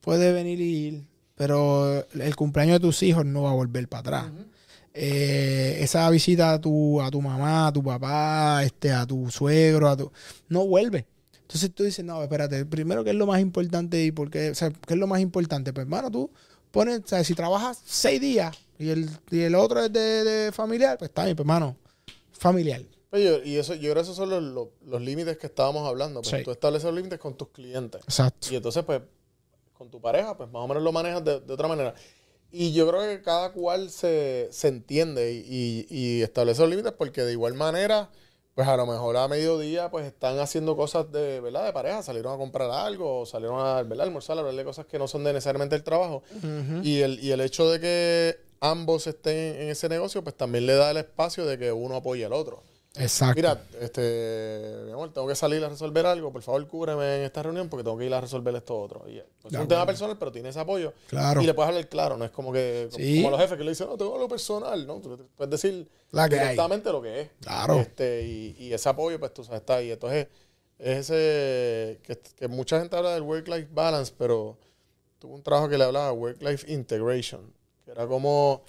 puede 0.01 0.31
venir 0.31 0.61
y 0.61 0.87
ir, 0.87 1.03
pero 1.35 2.05
el 2.13 2.35
cumpleaños 2.35 2.75
de 2.75 2.87
tus 2.87 3.01
hijos 3.03 3.25
no 3.25 3.43
va 3.43 3.51
a 3.51 3.55
volver 3.55 3.87
para 3.87 3.99
atrás. 4.01 4.25
Eh, 4.95 5.77
esa 5.81 6.07
visita 6.11 6.53
a 6.53 6.61
tu, 6.61 7.01
a 7.01 7.09
tu 7.09 7.19
mamá, 7.19 7.67
a 7.67 7.73
tu 7.73 7.81
papá, 7.83 8.63
este, 8.63 8.91
a 8.91 9.05
tu 9.07 9.29
suegro, 9.31 9.89
a 9.89 9.97
tu, 9.97 10.11
no 10.49 10.67
vuelve. 10.67 11.07
Entonces 11.53 11.75
tú 11.75 11.83
dices, 11.83 12.03
no, 12.03 12.23
espérate, 12.23 12.65
primero, 12.65 13.03
¿qué 13.03 13.11
es 13.11 13.15
lo 13.15 13.27
más 13.27 13.39
importante? 13.39 14.03
¿Y 14.03 14.11
por 14.11 14.31
qué? 14.31 14.49
O 14.49 14.55
sea, 14.55 14.71
¿qué 14.71 14.95
es 14.95 14.99
lo 14.99 15.05
más 15.05 15.19
importante? 15.21 15.71
Pues, 15.71 15.83
hermano, 15.85 16.09
tú 16.09 16.31
pones, 16.71 17.01
o 17.03 17.07
sea, 17.07 17.23
si 17.23 17.35
trabajas 17.35 17.79
seis 17.85 18.19
días 18.19 18.57
y 18.79 18.89
el, 18.89 19.07
y 19.29 19.41
el 19.41 19.53
otro 19.53 19.83
es 19.83 19.93
de, 19.93 20.23
de 20.23 20.51
familiar, 20.51 20.97
pues 20.97 21.09
está 21.09 21.25
bien, 21.25 21.35
pues, 21.35 21.43
hermano, 21.45 21.77
familiar. 22.31 22.81
Pero 23.11 23.37
yo- 23.37 23.43
y 23.43 23.57
eso, 23.57 23.75
yo 23.75 23.81
creo 23.91 23.95
que 23.95 24.01
esos 24.01 24.15
son 24.15 24.31
los, 24.31 24.41
los- 24.41 24.69
los 24.87 24.99
límites 24.99 25.37
que 25.37 25.45
estábamos 25.45 25.87
hablando. 25.87 26.21
Pues 26.23 26.35
Sí. 26.39 26.43
tú 26.43 26.49
estableces 26.51 26.85
los 26.85 26.95
límites 26.95 27.19
con 27.19 27.37
tus 27.37 27.49
clientes. 27.49 28.01
Exacto. 28.01 28.47
Y 28.51 28.55
entonces, 28.55 28.83
pues, 28.83 29.01
con 29.73 29.91
tu 29.91 30.01
pareja, 30.01 30.35
pues 30.35 30.49
más 30.49 30.63
o 30.63 30.67
menos 30.67 30.81
lo 30.81 30.91
manejas 30.91 31.23
de, 31.23 31.39
de 31.39 31.53
otra 31.53 31.67
manera. 31.67 31.93
Y 32.51 32.73
yo 32.73 32.87
creo 32.89 33.01
que 33.01 33.21
cada 33.21 33.51
cual 33.51 33.91
se, 33.91 34.47
se 34.51 34.69
entiende 34.69 35.33
y, 35.33 35.85
y- 35.87 35.95
y 36.17 36.21
establece 36.23 36.61
los 36.61 36.69
límites 36.71 36.93
porque 36.97 37.21
de 37.21 37.31
igual 37.33 37.53
manera, 37.53 38.09
pues 38.55 38.67
a 38.67 38.77
lo 38.77 38.85
mejor 38.85 39.17
a 39.17 39.27
mediodía, 39.27 39.89
pues 39.89 40.05
están 40.05 40.39
haciendo 40.39 40.75
cosas 40.75 41.11
de, 41.11 41.39
¿verdad? 41.39 41.65
De 41.65 41.73
pareja, 41.73 42.03
salieron 42.03 42.33
a 42.33 42.37
comprar 42.37 42.69
algo, 42.69 43.21
o 43.21 43.25
salieron 43.25 43.59
a, 43.59 43.81
¿verdad? 43.81 44.05
almorzar, 44.05 44.37
a 44.37 44.41
hablar 44.41 44.55
de 44.55 44.63
cosas 44.63 44.85
que 44.85 44.99
no 44.99 45.07
son 45.07 45.23
de 45.23 45.33
necesariamente 45.33 45.75
el 45.75 45.83
trabajo. 45.83 46.23
y, 46.83 47.01
el, 47.01 47.19
y 47.19 47.31
el 47.31 47.41
hecho 47.41 47.69
de 47.69 47.79
que 47.79 48.39
ambos 48.59 49.07
estén 49.07 49.61
en 49.61 49.69
ese 49.69 49.89
negocio, 49.89 50.23
pues 50.23 50.37
también 50.37 50.67
le 50.67 50.75
da 50.75 50.91
el 50.91 50.97
espacio 50.97 51.45
de 51.45 51.57
que 51.57 51.71
uno 51.71 51.95
apoye 51.95 52.25
al 52.25 52.33
otro. 52.33 52.63
Exacto. 52.95 53.35
Mira, 53.35 53.59
este, 53.81 54.83
mi 54.85 54.91
amor, 54.91 55.11
tengo 55.11 55.27
que 55.27 55.33
salir 55.35 55.63
a 55.63 55.69
resolver 55.69 56.05
algo, 56.05 56.31
por 56.31 56.43
favor 56.43 56.67
cúbreme 56.67 57.17
en 57.17 57.21
esta 57.23 57.41
reunión 57.41 57.67
porque 57.67 57.83
tengo 57.83 57.97
que 57.97 58.05
ir 58.05 58.13
a 58.13 58.21
resolver 58.21 58.53
esto 58.55 58.77
otro. 58.79 59.03
Y, 59.09 59.19
pues, 59.41 59.51
es 59.53 59.59
un 59.59 59.67
tema 59.67 59.83
personal, 59.85 60.15
pero 60.19 60.31
tiene 60.31 60.49
ese 60.49 60.59
apoyo. 60.59 60.93
Claro. 61.07 61.41
Y 61.41 61.45
le 61.47 61.55
puedes 61.55 61.69
hablar 61.69 61.89
claro, 61.89 62.17
no 62.17 62.25
es 62.25 62.29
como 62.31 62.53
que 62.53 62.89
como, 62.91 63.03
Sí. 63.03 63.15
como 63.17 63.31
los 63.31 63.39
jefes 63.41 63.57
que 63.57 63.63
le 63.63 63.71
dicen, 63.71 63.87
no, 63.87 63.97
tengo 63.97 64.15
lo 64.17 64.27
personal, 64.27 64.85
¿no? 64.85 64.99
Tú 65.01 65.27
puedes 65.35 65.49
decir 65.51 65.89
La 66.11 66.29
que 66.29 66.35
hay. 66.35 66.41
directamente 66.41 66.91
lo 66.91 67.01
que 67.01 67.21
es. 67.21 67.29
Claro. 67.41 67.79
Este, 67.79 68.21
y, 68.27 68.55
y 68.59 68.73
ese 68.73 68.87
apoyo, 68.89 69.19
pues 69.19 69.33
tú 69.33 69.43
sabes, 69.43 69.61
está 69.61 69.77
ahí. 69.77 69.89
Entonces, 69.91 70.27
es 70.77 71.09
ese 71.09 71.99
que, 72.03 72.19
que 72.35 72.47
mucha 72.47 72.79
gente 72.79 72.95
habla 72.95 73.13
del 73.15 73.23
work-life 73.23 73.69
balance, 73.71 74.13
pero 74.15 74.55
tuve 75.17 75.33
un 75.33 75.41
trabajo 75.41 75.67
que 75.67 75.79
le 75.79 75.83
hablaba 75.85 76.11
work-life 76.11 76.71
integration, 76.71 77.51
que 77.85 77.91
era 77.91 78.05
como, 78.05 78.63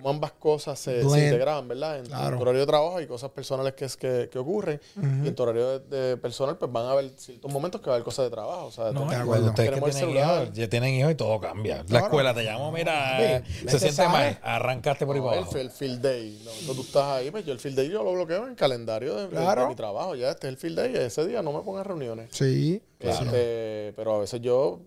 como 0.00 0.10
ambas 0.14 0.32
cosas 0.32 0.78
se, 0.78 1.02
se 1.08 1.24
integraban, 1.24 1.68
¿verdad? 1.68 1.98
En 1.98 2.04
tu- 2.04 2.10
Claro. 2.10 2.36
tu 2.36 2.42
horario 2.42 2.60
de 2.60 2.66
trabajo 2.66 3.00
y 3.00 3.06
cosas 3.06 3.30
personales 3.30 3.74
que, 3.74 3.84
es, 3.84 3.96
que, 3.96 4.28
que 4.32 4.38
ocurren. 4.38 4.80
Y 5.24 5.28
en 5.28 5.34
tu 5.34 5.42
horario 5.42 5.78
de, 5.78 5.96
de 6.10 6.16
personal, 6.16 6.56
pues 6.58 6.70
van 6.72 6.86
a 6.86 6.92
haber 6.92 7.10
ciertos 7.16 7.50
momentos 7.52 7.80
que 7.80 7.86
va 7.88 7.92
a 7.92 7.96
haber 7.96 8.04
cosas 8.04 8.24
de 8.26 8.30
trabajo. 8.30 8.66
O 8.66 8.70
sea, 8.70 8.90
No, 8.92 9.06
te- 9.06 9.14
acuerdo. 9.14 9.46
ustedes 9.46 9.70
que 9.70 9.80
tienen 9.90 10.16
hijos, 10.16 10.52
ya 10.52 10.68
tienen 10.68 10.94
hijos 10.94 11.12
y 11.12 11.14
todo 11.14 11.40
cambia. 11.40 11.76
La 11.78 11.84
Claro. 11.84 12.06
escuela 12.06 12.34
te 12.34 12.42
llamo, 12.42 12.72
mira, 12.72 13.42
Sí, 13.46 13.52
se 13.52 13.58
gente 13.70 13.78
siente 13.78 14.08
mal, 14.08 14.38
arrancaste 14.42 15.06
por 15.06 15.16
ahí 15.16 15.22
para 15.22 15.36
abajo. 15.38 15.56
el 15.58 15.70
field 15.70 16.00
day. 16.00 16.42
No, 16.66 16.74
tú 16.74 16.80
estás 16.82 17.04
ahí, 17.04 17.30
pues 17.30 17.44
yo 17.44 17.52
el 17.52 17.58
field 17.60 17.76
day 17.76 17.88
yo 17.90 18.02
lo 18.02 18.12
bloqueo 18.12 18.44
en 18.44 18.50
el 18.50 18.56
calendario 18.56 19.14
de, 19.14 19.28
Claro. 19.28 19.68
mi 19.68 19.74
trabajo. 19.74 20.14
Ya 20.14 20.30
este 20.30 20.46
es 20.48 20.52
el 20.52 20.58
field 20.58 20.76
day. 20.78 20.96
Ese 20.96 21.26
día 21.26 21.42
no 21.42 21.52
me 21.52 21.60
pongas 21.60 21.86
reuniones. 21.86 22.28
Sí. 22.32 22.82
Este, 22.98 23.92
pero 23.96 24.16
a 24.16 24.18
veces 24.20 24.40
yo, 24.40 24.80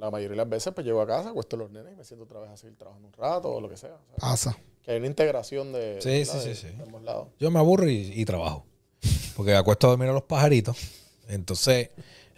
la 0.00 0.10
mayoría 0.10 0.30
de 0.30 0.36
las 0.36 0.48
veces, 0.48 0.72
pues 0.74 0.84
llego 0.86 1.00
a 1.00 1.06
casa, 1.06 1.30
acuesto 1.30 1.56
a 1.56 1.58
los 1.60 1.70
nenes 1.70 1.92
y 1.92 1.96
me 1.96 2.04
siento 2.04 2.24
otra 2.24 2.40
vez 2.40 2.50
a 2.50 2.56
seguir 2.56 2.76
trabajando 2.76 3.08
un 3.08 3.14
rato 3.14 3.50
o 3.52 3.60
lo 3.60 3.68
que 3.68 3.76
sea. 3.76 3.94
O 3.94 4.06
sea, 4.06 4.16
Pasa. 4.30 4.58
que 4.82 4.90
hay 4.92 4.98
una 4.98 5.06
integración 5.06 5.72
de, 5.72 5.98
Sí, 6.00 6.24
sí, 6.24 6.38
de- 6.38 6.54
sí, 6.54 6.68
sí. 6.68 6.76
de 6.76 6.82
ambos 6.82 7.02
lados. 7.02 7.28
Yo 7.38 7.50
me 7.50 7.58
aburro 7.58 7.88
y, 7.88 8.12
y 8.14 8.24
trabajo. 8.24 8.64
Porque 9.36 9.54
acuesto 9.54 9.86
a 9.86 9.90
dormir 9.90 10.08
a 10.08 10.12
los 10.12 10.22
pajaritos. 10.24 10.76
Entonces 11.28 11.90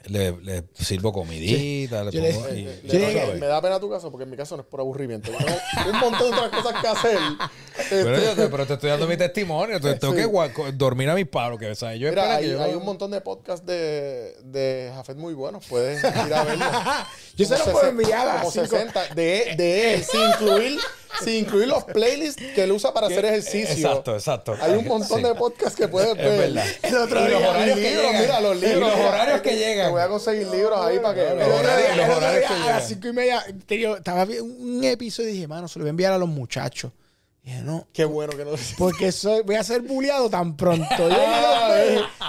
le, 0.06 0.32
le 0.42 0.64
sirvo 0.78 1.12
comidita. 1.12 2.04
le 2.04 2.10
pongo- 2.32 2.48
Le- 2.48 3.32
y 3.36 3.40
me 3.40 3.46
da 3.46 3.60
pena 3.62 3.78
tu 3.80 3.90
caso 3.90 4.10
porque 4.10 4.24
en 4.24 4.30
mi 4.30 4.36
caso 4.36 4.56
no 4.56 4.62
es 4.62 4.68
por 4.68 4.80
aburrimiento. 4.80 5.30
Tengo 5.30 5.90
un 5.92 6.00
montón 6.00 6.30
de 6.30 6.36
otras 6.38 6.62
cosas 6.62 6.80
que 6.80 6.88
hacer. 6.88 7.18
Pero, 7.88 8.14
Este, 8.14 8.26
yo 8.26 8.34
te, 8.34 8.48
pero 8.48 8.66
te 8.66 8.74
estoy 8.74 8.90
dando 8.90 9.06
mi 9.06 9.16
testimonio. 9.16 9.80
Te- 9.80 9.94
Tengo 9.94 10.14
Sí. 10.14 10.20
que 10.54 10.72
dormir 10.72 11.08
a 11.08 11.14
mis 11.14 11.26
palos. 11.26 11.58
Que, 11.58 11.74
¿sabes? 11.74 11.98
Yo 11.98 12.10
Mira, 12.10 12.22
espero 12.22 12.38
hay, 12.38 12.44
que 12.44 12.50
yo- 12.52 12.62
hay 12.62 12.74
un 12.74 12.84
montón 12.84 13.10
de 13.10 13.20
podcasts 13.22 13.64
de, 13.66 14.36
de 14.44 14.90
Jafet 14.94 15.16
muy 15.16 15.32
buenos. 15.34 15.64
Puedes 15.66 15.98
ir 16.02 16.34
a 16.34 16.44
verlos. 16.44 16.68
Yo 17.36 17.46
se 17.46 17.54
Como 17.54 17.66
lo 17.66 17.72
puedo 17.72 17.88
enviar 17.88 18.28
a 18.28 18.36
Como 18.40 18.50
cinco- 18.50 18.66
60 18.66 19.14
de, 19.14 19.54
de 19.56 19.94
él, 19.94 20.04
sin 20.04 20.20
incluir, 20.20 20.78
sin 21.24 21.34
incluir 21.36 21.68
los 21.68 21.84
playlists 21.84 22.42
que 22.54 22.62
él 22.64 22.72
usa 22.72 22.92
para 22.92 23.06
hacer 23.08 23.24
ejercicio. 23.24 23.74
Exacto, 23.88 24.14
exacto. 24.14 24.56
Hay 24.60 24.72
un 24.72 24.86
montón 24.86 25.18
Sí. 25.18 25.24
de 25.24 25.34
podcasts 25.34 25.76
que 25.76 25.88
puedes 25.88 26.10
Es 26.10 26.16
ver. 26.16 26.38
verdad. 26.38 26.64
El 26.82 26.96
otro 26.96 27.26
Y 27.26 27.30
los 27.30 27.42
horarios 27.42 27.76
que 27.78 27.82
libros, 27.90 28.04
llegan. 28.06 28.20
mira, 28.22 28.40
los 28.40 28.56
Y 28.56 28.60
libros. 28.66 28.80
los 28.90 29.00
horarios 29.06 29.40
que 29.40 29.50
Te 29.50 29.56
llegan. 29.56 29.90
voy 29.92 30.00
a 30.02 30.08
conseguir 30.08 30.46
libros 30.48 30.80
ahí 30.80 30.98
para 30.98 31.14
que 31.14 31.20
Los 31.34 31.48
horarios- 31.48 31.94
que 31.94 32.02
a 32.02 32.56
llegan. 32.58 32.66
las 32.66 32.88
cinco 32.88 33.08
y 33.08 33.12
media, 33.12 33.44
tío, 33.66 33.96
estaba 33.96 34.24
viendo 34.24 34.44
un 34.44 34.84
episodio 34.84 35.28
y 35.30 35.32
dije, 35.32 35.48
mano, 35.48 35.68
se 35.68 35.78
lo 35.78 35.84
voy 35.84 35.88
a 35.88 35.90
enviar 35.90 36.12
a 36.12 36.18
los 36.18 36.28
muchachos. 36.28 36.90
Y 37.44 37.50
dije, 37.50 37.62
no, 37.62 37.88
Qué 37.92 38.04
bueno 38.04 38.36
que 38.36 38.44
no 38.44 38.52
porque 38.78 39.10
soy, 39.10 39.42
voy 39.42 39.56
a 39.56 39.64
ser 39.64 39.80
bulleado 39.82 40.30
tan 40.30 40.56
pronto. 40.56 40.86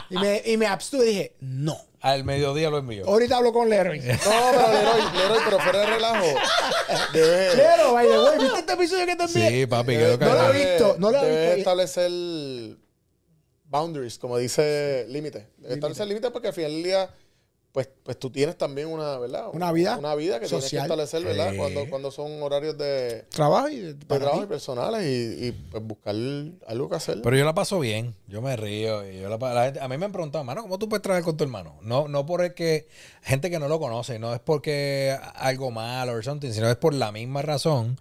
Y 0.10 0.16
me, 0.18 0.42
y 0.46 0.58
me 0.58 0.66
abstuve 0.68 1.06
y 1.06 1.08
dije, 1.10 1.36
no. 1.40 1.78
Al 2.02 2.26
mediodía 2.26 2.70
lo 2.70 2.80
envío. 2.80 3.06
Ahorita 3.08 3.38
hablo 3.38 3.54
con 3.54 3.70
Leroy. 3.70 4.00
No, 4.00 4.06
pero 4.06 4.74
Leroy, 4.74 5.18
Leroy, 5.18 5.40
pero 5.46 5.60
fuera 5.60 5.80
de 5.80 5.86
relajo. 5.86 6.26
Debes, 7.14 7.56
Lero, 7.56 7.94
by 7.94 8.08
the 8.08 8.20
way, 8.20 8.40
¿viste 8.40 8.60
este 8.60 8.74
episodio 8.74 9.06
que 9.06 9.16
te 9.16 9.24
envié? 9.24 9.50
Sí, 9.50 9.66
papi, 9.68 9.94
quedó 9.94 10.18
No 10.18 10.34
lo 10.34 10.54
he 10.54 10.66
visto, 10.66 10.96
no 11.00 11.12
lo 11.12 11.18
he 11.20 11.26
debes 11.26 11.56
visto. 11.56 11.58
establecer 11.72 12.12
boundaries, 13.66 14.18
como 14.20 14.38
dice 14.38 15.06
límite. 15.10 15.48
Debes 15.58 15.76
establecer 15.76 16.08
límites 16.08 16.32
porque 16.32 16.50
al 16.50 16.54
final 16.54 16.72
del 16.74 16.84
día 16.84 17.10
pues, 17.74 17.90
pues 18.04 18.20
tú 18.20 18.30
tienes 18.30 18.56
también 18.56 18.88
una, 18.88 19.18
¿verdad? 19.18 19.48
Una 19.52 19.72
vida 19.72 19.98
Una 19.98 20.14
vida 20.14 20.40
que 20.40 20.48
tienes 20.48 20.70
que 20.70 20.78
establecer, 20.78 21.24
¿verdad? 21.24 21.52
Sí. 21.52 21.58
Cuando, 21.58 21.90
cuando 21.90 22.12
son 22.12 22.44
horarios 22.44 22.78
de, 22.78 23.26
Trabajo 23.30 23.68
y 23.68 23.80
de, 23.80 23.94
trabajo 23.96 24.44
y 24.44 24.46
personales 24.46 25.04
y, 25.04 25.48
y, 25.48 25.52
pues 25.72 25.84
buscar 25.84 26.14
algo 26.68 26.88
que 26.88 26.96
hacer. 26.96 27.22
Pero 27.24 27.36
yo 27.36 27.44
la 27.44 27.56
paso 27.56 27.80
bien, 27.80 28.14
yo 28.28 28.44
me 28.44 28.56
río. 28.56 29.10
Y 29.10 29.22
yo 29.22 29.28
la, 29.28 29.38
la 29.54 29.66
gente- 29.66 29.82
a 29.82 29.88
mí 29.88 29.98
me 29.98 30.06
han 30.06 30.12
preguntado, 30.12 30.44
mano, 30.44 30.62
¿cómo 30.62 30.78
tú 30.78 30.88
puedes 30.88 31.02
trabajar 31.02 31.24
con 31.24 31.36
tu 31.36 31.44
hermano? 31.44 31.80
No, 31.82 32.08
no 32.08 32.28
porque 32.28 32.88
gente 33.24 33.50
que 33.50 33.58
no 33.58 33.68
lo 33.68 33.80
conoce, 33.80 34.20
no 34.20 34.36
es 34.36 34.40
porque 34.40 35.18
algo 35.34 35.72
malo 35.72 36.14
o 36.14 36.22
something, 36.22 36.52
sino 36.52 36.70
es 36.70 36.76
por 36.76 36.94
la 36.94 37.12
misma 37.12 37.42
razón 37.42 37.98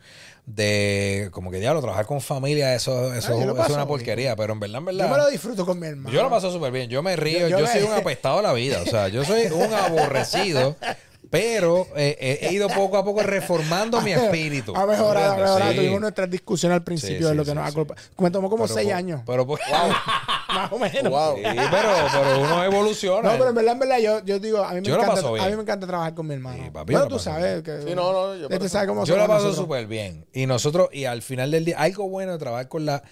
de 0.47 1.29
como 1.33 1.51
que 1.51 1.59
diablo, 1.61 1.81
trabajar 1.81 2.05
con 2.07 2.21
familia, 2.21 2.75
eso, 2.75 3.15
eso, 3.15 3.33
Ah, 3.33 3.65
es 3.67 3.71
una 3.73 3.87
porquería. 3.87 4.35
Pero 4.37 4.53
en 4.55 4.61
verdad, 4.61 4.79
en 4.79 4.85
verdad. 4.87 5.05
Yo 5.07 5.11
me 5.13 5.19
lo 5.19 5.31
disfruto 5.31 5.65
con 5.65 5.79
mi 5.79 5.87
hermano. 5.87 6.11
Yo 6.15 6.23
lo 6.23 6.31
paso 6.31 6.51
súper 6.53 6.73
bien, 6.73 6.89
yo 6.91 7.03
me 7.03 7.15
río, 7.17 7.41
Yo- 7.49 7.49
yo, 7.49 7.59
yo 7.61 7.67
soy 7.67 7.83
un 7.83 7.93
apestado 7.97 8.39
de 8.39 8.43
la 8.43 8.53
vida, 8.53 8.83
o 8.83 8.87
sea, 8.87 9.09
yo 9.09 9.25
soy 9.25 9.47
un 9.47 9.73
aborrecido, 9.73 10.77
pero 11.31 11.87
eh, 11.97 12.17
he- 12.43 12.47
he 12.49 12.53
ido 12.53 12.69
poco 12.69 12.99
a 12.99 13.05
poco 13.05 13.23
reformando 13.23 14.01
mi 14.03 14.13
espíritu. 14.13 14.75
Ha 14.77 14.85
mejorado, 14.87 15.19
ha 15.19 15.29
¿entiendes? 15.31 15.45
mejorado. 15.47 15.71
Sí. 15.73 15.77
Tuvimos 15.79 16.01
nuestras 16.01 16.31
discusiones 16.31 16.77
al 16.77 16.85
principio 16.85 17.17
Sí, 17.19 17.25
de 17.25 17.31
sí, 17.31 17.37
lo 17.37 17.45
que 17.45 17.51
sí, 17.51 17.55
nos 17.57 17.65
sí. 17.67 17.71
aculpa. 17.71 17.95
Me 18.19 18.31
tomó 18.31 18.51
como 18.51 18.65
Pero 18.65 18.75
seis 18.75 18.89
por- 18.89 18.97
años. 18.97 19.21
Pero, 19.27 19.47
por- 19.47 19.61
Más 20.53 20.71
o 20.71 20.79
menos. 20.79 21.11
Wow. 21.11 21.37
Sí, 21.37 21.43
pero, 21.71 21.89
pero 22.13 22.41
uno 22.41 22.65
evoluciona. 22.65 23.33
No, 23.33 23.39
pero 23.39 23.49
en 23.49 23.55
verdad, 23.55 23.73
en 23.73 23.79
verdad, 23.79 23.99
yo, 24.01 24.23
yo 24.25 24.39
digo, 24.39 24.63
a 24.63 24.69
mí, 24.75 24.81
me 24.81 24.83
Yo 24.83 24.97
la 24.99 25.05
encanta, 25.05 25.23
paso 25.23 25.33
bien. 25.33 25.47
a 25.47 25.49
mí 25.49 25.57
me 25.57 25.63
encanta 25.63 25.87
trabajar 25.87 26.15
con 26.15 26.27
mi 26.27 26.35
hermano. 26.35 26.63
Sí, 26.65 26.71
papi, 26.71 26.93
bueno, 26.93 27.09
tú 27.09 27.19
sabes 27.19 27.63
que... 27.63 27.81
Sí, 27.83 27.95
no, 27.95 28.13
no, 28.13 28.37
yo 28.37 28.45
Este 28.45 28.59
por 28.59 28.69
sabe 28.69 28.87
cómo 28.89 29.05
Yo 29.07 29.17
la 29.17 29.27
paso 29.27 29.55
súper 29.55 29.87
bien. 29.87 30.27
Y 30.35 30.45
nosotros, 30.47 30.91
y 30.93 31.07
al 31.07 31.23
final 31.23 31.51
del 31.51 31.65
día, 31.65 31.79
algo 31.79 32.07
bueno 32.09 32.33
de 32.33 32.39
trabajar 32.39 32.69
con 32.69 32.85
la. 32.85 33.03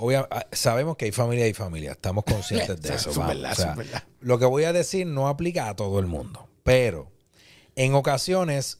Obvia, 0.00 0.26
ah, 0.30 0.46
sabemos 0.52 0.96
que 0.96 1.06
hay 1.06 1.12
familia 1.12 1.46
y 1.48 1.52
familia, 1.54 1.90
estamos 1.90 2.22
conscientes 2.24 2.80
de 2.80 2.88
eso. 2.94 2.96
Eso 2.96 3.10
es 3.10 3.16
vamos. 3.18 3.34
verdad, 3.34 3.52
O 3.52 3.54
sea, 3.54 3.64
eso 3.64 3.70
es 3.72 3.86
verdad. 3.86 4.02
Lo 4.20 4.38
que 4.38 4.44
voy 4.46 4.64
a 4.64 4.72
decir 4.72 5.06
no 5.06 5.28
aplica 5.28 5.68
a 5.68 5.76
todo 5.76 5.98
el 5.98 6.06
mundo, 6.06 6.48
pero 6.62 7.10
en 7.78 7.94
ocasiones, 7.94 8.78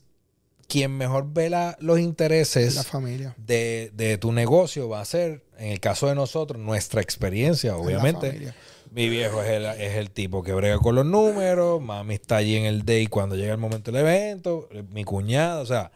quien 0.66 0.96
mejor 0.96 1.32
vela 1.32 1.76
los 1.80 1.98
intereses 1.98 2.74
La 2.74 2.82
familia. 2.84 3.34
de, 3.38 3.90
de 3.94 4.18
tu 4.18 4.32
negocio 4.32 4.88
va 4.88 5.00
a 5.00 5.04
ser, 5.06 5.42
en 5.56 5.68
el 5.72 5.80
caso 5.80 6.08
de 6.08 6.14
nosotros, 6.14 6.60
nuestra 6.60 7.00
experiencia, 7.00 7.76
obviamente. 7.76 8.52
Mi 8.90 9.08
viejo 9.08 9.42
es 9.42 9.50
el, 9.50 9.64
es 9.66 9.96
el 9.96 10.10
tipo 10.10 10.42
que 10.42 10.52
brega 10.52 10.78
con 10.78 10.94
los 10.94 11.04
números, 11.06 11.80
mami 11.80 12.14
está 12.14 12.36
allí 12.38 12.56
en 12.56 12.64
el 12.64 12.84
day 12.84 13.06
cuando 13.06 13.36
llega 13.36 13.52
el 13.52 13.58
momento 13.58 13.92
del 13.92 14.00
evento, 14.00 14.68
mi 14.90 15.04
cuñada, 15.04 15.60
o 15.60 15.66
sea, 15.66 15.90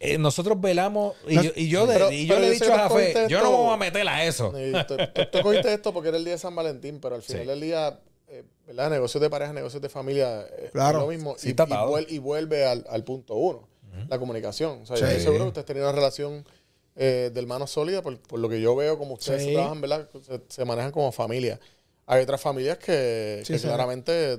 eh, 0.00 0.18
nosotros 0.18 0.60
velamos 0.60 1.14
y 1.28 1.34
No- 1.36 1.42
yo, 1.44 1.50
y 1.56 1.68
yo, 1.68 1.86
de- 1.86 1.94
Pero- 1.94 2.10
y 2.12 2.26
yo 2.26 2.34
pero 2.34 2.40
le 2.40 2.48
he 2.48 2.50
dicho 2.52 2.74
a 2.74 2.88
cogiste 2.88 3.26
yo 3.28 3.42
no 3.42 3.50
me 3.52 3.56
voy 3.56 3.74
a 3.74 3.76
meter 3.76 4.06
a 4.08 4.24
eso. 4.24 4.52
Tú, 4.86 5.40
cogiste 5.42 5.72
esto 5.72 5.92
porque 5.94 6.08
era 6.08 6.18
el 6.18 6.24
día 6.24 6.34
de 6.34 6.38
San 6.40 6.54
Valentín, 6.54 6.98
pero 7.00 7.14
al 7.14 7.22
final 7.24 7.42
Sí. 7.42 7.48
del 7.48 7.60
día, 7.60 7.98
¿verdad? 8.66 8.90
Negocios 8.90 9.20
de 9.20 9.30
pareja, 9.30 9.52
negocios 9.52 9.80
de 9.82 9.88
familia, 9.88 10.42
eh, 10.58 10.70
Claro. 10.72 10.98
es 11.00 11.04
lo 11.04 11.10
mismo. 11.10 11.34
Sí, 11.38 11.48
y, 11.48 11.50
está 11.50 11.64
y 11.64 11.72
atado. 11.72 11.90
vuel- 11.92 12.06
y 12.08 12.18
vuelve 12.18 12.64
al, 12.66 12.84
al 12.88 13.04
punto 13.04 13.34
uno, 13.34 13.68
la 14.08 14.18
comunicación. 14.18 14.82
O 14.82 14.86
sea, 14.86 14.96
yo 14.96 15.06
estoy 15.06 15.22
seguro 15.22 15.44
que 15.44 15.48
ustedes 15.48 15.66
tenían 15.66 15.84
una 15.86 15.92
relación 15.94 16.44
eh, 16.96 17.30
de 17.32 17.40
hermanos 17.40 17.70
sólida, 17.70 18.02
por, 18.02 18.18
por 18.20 18.38
lo 18.38 18.48
que 18.48 18.60
yo 18.60 18.74
veo, 18.76 18.96
como 18.98 19.14
ustedes 19.14 19.42
Sí. 19.42 19.52
trabajan, 19.52 19.80
¿verdad? 19.80 20.08
Se, 20.22 20.40
se 20.48 20.64
manejan 20.64 20.92
como 20.92 21.10
familia. 21.12 21.58
Hay 22.06 22.22
otras 22.22 22.40
familias 22.40 22.78
que, 22.78 23.42
Sí, 23.44 23.52
que 23.54 23.58
sí. 23.58 23.66
claramente 23.66 24.38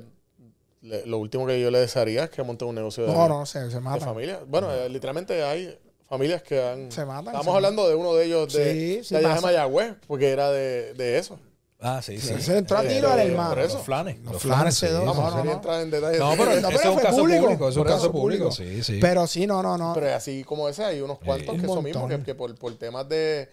le- 0.81 1.05
lo 1.05 1.17
último 1.17 1.45
que 1.47 1.59
yo 1.59 1.69
le 1.71 1.79
desearía 1.79 2.25
es 2.25 2.29
que 2.29 2.43
monten 2.43 2.67
un 2.67 2.75
negocio 2.75 3.05
de, 3.05 3.11
No, 3.13 3.27
no, 3.27 3.45
se, 3.45 3.59
se 3.69 3.75
de 3.75 3.79
matan. 3.81 4.01
familia. 4.07 4.39
Bueno, 4.47 4.71
eh, 4.73 4.87
literalmente 4.87 5.41
hay 5.43 5.77
familias 6.07 6.43
que 6.43 6.61
han... 6.63 6.91
Se 6.91 7.03
matan, 7.05 7.27
Estamos 7.33 7.45
se 7.45 7.51
hablando 7.51 7.89
de 7.89 7.95
uno 7.95 8.13
de 8.13 8.25
ellos 8.25 8.53
de, 8.53 8.73
Sí, 8.73 9.03
sí 9.03 9.15
de 9.15 9.19
allá 9.25 9.35
de. 9.35 9.41
Mayagüez, 9.41 9.95
porque 10.07 10.29
era 10.29 10.51
de, 10.51 10.93
de 10.93 11.17
eso. 11.17 11.39
Ah, 11.87 12.01
sí, 12.01 12.19
sí. 12.19 12.41
Se 12.41 12.57
entró 12.57 12.77
a 12.77 12.81
tiro 12.81 13.09
al 13.11 13.19
hermano. 13.19 13.49
por 13.49 13.59
eso. 13.59 13.75
Los 13.75 13.85
flanes. 13.85 14.19
Los 14.23 14.33
Los 14.33 14.41
flanes 14.41 14.75
sí. 14.75 14.87
no, 14.91 15.05
no, 15.05 15.13
no, 15.13 15.29
no 15.37 15.43
no. 15.43 15.51
entrar 15.51 15.81
en 15.81 15.91
detalles. 15.91 16.19
No, 16.19 16.31
pero 16.31 16.45
No, 16.45 16.51
ese 16.51 16.67
es 16.75 16.81
pero 16.81 16.93
un 16.93 16.99
caso 16.99 17.17
público. 17.17 17.43
público, 17.43 17.69
es 17.69 17.77
un 17.77 17.83
caso 17.83 18.11
público, 18.11 18.51
sí, 18.51 18.83
sí. 18.83 18.97
Pero 18.99 19.27
sí, 19.27 19.45
no, 19.45 19.61
no, 19.61 19.77
no. 19.77 19.93
Pero 19.93 20.13
así 20.15 20.43
como 20.43 20.67
ese, 20.67 20.83
hay 20.83 21.01
unos 21.01 21.19
cuantos 21.19 21.53
Un 21.53 21.59
que 21.61 21.65
eso 21.67 21.81
mismo, 21.83 22.01
montón. 22.01 22.19
que, 22.21 22.25
que 22.25 22.35
por, 22.35 22.55
por 22.55 22.73
temas 22.77 23.07
de, 23.07 23.49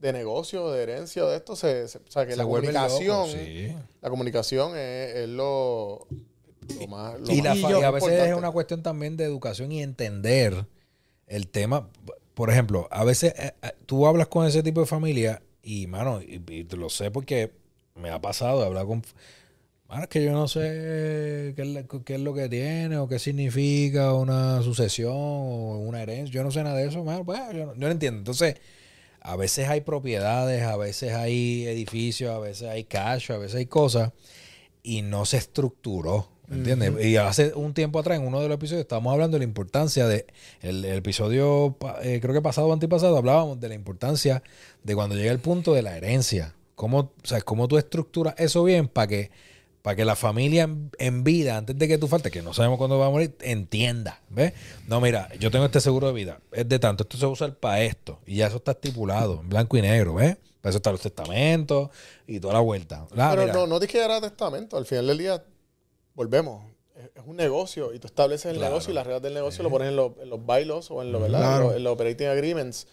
de 0.00 0.12
negocio, 0.12 0.70
de 0.72 0.82
herencia, 0.82 1.24
de 1.26 1.36
esto, 1.36 1.54
se, 1.54 1.86
se- 1.86 1.98
o 1.98 2.02
sea, 2.10 2.24
que 2.26 2.32
Se 2.32 2.36
la 2.38 2.44
comunicación, 2.44 3.28
sí. 3.30 3.72
la 4.02 4.10
comunicación 4.10 4.76
es, 4.76 5.14
es 5.14 5.28
lo, 5.28 6.06
lo 6.80 6.86
más, 6.88 7.20
lo 7.20 7.32
Y, 7.32 7.40
más 7.42 7.56
yo- 7.58 7.80
y 7.80 7.82
a 7.84 7.90
veces 7.92 8.08
importante. 8.08 8.30
es 8.30 8.36
una 8.36 8.50
cuestión 8.50 8.82
también 8.82 9.16
de 9.16 9.24
educación 9.24 9.70
y 9.70 9.80
entender 9.82 10.66
el 11.28 11.46
tema. 11.48 11.88
Por 12.34 12.50
ejemplo, 12.50 12.88
a 12.90 13.04
veces 13.04 13.32
eh, 13.38 13.54
eh, 13.62 13.72
tú 13.86 14.06
hablas 14.08 14.26
con 14.26 14.44
ese 14.46 14.62
tipo 14.64 14.80
de 14.80 14.86
familia 14.86 15.40
y, 15.62 15.86
mano, 15.86 16.20
y, 16.20 16.42
y 16.48 16.64
te 16.64 16.76
lo 16.76 16.90
sé 16.90 17.10
porque 17.10 17.52
me 17.96 18.10
ha 18.10 18.20
pasado 18.20 18.60
de 18.60 18.66
hablar 18.66 18.86
con... 18.86 19.02
Mano, 19.88 20.02
es 20.02 20.08
que 20.08 20.24
yo 20.24 20.32
no 20.32 20.48
sé 20.48 21.52
qué 21.54 21.62
es, 21.62 21.68
la- 21.68 21.84
qué 21.84 22.14
es 22.16 22.20
lo 22.20 22.34
que 22.34 22.48
tiene 22.48 22.96
o 22.98 23.06
qué 23.06 23.20
significa 23.20 24.14
una 24.14 24.60
sucesión 24.62 25.12
o 25.14 25.78
una 25.78 26.02
herencia. 26.02 26.32
Yo 26.34 26.42
no 26.42 26.50
sé 26.50 26.64
nada 26.64 26.76
de 26.76 26.88
eso, 26.88 27.04
pues, 27.24 27.38
yo, 27.52 27.66
no, 27.66 27.74
yo 27.74 27.80
no 27.80 27.90
entiendo. 27.90 28.18
Entonces, 28.18 28.56
a 29.20 29.36
veces 29.36 29.68
hay 29.68 29.82
propiedades, 29.82 30.64
a 30.64 30.76
veces 30.76 31.12
hay 31.14 31.66
edificios, 31.68 32.34
a 32.34 32.40
veces 32.40 32.68
hay 32.68 32.82
cash, 32.82 33.30
a 33.30 33.38
veces 33.38 33.56
hay 33.58 33.66
cosas 33.66 34.10
y 34.82 35.02
no 35.02 35.24
se 35.24 35.36
estructuró. 35.36 36.30
¿Me 36.48 36.56
entiendes? 36.58 37.04
Y 37.04 37.16
hace 37.16 37.54
un 37.54 37.72
tiempo 37.74 37.98
atrás, 38.00 38.18
en 38.20 38.26
uno 38.26 38.40
de 38.40 38.48
los 38.48 38.56
episodios, 38.56 38.82
estábamos 38.82 39.12
hablando 39.12 39.36
de 39.36 39.40
la 39.40 39.44
importancia 39.48 40.06
de. 40.08 40.26
El, 40.62 40.84
el 40.84 40.98
episodio, 40.98 41.76
eh, 42.02 42.18
creo 42.20 42.34
que 42.34 42.42
pasado 42.42 42.68
o 42.68 42.72
antipasado, 42.72 43.16
hablábamos 43.16 43.60
de 43.60 43.68
la 43.68 43.74
importancia 43.74 44.42
de 44.82 44.94
cuando 44.96 45.14
llega 45.16 45.30
el 45.32 45.40
punto 45.40 45.74
de 45.74 45.82
la 45.82 45.96
herencia. 45.96 46.54
Cómo, 46.76 46.98
o 47.00 47.26
sea, 47.26 47.40
cómo 47.40 47.66
tú 47.66 47.78
estructuras 47.78 48.34
eso 48.38 48.62
bien 48.62 48.86
para 48.86 49.08
que, 49.08 49.30
para 49.82 49.96
que 49.96 50.04
la 50.04 50.14
familia 50.14 50.62
en, 50.64 50.90
en 50.98 51.24
vida, 51.24 51.56
antes 51.56 51.76
de 51.76 51.88
que 51.88 51.98
tú 51.98 52.06
faltes, 52.06 52.30
que 52.30 52.42
no 52.42 52.52
sabemos 52.54 52.78
cuándo 52.78 52.98
va 52.98 53.06
a 53.06 53.10
morir, 53.10 53.34
entienda. 53.40 54.20
¿Ves? 54.28 54.52
No, 54.86 55.00
mira, 55.00 55.28
yo 55.40 55.50
tengo 55.50 55.64
este 55.64 55.80
seguro 55.80 56.06
de 56.08 56.12
vida. 56.12 56.38
Es 56.52 56.68
de 56.68 56.78
tanto, 56.78 57.02
esto 57.02 57.16
se 57.16 57.26
usa 57.26 57.52
para 57.52 57.82
esto. 57.82 58.20
Y 58.26 58.36
ya 58.36 58.46
eso 58.46 58.56
está 58.58 58.70
estipulado, 58.72 59.40
en 59.40 59.48
blanco 59.48 59.76
y 59.76 59.82
negro, 59.82 60.14
¿ves? 60.14 60.36
Para 60.60 60.70
eso 60.70 60.76
están 60.78 60.92
los 60.92 61.00
testamentos 61.02 61.90
y 62.26 62.40
toda 62.40 62.54
la 62.54 62.60
vuelta. 62.60 63.06
Ah, 63.16 63.30
Pero 63.30 63.42
mira. 63.42 63.54
no, 63.54 63.66
no 63.66 63.78
tienes 63.78 63.92
que 63.92 63.98
llegar 63.98 64.10
a 64.12 64.20
testamento. 64.20 64.76
Al 64.76 64.84
final 64.86 65.06
del 65.06 65.18
día, 65.18 65.42
volvemos. 66.14 66.64
Es, 67.14 67.22
un 67.26 67.36
negocio 67.36 67.92
y 67.94 67.98
tú 67.98 68.06
estableces 68.06 68.46
el 68.46 68.56
Claro. 68.58 68.72
negocio 68.72 68.90
y 68.90 68.94
las 68.94 69.04
reglas 69.06 69.22
del 69.22 69.34
negocio 69.34 69.62
lo 69.62 69.70
pones 69.70 69.88
en, 69.88 69.96
los- 69.96 70.12
en 70.20 70.28
los 70.30 70.44
bylaws 70.44 70.90
o 70.90 71.02
en, 71.02 71.12
lo, 71.12 71.20
¿verdad? 71.20 71.38
Claro. 71.40 71.56
en, 71.56 71.66
los, 71.68 71.76
en 71.76 71.84
los 71.84 71.92
operating 71.94 72.26
agreements. 72.26 72.86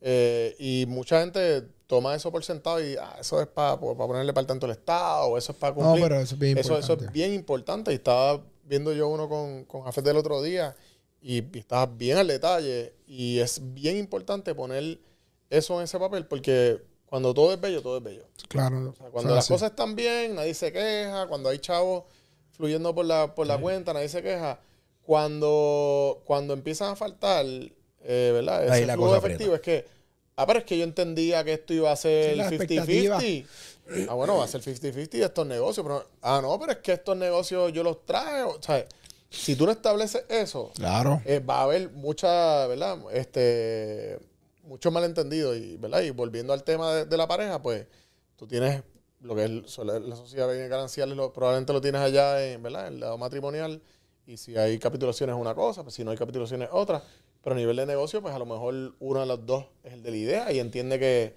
Eh, 0.00 0.56
y 0.58 0.86
mucha 0.88 1.20
gente 1.20 1.64
toma 1.90 2.14
eso 2.14 2.30
por 2.30 2.44
sentado 2.44 2.80
y 2.82 2.94
ah, 2.96 3.16
eso 3.20 3.40
es 3.42 3.48
para 3.48 3.76
ponerle 3.78 4.32
para 4.32 4.42
el 4.42 4.46
tanto 4.46 4.66
el 4.66 4.72
Estado 4.72 5.26
o 5.26 5.36
eso 5.36 5.50
es 5.50 5.58
para 5.58 5.74
No, 5.74 5.82
cumplir. 5.82 6.04
pero 6.04 6.20
eso 6.20 6.34
es 6.36 6.38
bien 6.40 6.56
eso, 6.56 6.78
eso 6.78 6.92
importante. 6.92 7.04
es 7.06 7.12
bien 7.12 7.34
importante. 7.34 7.90
Y 7.92 7.96
estaba 7.96 8.40
viendo 8.64 8.92
yo 8.92 9.08
uno 9.08 9.28
con, 9.28 9.64
con 9.64 9.82
Jafet 9.82 10.04
del 10.04 10.16
otro 10.16 10.40
día 10.40 10.76
y, 11.20 11.38
y 11.38 11.58
estaba 11.58 11.86
bien 11.86 12.16
al 12.18 12.28
detalle. 12.28 12.94
Y 13.08 13.40
es 13.40 13.60
bien 13.74 13.96
importante 13.96 14.54
poner 14.54 15.00
eso 15.50 15.78
en 15.78 15.84
ese 15.84 15.98
papel 15.98 16.26
porque 16.26 16.80
cuando 17.06 17.34
todo 17.34 17.52
es 17.52 17.60
bello, 17.60 17.82
todo 17.82 17.96
es 17.98 18.04
bello. 18.04 18.22
Claro. 18.48 18.90
O 18.90 18.94
sea, 18.94 19.08
cuando 19.10 19.34
las 19.34 19.48
cosas 19.48 19.70
están 19.70 19.96
bien, 19.96 20.36
nadie 20.36 20.54
se 20.54 20.72
queja. 20.72 21.26
Cuando 21.26 21.48
hay 21.48 21.58
chavos 21.58 22.04
fluyendo 22.52 22.94
por 22.94 23.04
la, 23.04 23.34
por 23.34 23.48
la 23.48 23.58
cuenta, 23.58 23.92
nadie 23.92 24.08
se 24.08 24.22
queja. 24.22 24.60
Cuando, 25.02 26.22
cuando 26.24 26.54
empiezan 26.54 26.92
a 26.92 26.96
faltar, 26.96 27.44
eh, 27.44 28.30
¿verdad? 28.32 28.62
Ahí 28.70 28.78
Ese 28.82 28.86
la 28.86 28.94
flujo 28.94 29.08
cosa 29.14 29.26
efectivo 29.26 29.54
es 29.56 29.60
que, 29.60 29.84
ah, 30.40 30.46
pero 30.46 30.58
es 30.60 30.64
que 30.64 30.76
yo 30.78 30.84
entendía 30.84 31.42
que 31.44 31.52
esto 31.54 31.72
iba 31.74 31.90
a 31.92 31.96
ser 31.96 32.32
Sí, 32.32 32.36
la 32.36 32.50
50-50. 32.50 33.46
Ah, 34.08 34.14
bueno, 34.14 34.36
va 34.36 34.44
a 34.44 34.48
ser 34.48 34.60
50-50 34.62 35.18
de 35.18 35.24
estos 35.24 35.46
negocios. 35.46 35.84
Pero, 35.84 36.08
ah, 36.22 36.40
no, 36.42 36.58
pero 36.58 36.72
es 36.72 36.78
que 36.78 36.92
estos 36.92 37.16
negocios 37.16 37.72
yo 37.72 37.82
los 37.82 38.04
traigo. 38.06 38.50
O 38.58 38.62
sea, 38.62 38.86
si 39.28 39.56
tú 39.56 39.66
no 39.66 39.72
estableces 39.72 40.24
eso, 40.28 40.70
Claro. 40.74 41.20
eh, 41.24 41.40
va 41.40 41.58
a 41.60 41.62
haber 41.64 41.90
mucha, 41.90 42.66
¿verdad? 42.66 42.98
Este, 43.12 44.18
mucho 44.64 44.90
malentendido 44.90 45.56
y, 45.56 45.76
¿verdad? 45.76 46.02
Y 46.02 46.10
volviendo 46.10 46.52
al 46.52 46.62
tema 46.64 46.92
de, 46.94 47.04
de 47.06 47.16
la 47.16 47.26
pareja, 47.26 47.60
pues 47.60 47.86
tú 48.36 48.46
tienes 48.46 48.82
lo 49.22 49.34
que 49.34 49.44
es 49.44 49.78
la 49.78 49.98
la 49.98 50.16
sociedad 50.16 50.46
de 50.46 50.54
bienes 50.54 50.70
gananciales, 50.70 51.16
lo- 51.16 51.32
probablemente 51.32 51.72
lo 51.72 51.80
tienes 51.80 52.00
allá, 52.00 52.42
en, 52.46 52.62
¿verdad? 52.62 52.86
En 52.88 52.94
el 52.94 53.00
lado 53.00 53.18
matrimonial 53.18 53.82
y 54.26 54.36
si 54.36 54.56
hay 54.56 54.78
capitulaciones 54.78 55.34
es 55.36 55.40
una 55.40 55.54
cosa, 55.54 55.82
pues 55.82 55.94
si 55.94 56.04
no 56.04 56.10
hay 56.10 56.16
capitulaciones 56.16 56.68
es 56.68 56.74
otra. 56.74 57.02
Pero 57.42 57.54
a 57.56 57.58
nivel 57.58 57.76
de 57.76 57.86
negocio, 57.86 58.20
pues 58.20 58.34
a 58.34 58.38
lo 58.38 58.46
mejor 58.46 58.94
uno 59.00 59.20
de 59.20 59.26
los 59.26 59.46
dos 59.46 59.64
es 59.82 59.94
el 59.94 60.02
de 60.02 60.10
la 60.10 60.16
idea 60.16 60.52
y 60.52 60.58
entiende 60.58 60.98
que, 60.98 61.34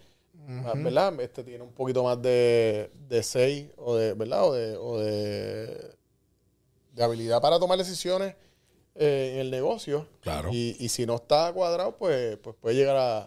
ah, 0.65 0.73
¿verdad? 0.75 1.19
Este 1.21 1.43
tiene 1.43 1.63
un 1.63 1.71
poquito 1.71 2.03
más 2.03 2.21
de, 2.21 2.91
de 3.07 3.23
say 3.23 3.71
o 3.77 3.95
de, 3.95 4.13
¿verdad? 4.13 4.47
O 4.47 4.53
de, 4.53 4.75
o 4.77 4.99
de, 4.99 5.95
de 6.93 7.03
habilidad 7.03 7.41
para 7.41 7.57
tomar 7.59 7.77
decisiones 7.77 8.35
eh, 8.95 9.31
en 9.35 9.39
el 9.39 9.51
negocio. 9.51 10.07
Claro. 10.21 10.49
Y, 10.51 10.75
y 10.79 10.89
si 10.89 11.05
no 11.05 11.15
está 11.15 11.51
cuadrado, 11.53 11.95
pues, 11.97 12.37
pues 12.37 12.55
puede 12.59 12.75
llegar 12.75 12.97
a, 12.97 13.17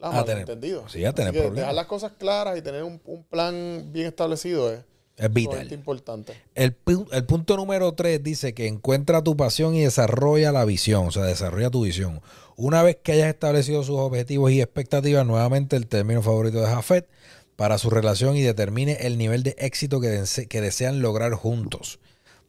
A 0.00 0.24
tener- 0.24 0.36
malentendido. 0.36 0.88
sí, 0.88 1.04
a 1.04 1.12
tener 1.12 1.32
problemas. 1.32 1.56
Dejar 1.56 1.74
las 1.74 1.86
cosas 1.86 2.12
claras 2.18 2.56
y 2.56 2.62
tener 2.62 2.82
un, 2.84 3.00
un 3.04 3.22
plan 3.24 3.84
bien 3.92 4.06
establecido 4.06 4.72
es 4.72 4.80
Es 5.18 5.32
vital. 5.32 5.72
importante. 5.72 6.32
El, 6.54 6.76
el 7.12 7.24
punto 7.26 7.56
número 7.56 7.92
3 7.92 8.22
dice 8.22 8.54
que 8.54 8.66
encuentra 8.68 9.22
tu 9.22 9.36
pasión 9.36 9.74
y 9.74 9.80
desarrolla 9.82 10.52
la 10.52 10.64
visión, 10.64 11.08
o 11.08 11.10
sea, 11.10 11.24
desarrolla 11.24 11.70
tu 11.70 11.82
visión. 11.84 12.20
Una 12.56 12.82
vez 12.82 12.96
que 13.02 13.12
hayas 13.12 13.28
establecido 13.28 13.82
sus 13.82 13.96
objetivos 13.98 14.50
y 14.52 14.60
expectativas, 14.62 15.26
nuevamente 15.26 15.76
el 15.76 15.86
término 15.86 16.22
favorito 16.22 16.60
de 16.60 16.66
Jafet, 16.68 17.08
para 17.56 17.78
su 17.78 17.90
relación 17.90 18.36
y 18.36 18.42
determine 18.42 18.92
el 19.00 19.18
nivel 19.18 19.42
de 19.42 19.56
éxito 19.58 20.00
que, 20.00 20.08
dese- 20.08 20.46
que 20.46 20.60
desean 20.60 21.02
lograr 21.02 21.32
juntos. 21.32 21.98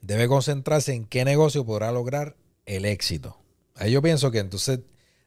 debe 0.01 0.27
concentrarse 0.27 0.93
en 0.93 1.05
qué 1.05 1.25
negocio 1.25 1.65
podrá 1.65 1.91
lograr 1.91 2.35
el 2.67 2.85
éxito. 2.85 3.37
Ahí 3.75 3.91
yo 3.91 4.01
pienso 4.01 4.29
que 4.31 4.37
entonces 4.39 4.79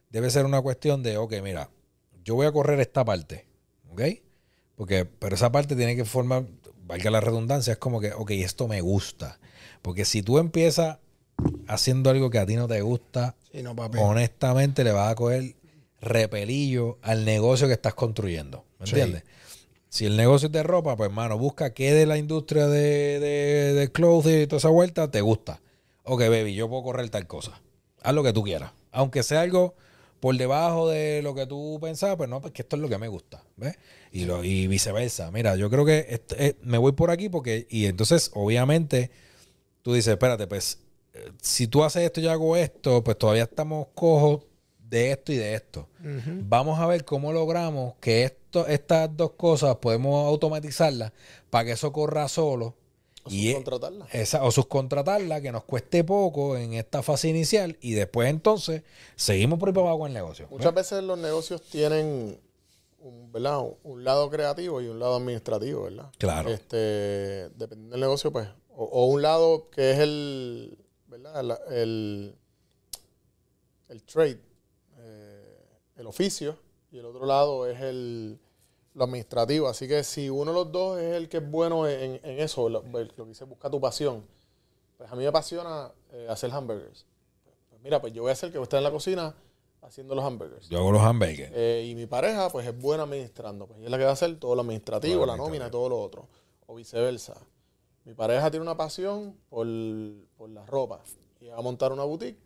debe 0.09 0.29
ser 0.31 0.45
una 0.45 0.61
cuestión 0.61 1.03
de, 1.03 1.17
ok, 1.17 1.33
mira, 1.43 1.69
yo 2.23 2.35
voy 2.35 2.47
a 2.47 2.51
correr 2.53 2.79
esta 2.79 3.03
parte, 3.03 3.45
¿ok? 3.91 4.01
Porque, 4.75 5.05
pero 5.05 5.35
esa 5.35 5.51
parte 5.51 5.75
tiene 5.75 5.95
que 5.95 6.05
formar, 6.05 6.45
valga 6.85 7.09
la 7.11 7.19
redundancia, 7.21 7.73
es 7.73 7.79
como 7.79 7.99
que, 7.99 8.11
ok, 8.13 8.31
esto 8.31 8.67
me 8.67 8.81
gusta. 8.81 9.39
Porque 9.81 10.05
si 10.05 10.21
tú 10.23 10.37
empiezas 10.39 10.97
haciendo 11.67 12.09
algo 12.09 12.29
que 12.29 12.39
a 12.39 12.45
ti 12.45 12.55
no 12.55 12.67
te 12.67 12.81
gusta, 12.81 13.35
Sí, 13.51 13.63
no, 13.63 13.75
papi. 13.75 13.97
honestamente 14.01 14.83
le 14.83 14.91
vas 14.91 15.11
a 15.11 15.15
coger 15.15 15.55
repelillo 16.01 16.97
al 17.01 17.25
negocio 17.25 17.67
que 17.67 17.73
estás 17.73 17.93
construyendo. 17.93 18.65
¿Me 18.79 18.85
Sí. 18.87 18.91
entiendes? 18.95 19.23
Si 19.89 20.05
el 20.05 20.17
negocio 20.17 20.47
es 20.47 20.51
de 20.51 20.63
ropa, 20.63 20.95
pues 20.97 21.09
hermano, 21.09 21.37
busca 21.37 21.73
qué 21.73 21.93
de 21.93 22.05
la 22.05 22.17
industria 22.17 22.67
de, 22.67 23.19
de, 23.19 23.73
de 23.73 23.91
clothing 23.91 24.41
y 24.41 24.47
toda 24.47 24.57
esa 24.57 24.69
vuelta 24.69 25.09
te 25.11 25.21
gusta. 25.21 25.61
Ok, 26.03 26.21
baby, 26.21 26.55
yo 26.55 26.67
puedo 26.67 26.83
correr 26.83 27.09
tal 27.09 27.27
cosa. 27.27 27.61
Haz 28.01 28.13
lo 28.15 28.23
que 28.23 28.33
tú 28.33 28.43
quieras. 28.43 28.71
Aunque 28.91 29.21
sea 29.23 29.41
algo 29.41 29.75
por 30.23 30.37
debajo 30.37 30.87
de 30.87 31.21
lo 31.21 31.35
que 31.35 31.45
tú 31.45 31.79
pensabas, 31.81 32.15
pues 32.15 32.29
no, 32.29 32.39
pues 32.39 32.53
que 32.53 32.61
esto 32.61 32.77
es 32.77 32.81
lo 32.81 32.87
que 32.87 32.97
me 32.97 33.09
gusta. 33.09 33.43
¿Ves? 33.57 33.75
Y, 34.13 34.23
lo, 34.23 34.41
y 34.41 34.67
viceversa. 34.67 35.29
Mira, 35.31 35.57
yo 35.57 35.69
creo 35.69 35.83
que 35.83 36.05
esto- 36.09 36.35
eh, 36.39 36.55
me 36.61 36.77
voy 36.77 36.93
por 36.93 37.11
aquí 37.11 37.27
porque. 37.27 37.67
Y 37.69 37.87
entonces, 37.87 38.31
obviamente, 38.33 39.11
tú 39.81 39.93
dices, 39.93 40.13
espérate, 40.13 40.47
pues, 40.47 40.79
eh, 41.13 41.29
si 41.41 41.67
tú 41.67 41.83
haces 41.83 42.03
esto 42.03 42.21
y 42.21 42.23
yo 42.23 42.31
hago 42.31 42.55
esto, 42.55 43.03
pues 43.03 43.17
todavía 43.17 43.43
estamos 43.43 43.87
cojos 43.95 44.43
de 44.79 45.11
esto 45.11 45.33
y 45.33 45.35
de 45.35 45.55
esto. 45.55 45.89
Vamos 46.47 46.79
a 46.79 46.87
ver 46.87 47.03
cómo 47.03 47.33
logramos 47.33 47.95
que 47.99 48.23
esto, 48.23 48.65
estas 48.67 49.09
dos 49.17 49.31
cosas 49.31 49.75
podemos 49.75 50.25
automatizarlas 50.25 51.11
para 51.49 51.65
que 51.65 51.71
eso 51.73 51.91
corra 51.91 52.29
solo. 52.29 52.75
O 53.25 53.29
Y, 53.29 53.47
subcontratarla. 53.51 54.07
esa, 54.11 54.43
o 54.43 54.51
subcontratarla, 54.51 55.41
que 55.41 55.51
nos 55.51 55.63
cueste 55.63 56.03
poco 56.03 56.57
en 56.57 56.73
esta 56.73 57.01
fase 57.03 57.29
inicial 57.29 57.77
y 57.81 57.93
después 57.93 58.29
entonces 58.29 58.83
seguimos 59.15 59.59
por 59.59 59.69
ahí 59.69 59.73
para 59.73 59.87
abajo 59.87 59.99
con 59.99 60.07
el 60.09 60.13
negocio. 60.13 60.47
Muchas 60.49 60.73
veces 60.73 61.03
los 61.03 61.17
negocios 61.17 61.61
tienen 61.61 62.39
un, 62.99 63.31
¿verdad? 63.31 63.61
un 63.83 64.03
lado 64.03 64.29
creativo 64.29 64.81
y 64.81 64.87
un 64.87 64.99
lado 64.99 65.15
administrativo, 65.15 65.83
¿verdad? 65.83 66.11
Claro. 66.17 66.49
Este, 66.49 66.77
dependiendo 67.55 67.91
del 67.95 68.01
negocio, 68.01 68.31
pues, 68.31 68.47
o, 68.75 68.83
o 68.85 69.05
un 69.07 69.21
lado 69.21 69.69
que 69.69 69.91
es 69.91 69.99
el, 69.99 70.77
¿verdad? 71.07 71.43
La- 71.43 71.59
el, 71.71 72.35
el 73.89 74.03
trade, 74.03 74.39
eh, 74.99 75.57
el 75.97 76.07
oficio, 76.07 76.57
y 76.91 76.97
el 76.97 77.05
otro 77.05 77.25
lado 77.25 77.67
es 77.67 77.79
el, 77.81 78.39
lo 78.93 79.03
administrativo. 79.05 79.67
Así 79.67 79.87
que 79.87 80.03
si 80.03 80.29
uno 80.29 80.51
de 80.51 80.57
los 80.57 80.71
dos 80.71 80.99
es 80.99 81.15
el 81.15 81.29
que 81.29 81.37
es 81.37 81.49
bueno 81.49 81.87
en, 81.87 82.19
en 82.23 82.39
eso, 82.39 82.69
lo, 82.69 82.81
lo 82.81 83.07
que 83.07 83.25
dice 83.25 83.43
busca 83.45 83.69
tu 83.69 83.79
pasión, 83.79 84.25
pues 84.97 85.11
a 85.11 85.15
mí 85.15 85.23
me 85.23 85.27
apasiona 85.27 85.91
eh, 86.11 86.27
hacer 86.29 86.51
hamburgers. 86.51 87.05
Pues 87.69 87.81
mira, 87.81 87.99
pues 88.01 88.13
yo 88.13 88.23
voy 88.23 88.31
a 88.31 88.35
ser 88.35 88.47
el 88.47 88.53
que 88.53 88.59
va 88.59 88.63
a 88.63 88.65
estar 88.65 88.77
en 88.77 88.83
la 88.83 88.91
cocina 88.91 89.35
haciendo 89.81 90.15
los 90.15 90.23
hamburgers. 90.23 90.69
Yo 90.69 90.79
hago 90.79 90.91
los 90.91 91.01
hamburgers. 91.01 91.51
Eh, 91.53 91.87
y 91.89 91.95
mi 91.95 92.05
pareja, 92.05 92.49
pues 92.49 92.65
es 92.65 92.77
buena 92.77 93.03
administrando. 93.03 93.67
Pues 93.67 93.79
ella 93.79 93.87
es 93.87 93.91
la 93.91 93.97
que 93.97 94.03
va 94.05 94.09
a 94.11 94.13
hacer 94.13 94.39
todo 94.39 94.55
lo 94.55 94.61
administrativo, 94.61 95.25
la 95.25 95.35
nómina 95.35 95.67
y 95.67 95.71
todo 95.71 95.89
lo 95.89 95.99
otro. 96.01 96.27
O 96.67 96.75
viceversa. 96.75 97.35
Mi 98.05 98.13
pareja 98.13 98.49
tiene 98.49 98.63
una 98.63 98.77
pasión 98.77 99.35
por, 99.49 99.67
por 100.37 100.49
la 100.49 100.65
ropa. 100.65 101.01
Y 101.41 101.47
va 101.47 101.57
a 101.57 101.61
montar 101.61 101.91
una 101.91 102.03
boutique. 102.03 102.39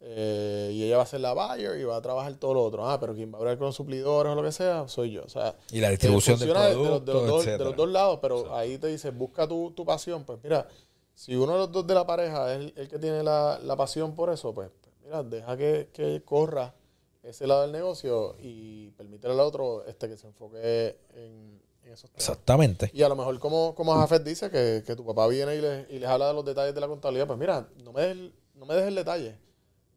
Eh, 0.00 0.70
y 0.72 0.82
ella 0.84 0.98
va 0.98 1.02
a 1.04 1.06
ser 1.06 1.20
la 1.20 1.32
buyer 1.32 1.78
y 1.80 1.84
va 1.84 1.96
a 1.96 2.02
trabajar 2.02 2.34
todo 2.36 2.54
lo 2.54 2.62
otro. 2.64 2.88
Ah, 2.88 3.00
pero 3.00 3.14
quien 3.14 3.32
va 3.32 3.36
a 3.36 3.40
hablar 3.40 3.58
con 3.58 3.66
los 3.68 3.76
suplidores 3.76 4.32
o 4.32 4.34
lo 4.34 4.42
que 4.42 4.52
sea, 4.52 4.86
soy 4.88 5.12
yo. 5.12 5.22
O 5.24 5.28
sea, 5.28 5.56
Y 5.72 5.80
la 5.80 5.90
distribución 5.90 6.38
del 6.38 6.48
de- 6.48 6.54
los- 6.54 7.04
de, 7.04 7.12
los 7.12 7.26
dos, 7.26 7.44
de 7.46 7.58
los 7.58 7.76
dos 7.76 7.88
lados, 7.88 8.18
pero 8.20 8.54
ahí 8.54 8.78
te 8.78 8.88
dice, 8.88 9.10
busca 9.10 9.46
tu, 9.48 9.70
tu 9.72 9.84
pasión. 9.84 10.24
Pues 10.24 10.38
mira, 10.42 10.68
si 11.14 11.34
uno 11.34 11.52
de 11.52 11.58
los 11.58 11.72
dos 11.72 11.86
de 11.86 11.94
la 11.94 12.06
pareja 12.06 12.52
es 12.52 12.58
el, 12.60 12.74
el 12.76 12.88
que 12.88 12.98
tiene 12.98 13.22
la, 13.22 13.58
la 13.62 13.74
pasión 13.76 14.14
por 14.14 14.30
eso, 14.30 14.52
pues, 14.54 14.70
pues 14.82 14.94
mira, 15.02 15.22
deja 15.22 15.56
que, 15.56 15.88
que 15.92 16.22
corra 16.24 16.74
ese 17.22 17.46
lado 17.46 17.62
del 17.62 17.72
negocio 17.72 18.36
y 18.40 18.90
permítele 18.90 19.32
al 19.34 19.40
otro 19.40 19.84
este, 19.86 20.08
que 20.08 20.16
se 20.16 20.26
enfoque 20.28 20.96
en, 21.14 21.60
en 21.82 21.92
esos 21.92 22.10
temas. 22.10 22.28
Exactamente. 22.28 22.90
Y 22.92 23.02
a 23.02 23.08
lo 23.08 23.16
mejor, 23.16 23.38
como, 23.40 23.74
como 23.74 23.94
Jafet 23.94 24.22
dice, 24.22 24.50
que, 24.50 24.84
que 24.86 24.94
tu 24.94 25.04
papá 25.04 25.26
viene 25.26 25.56
y, 25.56 25.60
le- 25.60 25.86
y 25.90 25.98
les 25.98 26.08
habla 26.08 26.28
de 26.28 26.34
los 26.34 26.44
detalles 26.44 26.74
de 26.74 26.80
la 26.80 26.86
contabilidad, 26.86 27.26
pues 27.26 27.38
mira, 27.38 27.66
no 27.82 27.92
me 27.92 28.02
des, 28.02 28.16
no 28.54 28.64
me 28.66 28.74
des 28.76 28.84
el 28.86 28.94
detalle, 28.94 29.36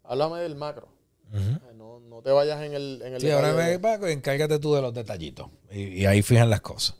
háblame 0.09 0.39
del 0.39 0.55
macro. 0.55 0.89
No, 1.77 1.99
no 1.99 2.21
te 2.21 2.31
vayas 2.31 2.61
en 2.63 2.73
el, 2.73 3.01
en 3.05 3.13
el 3.13 3.21
Sí, 3.21 3.29
ahora 3.29 3.53
me, 3.53 3.77
Paco, 3.79 4.07
encárgate 4.07 4.57
tú 4.59 4.73
de 4.73 4.81
los 4.81 4.93
detallitos. 4.93 5.47
Y, 5.71 6.01
y 6.01 6.05
ahí 6.07 6.23
fijan 6.23 6.49
las 6.49 6.61
cosas. 6.61 6.95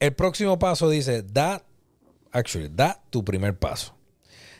El 0.00 0.14
próximo 0.14 0.58
paso 0.58 0.88
dice, 0.88 1.22
da, 1.22 1.62
actually, 2.32 2.70
da 2.74 3.02
tu 3.10 3.24
primer 3.24 3.56
paso. 3.58 3.94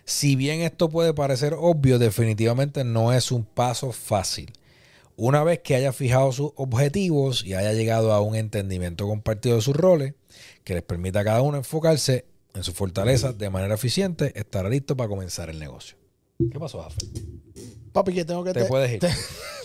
Si 0.04 0.36
bien 0.36 0.60
esto 0.60 0.88
puede 0.88 1.14
parecer 1.14 1.56
obvio, 1.58 1.98
definitivamente 1.98 2.84
no 2.84 3.12
es 3.12 3.32
un 3.32 3.44
paso 3.44 3.90
fácil. 3.90 4.52
Una 5.16 5.42
vez 5.42 5.60
que 5.60 5.74
haya 5.74 5.92
fijado 5.94 6.30
sus 6.30 6.52
objetivos 6.56 7.44
y 7.44 7.54
haya 7.54 7.72
llegado 7.72 8.12
a 8.12 8.20
un 8.20 8.36
entendimiento 8.36 9.08
compartido 9.08 9.56
de 9.56 9.62
sus 9.62 9.74
roles, 9.74 10.14
que 10.62 10.74
les 10.74 10.82
permita 10.82 11.20
a 11.20 11.24
cada 11.24 11.40
uno 11.40 11.56
enfocarse 11.56 12.26
en 12.54 12.62
sus 12.62 12.74
fortalezas 12.74 13.38
de 13.38 13.48
manera 13.48 13.74
eficiente, 13.74 14.38
estará 14.38 14.68
listo 14.68 14.94
para 14.96 15.08
comenzar 15.08 15.48
el 15.48 15.58
negocio. 15.58 15.96
¿Qué 16.52 16.60
pasó, 16.60 16.82
Jafet? 16.82 17.08
Papi, 17.96 18.12
que 18.12 18.26
tengo 18.26 18.44
que 18.44 18.52
Te 18.52 18.66
puedes 18.66 18.92
ir. 18.92 19.00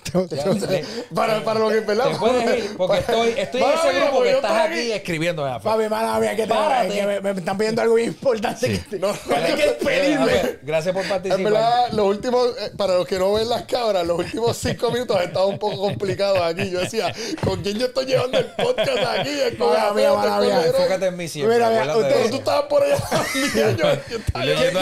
Tengo- 0.03 0.85
para, 1.15 1.43
para 1.43 1.59
lo 1.59 1.69
que 1.69 1.79
¿verdad? 1.81 2.09
Te 2.11 2.15
puedes 2.15 2.63
ir, 2.65 2.77
porque 2.77 2.97
estoy, 2.99 3.33
estoy 3.37 3.61
en 3.61 3.69
ese 3.69 3.99
grupo 3.99 4.23
que 4.23 4.31
estás 4.31 4.51
estoy 4.65 4.79
aquí 4.81 4.91
escribiendo. 4.91 5.59
Papi, 5.63 5.89
mala 5.89 6.19
mía, 6.19 6.35
que, 6.35 6.47
te, 6.47 6.93
que 6.93 7.05
me, 7.05 7.21
me 7.33 7.39
están 7.39 7.57
pidiendo 7.57 7.81
algo 7.81 7.95
bien 7.95 8.09
importante. 8.09 8.67
que 8.71 8.77
te- 8.77 8.99
No, 8.99 9.09
hay 9.09 9.53
que 9.55 9.63
despedirme. 9.67 10.31
Jafet, 10.31 10.59
Gracias 10.63 10.93
por 10.93 11.07
participar. 11.07 11.37
En 11.39 11.43
verdad, 11.45 11.87
los 11.91 12.05
últimos, 12.05 12.47
eh, 12.59 12.71
para 12.77 12.95
los 12.95 13.07
que 13.07 13.17
no 13.19 13.33
ven 13.33 13.49
las 13.49 13.63
cámaras, 13.63 14.05
los 14.05 14.19
últimos 14.19 14.57
cinco 14.57 14.91
minutos 14.91 15.17
han 15.17 15.23
estado 15.23 15.47
un 15.47 15.59
poco 15.59 15.77
complicados 15.77 16.39
aquí. 16.41 16.69
Yo 16.69 16.79
decía, 16.79 17.13
¿con 17.43 17.61
quién 17.61 17.77
yo 17.79 17.87
estoy 17.87 18.05
llevando 18.05 18.37
el 18.37 18.45
podcast 18.45 19.19
aquí? 19.19 19.29
Mala 19.57 19.93
mía, 19.93 20.13
mala 20.13 20.39
mía. 20.39 20.65
Enfócate 20.65 21.05
en 21.07 21.17
mí 21.17 21.27
siempre. 21.27 21.55
Mira, 21.55 21.97
usted- 21.97 22.29
tú 22.31 22.37
estabas 22.37 22.63
por 22.63 22.83
allá. 22.83 22.95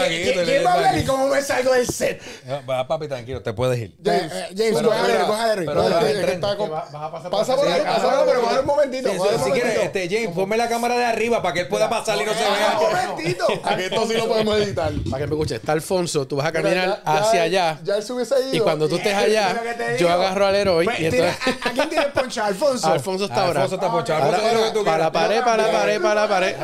aquí, 0.04 0.32
¿Quién, 0.32 0.64
va 0.66 0.70
a 0.70 0.74
hablar 0.74 0.94
aquí. 0.94 1.00
y 1.00 1.06
cómo 1.06 1.28
me 1.28 1.42
salgo 1.42 1.72
del 1.72 1.86
set? 1.86 2.20
Va, 2.68 2.86
papi, 2.86 3.08
tranquilo, 3.08 3.42
te 3.42 3.52
puedes 3.52 3.78
ir. 3.78 3.94
Eh, 4.04 4.28
eh, 4.32 4.54
James, 4.56 4.82
pero 5.12 5.26
coge 5.26 5.42
a 5.42 5.46
Derry, 5.48 5.60
mira, 5.60 5.74
coge 5.74 5.82
a 5.82 5.82
Derry, 5.82 5.82
pero 5.82 5.82
coge 5.82 5.92
a 5.92 5.96
dale, 5.96 6.06
Derry. 6.08 6.20
es 6.20 6.26
que 6.26 6.32
está 6.34 6.56
con- 6.56 6.70
vas 6.70 6.94
a 6.94 7.10
pasar 7.10 7.30
Pasa 7.30 7.56
por 7.56 7.66
ahí, 7.68 7.82
ah, 7.86 7.92
pasa 7.96 8.16
por 8.16 8.26
pero 8.26 8.38
ahí. 8.40 8.44
coge 8.46 8.60
un 8.60 8.66
momentito. 8.66 9.10
Si 9.44 9.50
quieres, 9.52 9.78
este, 9.82 10.08
James, 10.10 10.34
ponme 10.34 10.56
la 10.56 10.68
cámara 10.68 10.96
de 10.96 11.04
arriba 11.04 11.42
para 11.42 11.54
que 11.54 11.60
él 11.60 11.68
pueda 11.68 11.88
pasar 11.88 12.20
y 12.20 12.24
no 12.24 12.32
se 12.32 12.38
Coge 12.44 12.50
un 12.50 12.56
vea. 12.92 13.06
momentito. 13.08 13.46
Aquí 13.64 13.82
esto 13.82 14.06
sí 14.06 14.14
lo 14.14 14.28
podemos 14.28 14.56
editar. 14.58 14.92
Para 15.10 15.24
que 15.24 15.28
me 15.28 15.34
escuches, 15.34 15.58
está 15.60 15.72
Alfonso, 15.72 16.26
tú 16.26 16.36
vas 16.36 16.46
a 16.46 16.52
caminar 16.52 16.88
ya- 16.88 17.02
ya- 17.04 17.18
hacia 17.18 17.42
allá. 17.42 17.78
Ya 17.84 17.96
él 17.96 18.02
se 18.02 18.12
hubiese 18.12 18.34
ido. 18.40 18.54
Y 18.54 18.60
cuando 18.60 18.88
tú 18.88 18.96
estés 18.96 19.14
allá, 19.14 19.60
yo 19.98 20.10
agarro 20.10 20.46
al 20.46 20.54
héroe 20.56 20.84
Pues, 20.84 21.00
y 21.00 21.10
tira- 21.10 21.28
entonces. 21.36 21.66
¿a, 21.66 21.70
quién 21.70 21.88
tienes 21.88 22.08
poncha? 22.08 22.46
Alfonso. 22.46 22.92
Alfonso 22.92 23.24
está 23.24 23.46
ahora. 23.46 23.62
Alfonso 23.62 23.74
está 23.76 23.90
ponchado. 23.90 24.24
Ahora, 24.24 24.36
Alfonso, 24.36 24.56
haz 24.56 24.60
lo 24.60 24.66
que 24.72 24.78
tú 24.78 24.84
para 24.84 24.98
la 25.04 25.12
pared, 25.12 25.42
para 25.42 25.62
la 25.66 25.72
pared, 25.72 26.00
para 26.00 26.14
la 26.14 26.28
pared. 26.28 26.56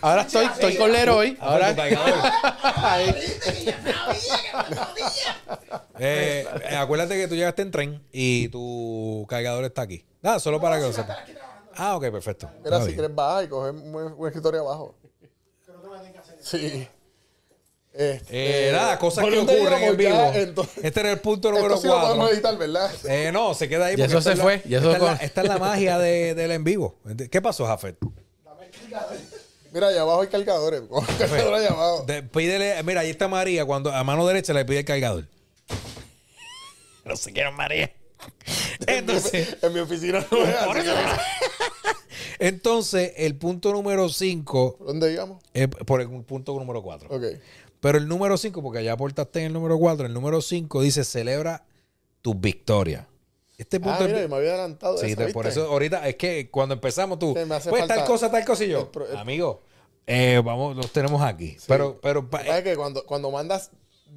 Ahora 0.00 0.22
estoy, 0.22 0.46
estoy 0.46 0.76
con 0.76 0.92
Leroy. 0.92 1.36
Ahora 1.40 1.74
Eh, 5.98 6.46
eh, 6.70 6.76
acuérdate 6.76 7.16
que 7.16 7.28
tú 7.28 7.34
llegaste 7.36 7.62
en 7.62 7.70
tren 7.70 8.02
y 8.12 8.48
tu 8.48 9.26
cargador 9.28 9.64
está 9.64 9.82
aquí. 9.82 10.04
Nada, 10.22 10.40
solo 10.40 10.60
para 10.60 10.76
que 10.78 10.82
lo 10.86 10.92
sepas. 10.92 11.18
Ah, 11.76 11.96
ok, 11.96 12.10
perfecto. 12.10 12.50
Mira, 12.64 12.80
si 12.84 12.92
quieres 12.92 13.14
bajar 13.14 13.44
y 13.44 13.48
coger 13.48 13.72
un, 13.72 13.94
un 13.94 14.26
escritorio 14.26 14.60
abajo. 14.62 14.94
Sí. 16.40 16.86
Este, 17.92 18.68
Eh, 18.68 18.72
nada, 18.72 18.98
cosas 18.98 19.22
¿por 19.22 19.32
que 19.32 19.38
ocurren 19.38 19.82
en 19.84 19.96
vivo. 19.96 20.10
ya? 20.10 20.34
Entonces, 20.36 20.84
Este 20.84 21.00
era 21.00 21.12
el 21.12 21.20
punto 21.20 21.50
número 21.52 21.68
esto 21.76 21.80
sí 21.82 21.86
lo 21.86 21.94
podemos 22.00 22.16
4. 22.28 22.34
editar, 22.34 22.58
¿verdad? 22.58 22.90
Eh, 23.04 23.30
no, 23.32 23.54
se 23.54 23.68
queda 23.68 23.86
ahí. 23.86 23.94
Y 23.94 23.96
porque 23.98 24.10
eso 24.12 24.20
se 24.20 24.34
la- 24.34 24.42
fue, 24.42 24.62
y 24.64 24.74
eso 24.74 24.90
esta, 24.90 24.96
es 24.96 25.02
la, 25.10 25.16
fue. 25.16 25.26
esta 25.26 25.42
es 25.42 25.48
la 25.48 25.58
magia 25.58 25.98
de- 25.98 26.34
del 26.34 26.50
en 26.50 26.64
vivo. 26.64 26.96
¿Qué 27.30 27.40
pasó, 27.40 27.66
Jafet? 27.66 27.96
Mira, 29.72 29.88
allá 29.88 30.02
abajo 30.02 30.20
hay 30.22 30.28
cargadores. 30.28 30.82
Cargador 31.18 31.54
allá 31.54 31.68
abajo. 31.68 32.04
De- 32.04 32.22
pídele, 32.24 32.82
mira, 32.82 33.00
ahí 33.02 33.10
está 33.10 33.28
María, 33.28 33.64
cuando 33.64 33.92
a 33.92 34.02
mano 34.04 34.26
derecha 34.26 34.52
le 34.52 34.64
pide 34.64 34.80
el 34.80 34.84
cargador. 34.84 35.26
No 37.04 37.16
sé 37.16 37.32
quién 37.32 37.48
es 37.48 37.54
María. 37.54 37.92
Entonces, 38.86 39.56
En 39.62 39.72
mi 39.72 39.80
oficina 39.80 40.24
no 40.30 40.38
es 40.44 40.54
así. 40.54 40.88
entonces, 42.38 43.12
el 43.16 43.36
punto 43.36 43.72
número 43.72 44.08
5 44.08 44.78
¿Dónde 44.80 45.12
íbamos? 45.12 45.42
es 45.52 45.68
por 45.68 46.00
el 46.00 46.08
punto 46.24 46.54
número 46.58 46.82
4. 46.82 47.08
Ok. 47.10 47.22
Pero 47.80 47.98
el 47.98 48.08
número 48.08 48.36
5, 48.38 48.62
porque 48.62 48.82
ya 48.82 48.92
aportaste 48.94 49.40
en 49.40 49.46
el 49.46 49.52
número 49.52 49.76
4, 49.78 50.06
el 50.06 50.14
número 50.14 50.40
5 50.40 50.80
dice 50.82 51.04
celebra 51.04 51.64
tus 52.22 52.40
victorias. 52.40 53.06
Este 53.58 53.78
punto 53.78 53.98
Ah, 54.00 54.06
es- 54.06 54.12
mira, 54.14 54.28
me 54.28 54.36
había 54.36 54.50
adelantado. 54.54 54.96
Sí, 54.98 55.12
esa, 55.12 55.28
por 55.28 55.46
eso 55.46 55.66
ahorita 55.70 56.08
es 56.08 56.16
que 56.16 56.50
cuando 56.50 56.74
empezamos 56.74 57.18
tú, 57.18 57.34
Sí, 57.38 57.44
me 57.44 57.54
hace 57.56 57.68
pues 57.70 57.80
falta 57.80 57.96
tal 57.96 58.04
cosa, 58.06 58.30
tal 58.30 58.44
cosa 58.44 58.64
y 58.64 58.68
yo, 58.68 58.80
el 58.80 58.86
pro- 58.88 59.06
el- 59.08 59.16
amigo, 59.16 59.62
eh, 60.06 60.40
vamos, 60.44 60.74
los 60.76 60.90
tenemos 60.92 61.22
aquí. 61.22 61.56
Pero, 61.68 62.00
pero, 62.00 62.28
pa- 62.28 62.42
¿Sabes 62.44 62.64
que 62.64 62.74
cuando, 62.74 63.04
cuando 63.04 63.30
mandas 63.30 63.70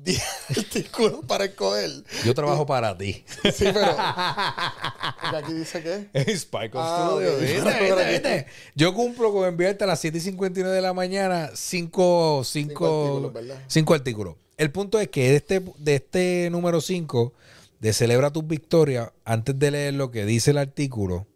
10 0.04 0.22
artículos 0.58 1.26
para 1.26 1.46
escoger. 1.46 1.90
Yo 2.26 2.34
trabajo 2.34 2.66
para 2.66 2.98
ti. 2.98 3.24
Sí, 3.54 3.66
pero. 3.74 3.96
aquí 3.98 5.54
dice 5.54 5.82
que. 5.84 6.32
Spike 6.34 6.78
of 6.78 6.84
Ah, 6.84 7.10
Studio. 7.12 8.46
Yo 8.76 8.94
cumplo 8.94 9.34
con 9.34 9.48
enviarte 9.48 9.84
a 9.84 9.88
las 9.88 10.00
7 10.00 10.18
y 10.18 10.22
59 10.22 10.76
de 10.76 10.82
la 10.82 10.94
mañana 10.94 11.52
cinco, 11.54 12.44
cinco, 12.44 13.32
artículos, 13.34 14.00
artículos. 14.00 14.36
El 14.58 14.72
punto 14.72 15.00
es 15.00 15.10
que 15.10 15.30
de 15.30 15.36
este, 15.36 15.64
de 15.78 15.96
este 15.96 16.50
número 16.52 16.82
5, 16.82 17.34
de 17.80 17.94
Celebra 17.94 18.32
tus 18.32 18.48
victorias, 18.48 19.12
antes 19.24 19.58
de 19.60 19.72
leer 19.72 19.94
lo 19.94 20.10
que 20.10 20.26
dice 20.26 20.52
el 20.52 20.58
artículo, 20.58 21.28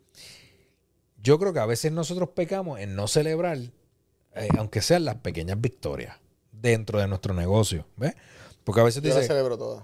yo 1.22 1.38
creo 1.38 1.53
que 1.53 1.59
a 1.59 1.68
veces 1.68 1.91
nosotros 1.91 2.30
pecamos 2.36 2.80
en 2.80 2.95
no 2.95 3.07
celebrar, 3.07 3.57
eh, 4.36 4.47
aunque 4.57 4.82
sean 4.82 5.05
las 5.05 5.16
pequeñas 5.16 5.62
victorias, 5.62 6.18
dentro 6.51 6.99
de 6.99 7.07
nuestro 7.07 7.36
negocio. 7.36 7.86
¿Ves? 7.95 8.16
Porque 8.64 8.82
a 8.82 8.84
veces 8.84 9.01
Yo 9.01 9.09
la 9.09 9.16
dice, 9.16 9.28
celebro 9.28 9.57
todas. 9.57 9.84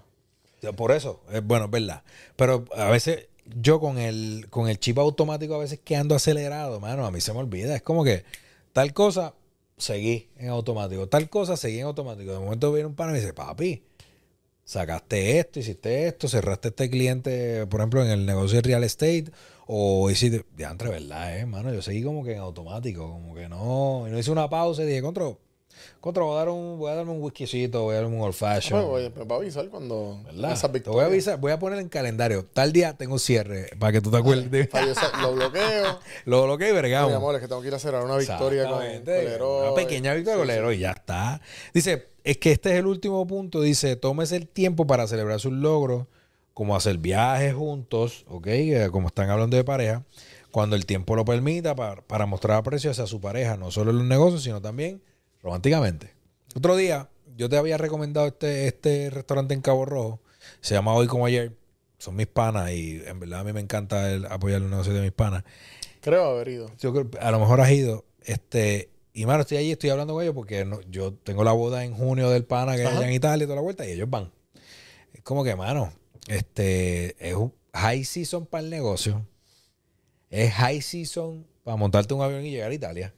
ya, 0.62 0.72
Por 0.74 0.92
eso, 0.92 1.22
es 1.32 1.44
bueno, 1.44 1.66
es 1.66 1.72
verdad. 1.72 2.04
Pero 2.36 2.66
a 2.76 2.90
veces 2.90 3.28
yo 3.60 3.80
con 3.80 3.98
el, 3.98 4.48
con 4.50 4.70
el 4.70 4.80
chip 4.80 4.98
automático 5.00 5.56
a 5.56 5.60
veces 5.60 5.80
que 5.84 5.96
ando 5.96 6.16
acelerado, 6.16 6.80
mano, 6.80 7.06
a 7.06 7.12
mí 7.12 7.22
se 7.22 7.34
me 7.34 7.40
olvida. 7.40 7.76
Es 7.76 7.82
como 7.82 8.04
que 8.04 8.24
tal 8.74 8.94
cosa, 8.94 9.34
seguí 9.78 10.30
en 10.38 10.50
automático. 10.50 11.08
Tal 11.08 11.30
cosa, 11.30 11.58
seguí 11.58 11.80
en 11.80 11.86
automático. 11.86 12.32
De 12.32 12.40
momento 12.40 12.72
viene 12.72 12.88
un 12.88 12.96
pana 12.96 13.12
y 13.12 13.14
me 13.14 13.20
dice, 13.20 13.34
papi, 13.34 13.84
sacaste 14.64 15.40
esto, 15.40 15.60
hiciste 15.60 16.08
esto, 16.08 16.28
cerraste 16.28 16.70
este 16.70 16.90
cliente, 16.90 17.66
por 17.68 17.80
ejemplo, 17.80 18.04
en 18.04 18.12
el 18.12 18.26
negocio 18.26 18.58
de 18.58 18.68
real 18.68 18.84
estate, 18.84 19.32
o 19.66 20.10
hiciste, 20.10 20.46
de 20.56 20.64
entre 20.66 20.90
verdad, 20.90 21.40
eh, 21.40 21.46
mano, 21.46 21.74
yo 21.74 21.82
seguí 21.82 22.04
como 22.04 22.24
que 22.24 22.34
en 22.34 22.40
automático, 22.40 23.10
como 23.10 23.34
que 23.34 23.48
no, 23.48 24.06
y 24.08 24.12
no 24.12 24.20
hice 24.20 24.32
una 24.32 24.50
pausa 24.50 24.84
y 24.84 24.88
dije, 24.88 25.02
contra, 25.02 25.26
contra, 26.00 26.24
voy 26.24 26.36
a, 26.36 26.40
dar 26.40 26.50
un, 26.50 26.78
voy 26.78 26.92
a 26.92 26.96
darme 26.96 27.12
un 27.12 27.22
whiskycito, 27.22 27.84
voy 27.84 27.96
a 27.96 28.02
darme 28.02 28.16
un 28.16 28.22
old 28.22 28.34
fashion. 28.34 28.80
Oye, 28.88 29.12
me 29.16 29.24
va 29.26 29.36
a 29.36 29.40
avisar 29.40 29.68
cuando. 29.70 30.20
Te 30.26 30.90
voy 30.90 31.02
a 31.04 31.06
avisar, 31.06 31.40
voy 31.40 31.52
a 31.52 31.60
poner 31.60 31.80
en 31.80 31.90
calendario. 31.90 32.46
Tal 32.46 32.72
día 32.74 32.94
tengo 32.98 33.20
cierre 33.20 33.70
para 33.80 33.92
que 33.94 34.02
tú 34.02 34.12
te 34.12 34.18
acuerdes. 34.18 34.50
de- 34.52 34.70
lo 35.22 35.34
bloqueo. 35.34 36.00
Lo 36.26 36.44
bloqueo 36.44 36.70
y 36.70 36.74
vergamos. 36.74 37.14
amor, 37.14 37.36
es 37.36 37.42
que 37.42 37.48
tengo 37.48 37.62
que 37.62 37.68
ir 37.70 37.76
a 37.76 37.80
cerrar 37.80 38.04
una 38.04 38.18
victoria 38.18 38.64
con, 38.64 38.74
con 38.74 38.82
Exactamente. 38.84 39.24
Leroy. 39.24 39.68
Una 39.68 39.76
pequeña 39.76 40.14
victoria 40.14 40.38
con 40.40 40.48
Leroy 40.48 40.76
y 40.76 40.80
ya 40.80 40.92
está. 40.92 41.42
Dice, 41.74 42.08
es 42.24 42.38
que 42.38 42.52
este 42.52 42.72
es 42.74 42.76
el 42.80 42.86
último 42.88 43.26
punto. 43.28 43.62
Dice, 43.62 43.96
tómese 43.96 44.36
el 44.36 44.48
tiempo 44.48 44.86
para 44.88 45.08
celebrar 45.08 45.40
sus 45.40 45.54
logros, 45.54 46.06
como 46.54 46.76
hacer 46.76 46.98
viajes 46.98 47.54
juntos, 47.54 48.26
¿ok? 48.28 48.48
Eh, 48.48 48.90
Como 48.92 49.08
están 49.08 49.30
hablando 49.30 49.56
de 49.56 49.64
pareja, 49.64 50.04
cuando 50.52 50.76
el 50.76 50.86
tiempo 50.86 51.16
lo 51.16 51.24
permita, 51.24 51.76
para, 51.76 52.02
para 52.02 52.26
mostrar 52.26 52.58
aprecio 52.58 52.90
hacia 52.92 53.06
su 53.06 53.22
pareja, 53.22 53.58
no 53.58 53.70
solo 53.72 53.92
en 53.92 53.98
los 54.00 54.08
negocios, 54.08 54.44
sino 54.44 54.60
también 54.62 55.02
románticamente. 55.42 56.14
Otro 56.56 56.76
día, 56.76 57.10
yo 57.36 57.50
te 57.50 57.58
había 57.58 57.78
recomendado 57.78 58.28
este, 58.28 58.68
este 58.68 59.10
restaurante 59.10 59.54
en 59.54 59.62
Cabo 59.62 59.86
Rojo. 59.86 60.22
Se 60.62 60.74
llama 60.74 60.94
Hoy 60.94 61.08
como 61.08 61.26
Ayer. 61.26 61.56
Son 62.00 62.16
mis 62.16 62.28
panas 62.28 62.72
y 62.72 63.02
en 63.06 63.20
verdad 63.20 63.40
a 63.40 63.44
mí 63.44 63.54
me 63.54 63.60
encanta 63.60 64.12
el- 64.12 64.26
apoyar 64.28 64.62
los 64.62 64.70
negocios 64.70 64.94
de 64.96 65.02
mis 65.02 65.12
panas 65.12 65.44
Creo 66.00 66.26
haber 66.26 66.48
ido. 66.50 66.72
yo 66.80 66.94
creo 66.94 67.10
a 67.20 67.32
lo 67.32 67.40
mejor 67.40 67.60
has 67.60 67.72
ido. 67.72 68.06
Este, 68.24 68.92
y 69.14 69.26
mano, 69.26 69.42
estoy 69.42 69.58
allí, 69.58 69.72
estoy 69.72 69.90
hablando 69.90 70.14
con 70.14 70.22
ellos 70.22 70.36
porque 70.36 70.64
no- 70.64 70.80
yo 70.90 71.14
tengo 71.14 71.44
la 71.44 71.54
boda 71.54 71.84
en 71.84 71.96
junio 71.96 72.30
del 72.30 72.46
pana 72.46 72.76
que 72.76 72.84
es 72.84 72.88
allá 72.88 73.08
en 73.08 73.14
Italia 73.14 73.44
y 73.44 73.48
toda 73.48 73.56
la 73.56 73.62
vuelta, 73.64 73.86
y 73.88 73.92
ellos 73.94 74.08
van. 74.10 74.32
Es 75.12 75.22
como 75.24 75.44
que, 75.44 75.56
mano, 75.56 75.92
este 76.28 77.16
es 77.28 77.34
un 77.36 77.52
high 77.74 78.04
season 78.04 78.46
para 78.46 78.64
el 78.64 78.70
negocio. 78.70 79.26
Es 80.30 80.54
high 80.54 80.82
season 80.82 81.48
para 81.64 81.78
montarte 81.78 82.14
un 82.14 82.22
avión 82.22 82.46
y 82.46 82.52
llegar 82.52 82.70
a 82.70 82.74
Italia. 82.76 83.14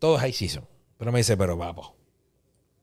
Todo 0.00 0.16
es 0.16 0.20
high 0.22 0.32
season. 0.32 0.66
Pero 0.98 1.12
me 1.12 1.18
dice, 1.18 1.36
pero 1.36 1.56
vamos, 1.56 1.92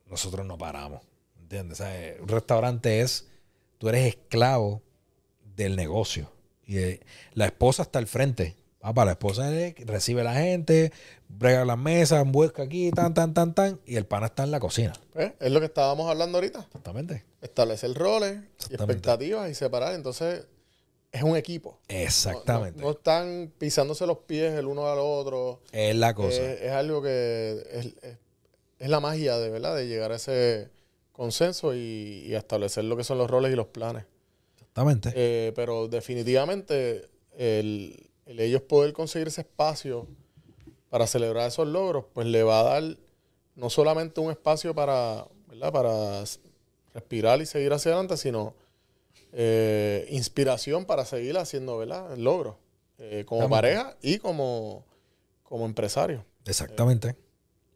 nosotros 0.07 0.45
no 0.45 0.57
paramos. 0.57 1.01
¿Entiendes? 1.39 1.81
Eh, 1.81 2.17
un 2.21 2.27
restaurante 2.27 3.01
es, 3.01 3.27
tú 3.77 3.89
eres 3.89 4.07
esclavo 4.07 4.81
del 5.55 5.75
negocio. 5.75 6.31
Y 6.65 6.77
eh, 6.77 6.99
la 7.33 7.45
esposa 7.45 7.83
está 7.83 7.99
al 7.99 8.07
frente. 8.07 8.55
Papá, 8.79 9.05
la 9.05 9.11
esposa 9.11 9.55
es- 9.55 9.75
recibe 9.85 10.21
a 10.21 10.23
la 10.23 10.33
gente, 10.33 10.91
brega 11.27 11.65
las 11.65 11.77
mesas, 11.77 12.25
busca 12.25 12.63
aquí, 12.63 12.89
tan, 12.91 13.13
tan, 13.13 13.33
tan, 13.33 13.53
tan, 13.53 13.79
y 13.85 13.95
el 13.97 14.05
pana 14.05 14.27
está 14.27 14.43
en 14.43 14.51
la 14.51 14.59
cocina. 14.59 14.93
¿Ves? 15.13 15.33
Es 15.39 15.51
lo 15.51 15.59
que 15.59 15.65
estábamos 15.67 16.09
hablando 16.09 16.37
ahorita. 16.37 16.59
Exactamente. 16.59 17.25
Establecer 17.41 17.93
roles 17.93 18.39
y 18.69 18.73
expectativas 18.75 19.49
y 19.49 19.55
separar. 19.55 19.93
Entonces, 19.93 20.47
es 21.11 21.23
un 21.23 21.35
equipo. 21.35 21.79
Exactamente. 21.87 22.79
No, 22.79 22.85
no 22.87 22.91
están 22.91 23.51
pisándose 23.57 24.05
los 24.07 24.19
pies 24.19 24.53
el 24.53 24.65
uno 24.67 24.87
al 24.87 24.99
otro. 24.99 25.61
es 25.71 25.95
la 25.95 26.13
cosa. 26.13 26.41
Eh, 26.41 26.67
es 26.67 26.71
algo 26.71 27.01
que 27.01 27.63
es, 27.71 27.85
es- 28.03 28.17
es 28.79 28.89
la 28.89 28.99
magia 28.99 29.37
de 29.37 29.49
verdad 29.51 29.75
de 29.75 29.87
llegar 29.87 30.11
a 30.11 30.15
ese 30.15 30.69
consenso 31.11 31.75
y, 31.75 32.23
y 32.25 32.33
establecer 32.33 32.83
lo 32.85 32.97
que 32.97 33.03
son 33.03 33.19
los 33.19 33.29
roles 33.29 33.53
y 33.53 33.55
los 33.55 33.67
planes. 33.67 34.05
Exactamente. 34.55 35.11
Eh, 35.15 35.51
pero 35.55 35.87
definitivamente 35.87 37.07
el, 37.37 38.09
el 38.25 38.39
ellos 38.39 38.63
poder 38.63 38.93
conseguir 38.93 39.27
ese 39.27 39.41
espacio 39.41 40.07
para 40.89 41.05
celebrar 41.05 41.47
esos 41.47 41.67
logros, 41.67 42.05
pues 42.13 42.25
le 42.25 42.41
va 42.43 42.61
a 42.61 42.63
dar 42.63 42.97
no 43.55 43.69
solamente 43.69 44.19
un 44.19 44.31
espacio 44.31 44.73
para, 44.73 45.27
¿verdad? 45.47 45.71
para 45.71 46.23
respirar 46.93 47.39
y 47.41 47.45
seguir 47.45 47.71
hacia 47.73 47.91
adelante, 47.91 48.17
sino 48.17 48.55
eh, 49.33 50.07
inspiración 50.09 50.85
para 50.85 51.05
seguir 51.05 51.37
haciendo 51.37 51.77
¿verdad? 51.77 52.15
logros 52.17 52.55
eh, 52.97 53.23
como 53.25 53.49
pareja 53.49 53.95
y 54.01 54.17
como, 54.19 54.85
como 55.43 55.65
empresario. 55.65 56.25
Exactamente. 56.45 57.15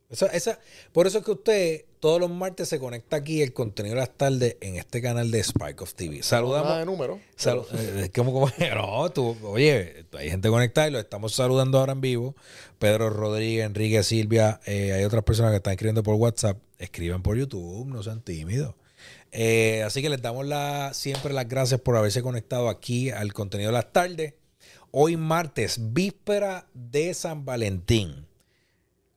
Esa, 0.08 0.28
esa, 0.28 0.60
por 0.92 1.08
eso 1.08 1.18
es 1.18 1.26
que 1.26 1.32
usted 1.32 1.86
todos 2.00 2.20
los 2.20 2.30
martes 2.30 2.70
se 2.70 2.78
conecta 2.80 3.16
aquí 3.18 3.42
el 3.42 3.54
contenido 3.54 3.96
de 3.96 4.02
las 4.02 4.12
tardes 4.16 4.56
en 4.62 4.76
este 4.76 5.02
canal 5.02 5.32
de 5.32 5.40
Spike 5.40 5.82
of 5.82 5.96
TV. 5.96 6.22
Saludamos. 6.22 6.68
Nada 6.68 6.80
de 6.82 6.86
número. 6.86 7.20
Salu- 7.36 7.66
eh, 7.74 8.12
¿cómo, 8.16 8.32
cómo? 8.32 8.48
No, 8.76 9.10
tú, 9.12 9.36
oye, 9.44 10.06
hay 10.14 10.30
gente 10.30 10.50
conectada 10.50 10.88
y 10.88 10.92
lo 10.92 11.00
estamos 11.00 11.34
saludando 11.34 11.80
ahora 11.80 11.94
en 11.94 12.02
vivo. 12.02 12.36
Pedro 12.78 13.10
Rodríguez, 13.10 13.66
Enrique 13.66 14.04
Silvia, 14.04 14.60
eh, 14.68 14.94
hay 14.94 15.04
otras 15.06 15.24
personas 15.24 15.52
que 15.52 15.58
están 15.58 15.74
escribiendo 15.74 16.04
por 16.04 16.14
WhatsApp, 16.16 16.60
escriben 16.78 17.24
por 17.24 17.36
YouTube, 17.36 17.88
no 17.88 18.04
sean 18.04 18.22
tímidos. 18.22 18.76
Eh, 19.38 19.84
así 19.84 20.02
que 20.02 20.10
les 20.10 20.22
damos 20.22 20.46
siempre 20.96 21.34
las 21.34 21.50
gracias 21.50 21.82
por 21.82 21.98
haberse 21.98 22.22
conectado 22.22 22.70
aquí 22.70 23.10
al 23.10 23.34
contenido 23.34 23.68
de 23.68 23.74
las 23.74 23.92
tardes. 23.92 24.34
Hoy 24.92 25.18
martes, 25.18 25.78
víspera 25.92 26.70
de 26.74 27.14
San 27.14 27.44
Valentín. 27.44 28.26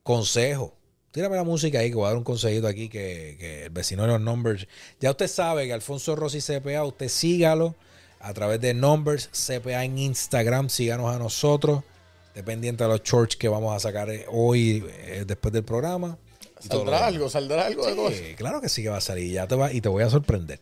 Consejo. 0.03 0.77
Tírame 1.13 1.37
la 1.37 1.45
música 1.45 1.79
ahí 1.79 1.91
que 1.91 1.95
voy 1.95 2.07
a 2.07 2.09
dar 2.09 2.17
un 2.17 2.25
consejito 2.25 2.67
aquí 2.67 2.89
que, 2.89 3.67
el 3.67 3.71
vecino 3.71 4.03
de 4.03 4.09
los 4.09 4.21
Numbers. 4.21 4.67
Ya 4.99 5.13
usted 5.13 5.29
sabe 5.29 5.69
que 5.69 5.73
Alfonso 5.73 6.17
Rossi 6.17 6.41
CPA, 6.41 6.83
usted 6.83 7.07
sígalo 7.07 7.77
a 8.19 8.35
través 8.35 8.61
de 8.61 8.75
Numbers 8.75 9.31
CPA 9.33 9.85
en 9.85 9.99
Instagram. 9.99 10.69
Síganos 10.69 11.15
a 11.15 11.21
nosotros. 11.21 11.85
Esté 12.27 12.43
pendiente 12.43 12.83
de 12.83 12.91
los 12.91 13.05
shorts 13.05 13.37
que 13.37 13.49
vamos 13.49 13.73
a 13.73 13.79
sacar 13.79 14.11
eh, 14.11 14.27
hoy 14.33 14.85
eh, 14.89 15.23
después 15.25 15.53
del 15.55 15.63
programa. 15.63 16.19
Saldrá 16.61 17.07
algo, 17.07 17.29
saldrá 17.29 17.67
algo 17.67 17.87
de 17.87 17.95
todo 17.95 18.09
eso. 18.09 18.25
Sí, 18.25 18.35
claro 18.35 18.61
que 18.61 18.69
sí 18.69 18.83
que 18.83 18.89
va 18.89 18.99
a 18.99 19.03
salir. 19.03 19.33
Ya 19.33 19.47
te 19.47 19.55
va, 19.55 19.73
y 19.73 19.81
te 19.81 19.89
voy 19.89 20.03
a 20.03 20.11
sorprender. 20.11 20.61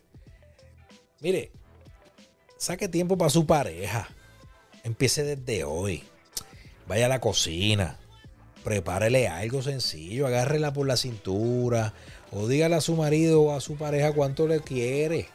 Mire, 1.19 1.51
saque 2.57 2.87
tiempo 2.87 3.17
para 3.17 3.29
su 3.29 3.45
pareja. 3.45 4.07
Empiece 4.83 5.23
desde 5.23 5.63
hoy. 5.63 6.03
Vaya 6.87 7.07
a 7.07 7.09
la 7.09 7.19
cocina. 7.19 7.99
Prepárele 8.63 9.27
algo 9.27 9.61
sencillo. 9.61 10.27
Agárrela 10.27 10.73
por 10.73 10.87
la 10.87 10.97
cintura. 10.97 11.93
O 12.31 12.47
dígale 12.47 12.75
a 12.75 12.81
su 12.81 12.95
marido 12.95 13.41
o 13.41 13.55
a 13.55 13.61
su 13.61 13.75
pareja 13.75 14.13
cuánto 14.13 14.47
le 14.47 14.61
quiere. 14.61 15.27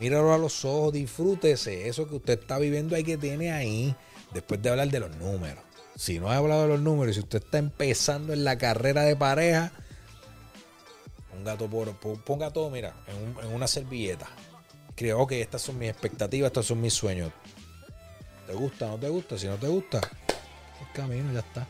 Míralo 0.00 0.32
a 0.32 0.38
los 0.38 0.64
ojos. 0.64 0.92
Disfrútese. 0.92 1.88
Eso 1.88 2.08
que 2.08 2.16
usted 2.16 2.40
está 2.40 2.58
viviendo 2.58 2.96
ahí 2.96 3.04
que 3.04 3.18
tiene 3.18 3.52
ahí. 3.52 3.94
Después 4.32 4.62
de 4.62 4.70
hablar 4.70 4.88
de 4.88 5.00
los 5.00 5.16
números. 5.16 5.62
Si 5.96 6.20
no 6.20 6.30
ha 6.30 6.36
hablado 6.36 6.62
de 6.62 6.68
los 6.68 6.80
números, 6.80 7.16
si 7.16 7.20
usted 7.20 7.42
está 7.42 7.58
empezando 7.58 8.32
en 8.32 8.44
la 8.44 8.56
carrera 8.56 9.02
de 9.02 9.16
pareja, 9.16 9.72
Ponga 11.38 11.56
todo, 11.56 11.68
por- 11.68 11.94
po- 11.96 12.16
ponga 12.24 12.50
todo, 12.50 12.68
mira, 12.70 12.94
en, 13.06 13.16
un- 13.16 13.44
en 13.44 13.54
una 13.54 13.66
servilleta. 13.66 14.26
Creo, 14.96 15.20
ok, 15.20 15.32
estas 15.32 15.62
son 15.62 15.78
mis 15.78 15.88
expectativas, 15.90 16.48
estos 16.48 16.66
son 16.66 16.80
mis 16.80 16.92
sueños. 16.92 17.30
¿Te 18.46 18.52
gusta? 18.54 18.88
¿No 18.88 18.98
te 18.98 19.08
gusta? 19.08 19.38
Si 19.38 19.46
no 19.46 19.56
te 19.56 19.68
gusta, 19.68 20.00
el 20.80 20.92
camino, 20.92 21.32
ya 21.32 21.40
está. 21.40 21.66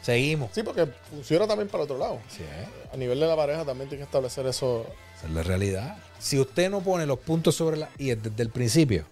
Seguimos. 0.00 0.50
Sí, 0.54 0.62
porque 0.62 0.86
funciona 1.10 1.46
también 1.46 1.68
para 1.68 1.84
el 1.84 1.90
otro 1.90 1.98
lado. 1.98 2.18
Sí, 2.28 2.42
¿eh? 2.42 2.66
A 2.92 2.96
nivel 2.96 3.20
de 3.20 3.26
la 3.26 3.36
pareja 3.36 3.64
también 3.64 3.88
tiene 3.88 4.02
que 4.02 4.06
establecer 4.06 4.46
eso. 4.46 4.86
Esa 5.18 5.26
es 5.26 5.32
la 5.32 5.42
realidad. 5.42 5.96
Si 6.18 6.38
usted 6.40 6.70
no 6.70 6.80
pone 6.80 7.04
los 7.06 7.18
puntos 7.18 7.54
sobre 7.54 7.76
la 7.76 7.88
y 7.98 8.14
desde 8.14 8.42
el 8.42 8.48
principio, 8.50 9.04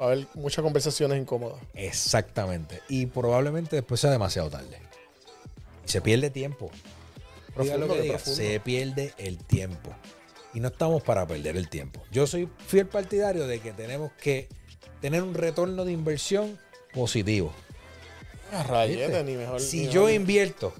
Va 0.00 0.04
a 0.04 0.08
haber 0.08 0.26
muchas 0.34 0.62
conversaciones 0.62 1.18
incómodas. 1.20 1.58
exactamente. 1.74 2.82
Y 2.88 3.06
probablemente 3.06 3.76
después 3.76 4.00
sea 4.00 4.10
demasiado 4.10 4.50
tarde. 4.50 4.78
Y 5.86 5.88
se 5.88 6.00
pierde 6.00 6.30
tiempo. 6.30 6.70
Diga 7.58 7.76
lo 7.76 7.86
Profundo, 7.86 7.86
que 7.94 7.94
qué 7.98 8.02
diga, 8.02 8.14
profundo. 8.16 8.36
se 8.36 8.60
pierde 8.60 9.14
el 9.18 9.38
tiempo. 9.38 9.94
Y 10.54 10.60
no 10.60 10.68
estamos 10.68 11.02
para 11.02 11.26
perder 11.26 11.56
el 11.56 11.68
tiempo. 11.68 12.02
Yo 12.10 12.26
soy 12.26 12.48
fiel 12.66 12.86
partidario 12.86 13.46
de 13.46 13.60
que 13.60 13.72
tenemos 13.72 14.12
que 14.12 14.48
tener 15.00 15.22
un 15.22 15.34
retorno 15.34 15.84
de 15.84 15.92
inversión 15.92 16.58
positivo. 16.94 17.52
Si 19.58 19.78
ni 19.80 19.86
yo 19.88 20.02
mejor. 20.04 20.10
invierto 20.12 20.74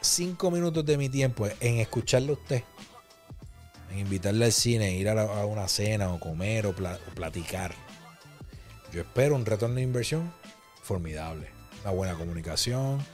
cinco 0.00 0.50
minutos 0.50 0.84
de 0.84 0.96
mi 0.96 1.08
tiempo 1.08 1.48
en 1.60 1.78
escucharle 1.78 2.30
a 2.30 2.34
usted, 2.34 2.62
en 3.90 3.94
en 3.94 3.98
invitarle 4.00 4.44
al 4.44 4.52
cine, 4.52 4.94
ir 4.94 5.08
a, 5.08 5.14
la- 5.14 5.22
a 5.40 5.46
una 5.46 5.66
cena 5.68 6.12
o 6.12 6.20
comer 6.20 6.66
o, 6.66 6.74
pla- 6.74 6.98
o 7.10 7.14
platicar. 7.14 7.74
Yo 8.92 9.00
espero 9.00 9.34
un 9.34 9.44
retorno 9.46 9.76
de 9.76 9.82
inversión 9.82 10.32
formidable. 10.82 11.48
Una 11.82 11.90
buena 11.92 12.14
comunicación, 12.14 13.04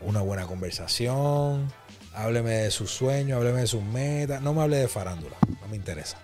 una 0.00 0.20
buena 0.20 0.46
conversación. 0.46 1.72
Hábleme 2.14 2.50
de 2.50 2.70
sus 2.70 2.90
sueños, 2.90 3.36
hábleme 3.36 3.60
de 3.60 3.66
sus 3.66 3.82
metas. 3.82 4.40
No 4.42 4.52
me 4.54 4.62
hable 4.62 4.76
de 4.78 4.88
farándula, 4.88 5.36
no 5.60 5.68
me 5.68 5.76
interesa. 5.76 6.18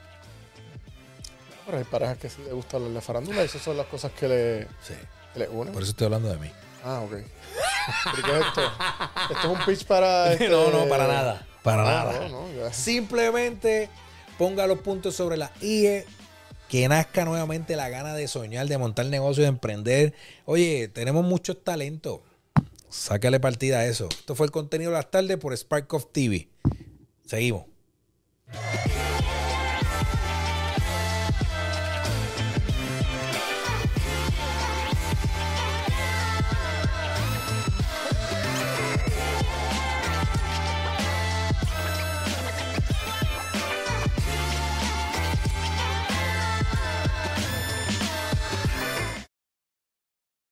Pero 1.66 1.78
hay 1.78 1.84
parejas 1.84 2.18
que 2.18 2.28
sí 2.28 2.42
les 2.44 2.52
gusta 2.52 2.76
hablar 2.76 2.92
de 2.92 3.00
farándula 3.00 3.42
y 3.42 3.46
esas 3.46 3.62
son 3.62 3.76
las 3.76 3.86
cosas 3.86 4.12
que 4.12 4.28
le, 4.28 4.62
Sí. 4.82 4.94
que 5.32 5.38
le 5.40 5.48
unen. 5.48 5.72
Por 5.72 5.82
eso 5.82 5.90
estoy 5.92 6.06
hablando 6.06 6.28
de 6.28 6.38
mí. 6.38 6.50
Ah, 6.84 7.00
ok. 7.00 7.10
¿Pero 7.12 8.26
qué 8.26 8.38
es 8.40 8.46
esto? 8.46 8.60
¿Esto 9.30 9.38
es 9.38 9.58
un 9.58 9.64
pitch 9.64 9.86
para. 9.86 10.32
este- 10.32 10.48
No, 10.48 10.70
no, 10.70 10.86
para 10.88 11.06
nada. 11.06 11.46
Para 11.62 11.82
Ah, 11.82 12.04
nada. 12.04 12.28
no, 12.28 12.48
no. 12.48 12.72
Simplemente 12.72 13.88
ponga 14.36 14.66
los 14.66 14.80
puntos 14.80 15.14
sobre 15.14 15.36
la 15.36 15.50
IE. 15.62 16.04
Que 16.68 16.88
nazca 16.88 17.24
nuevamente 17.24 17.76
la 17.76 17.88
gana 17.88 18.14
de 18.14 18.26
soñar, 18.26 18.66
de 18.66 18.78
montar 18.78 19.06
negocio, 19.06 19.42
de 19.42 19.48
emprender. 19.50 20.12
Oye, 20.44 20.88
tenemos 20.88 21.24
muchos 21.24 21.62
talentos. 21.62 22.20
Sácale 22.94 23.40
partida 23.40 23.80
a 23.80 23.86
eso. 23.86 24.08
Esto 24.08 24.36
fue 24.36 24.46
el 24.46 24.52
contenido 24.52 24.92
de 24.92 24.96
las 24.96 25.10
tardes 25.10 25.36
por 25.36 25.52
Spark 25.52 25.92
of 25.94 26.12
TV. 26.12 26.48
Seguimos. 27.26 27.64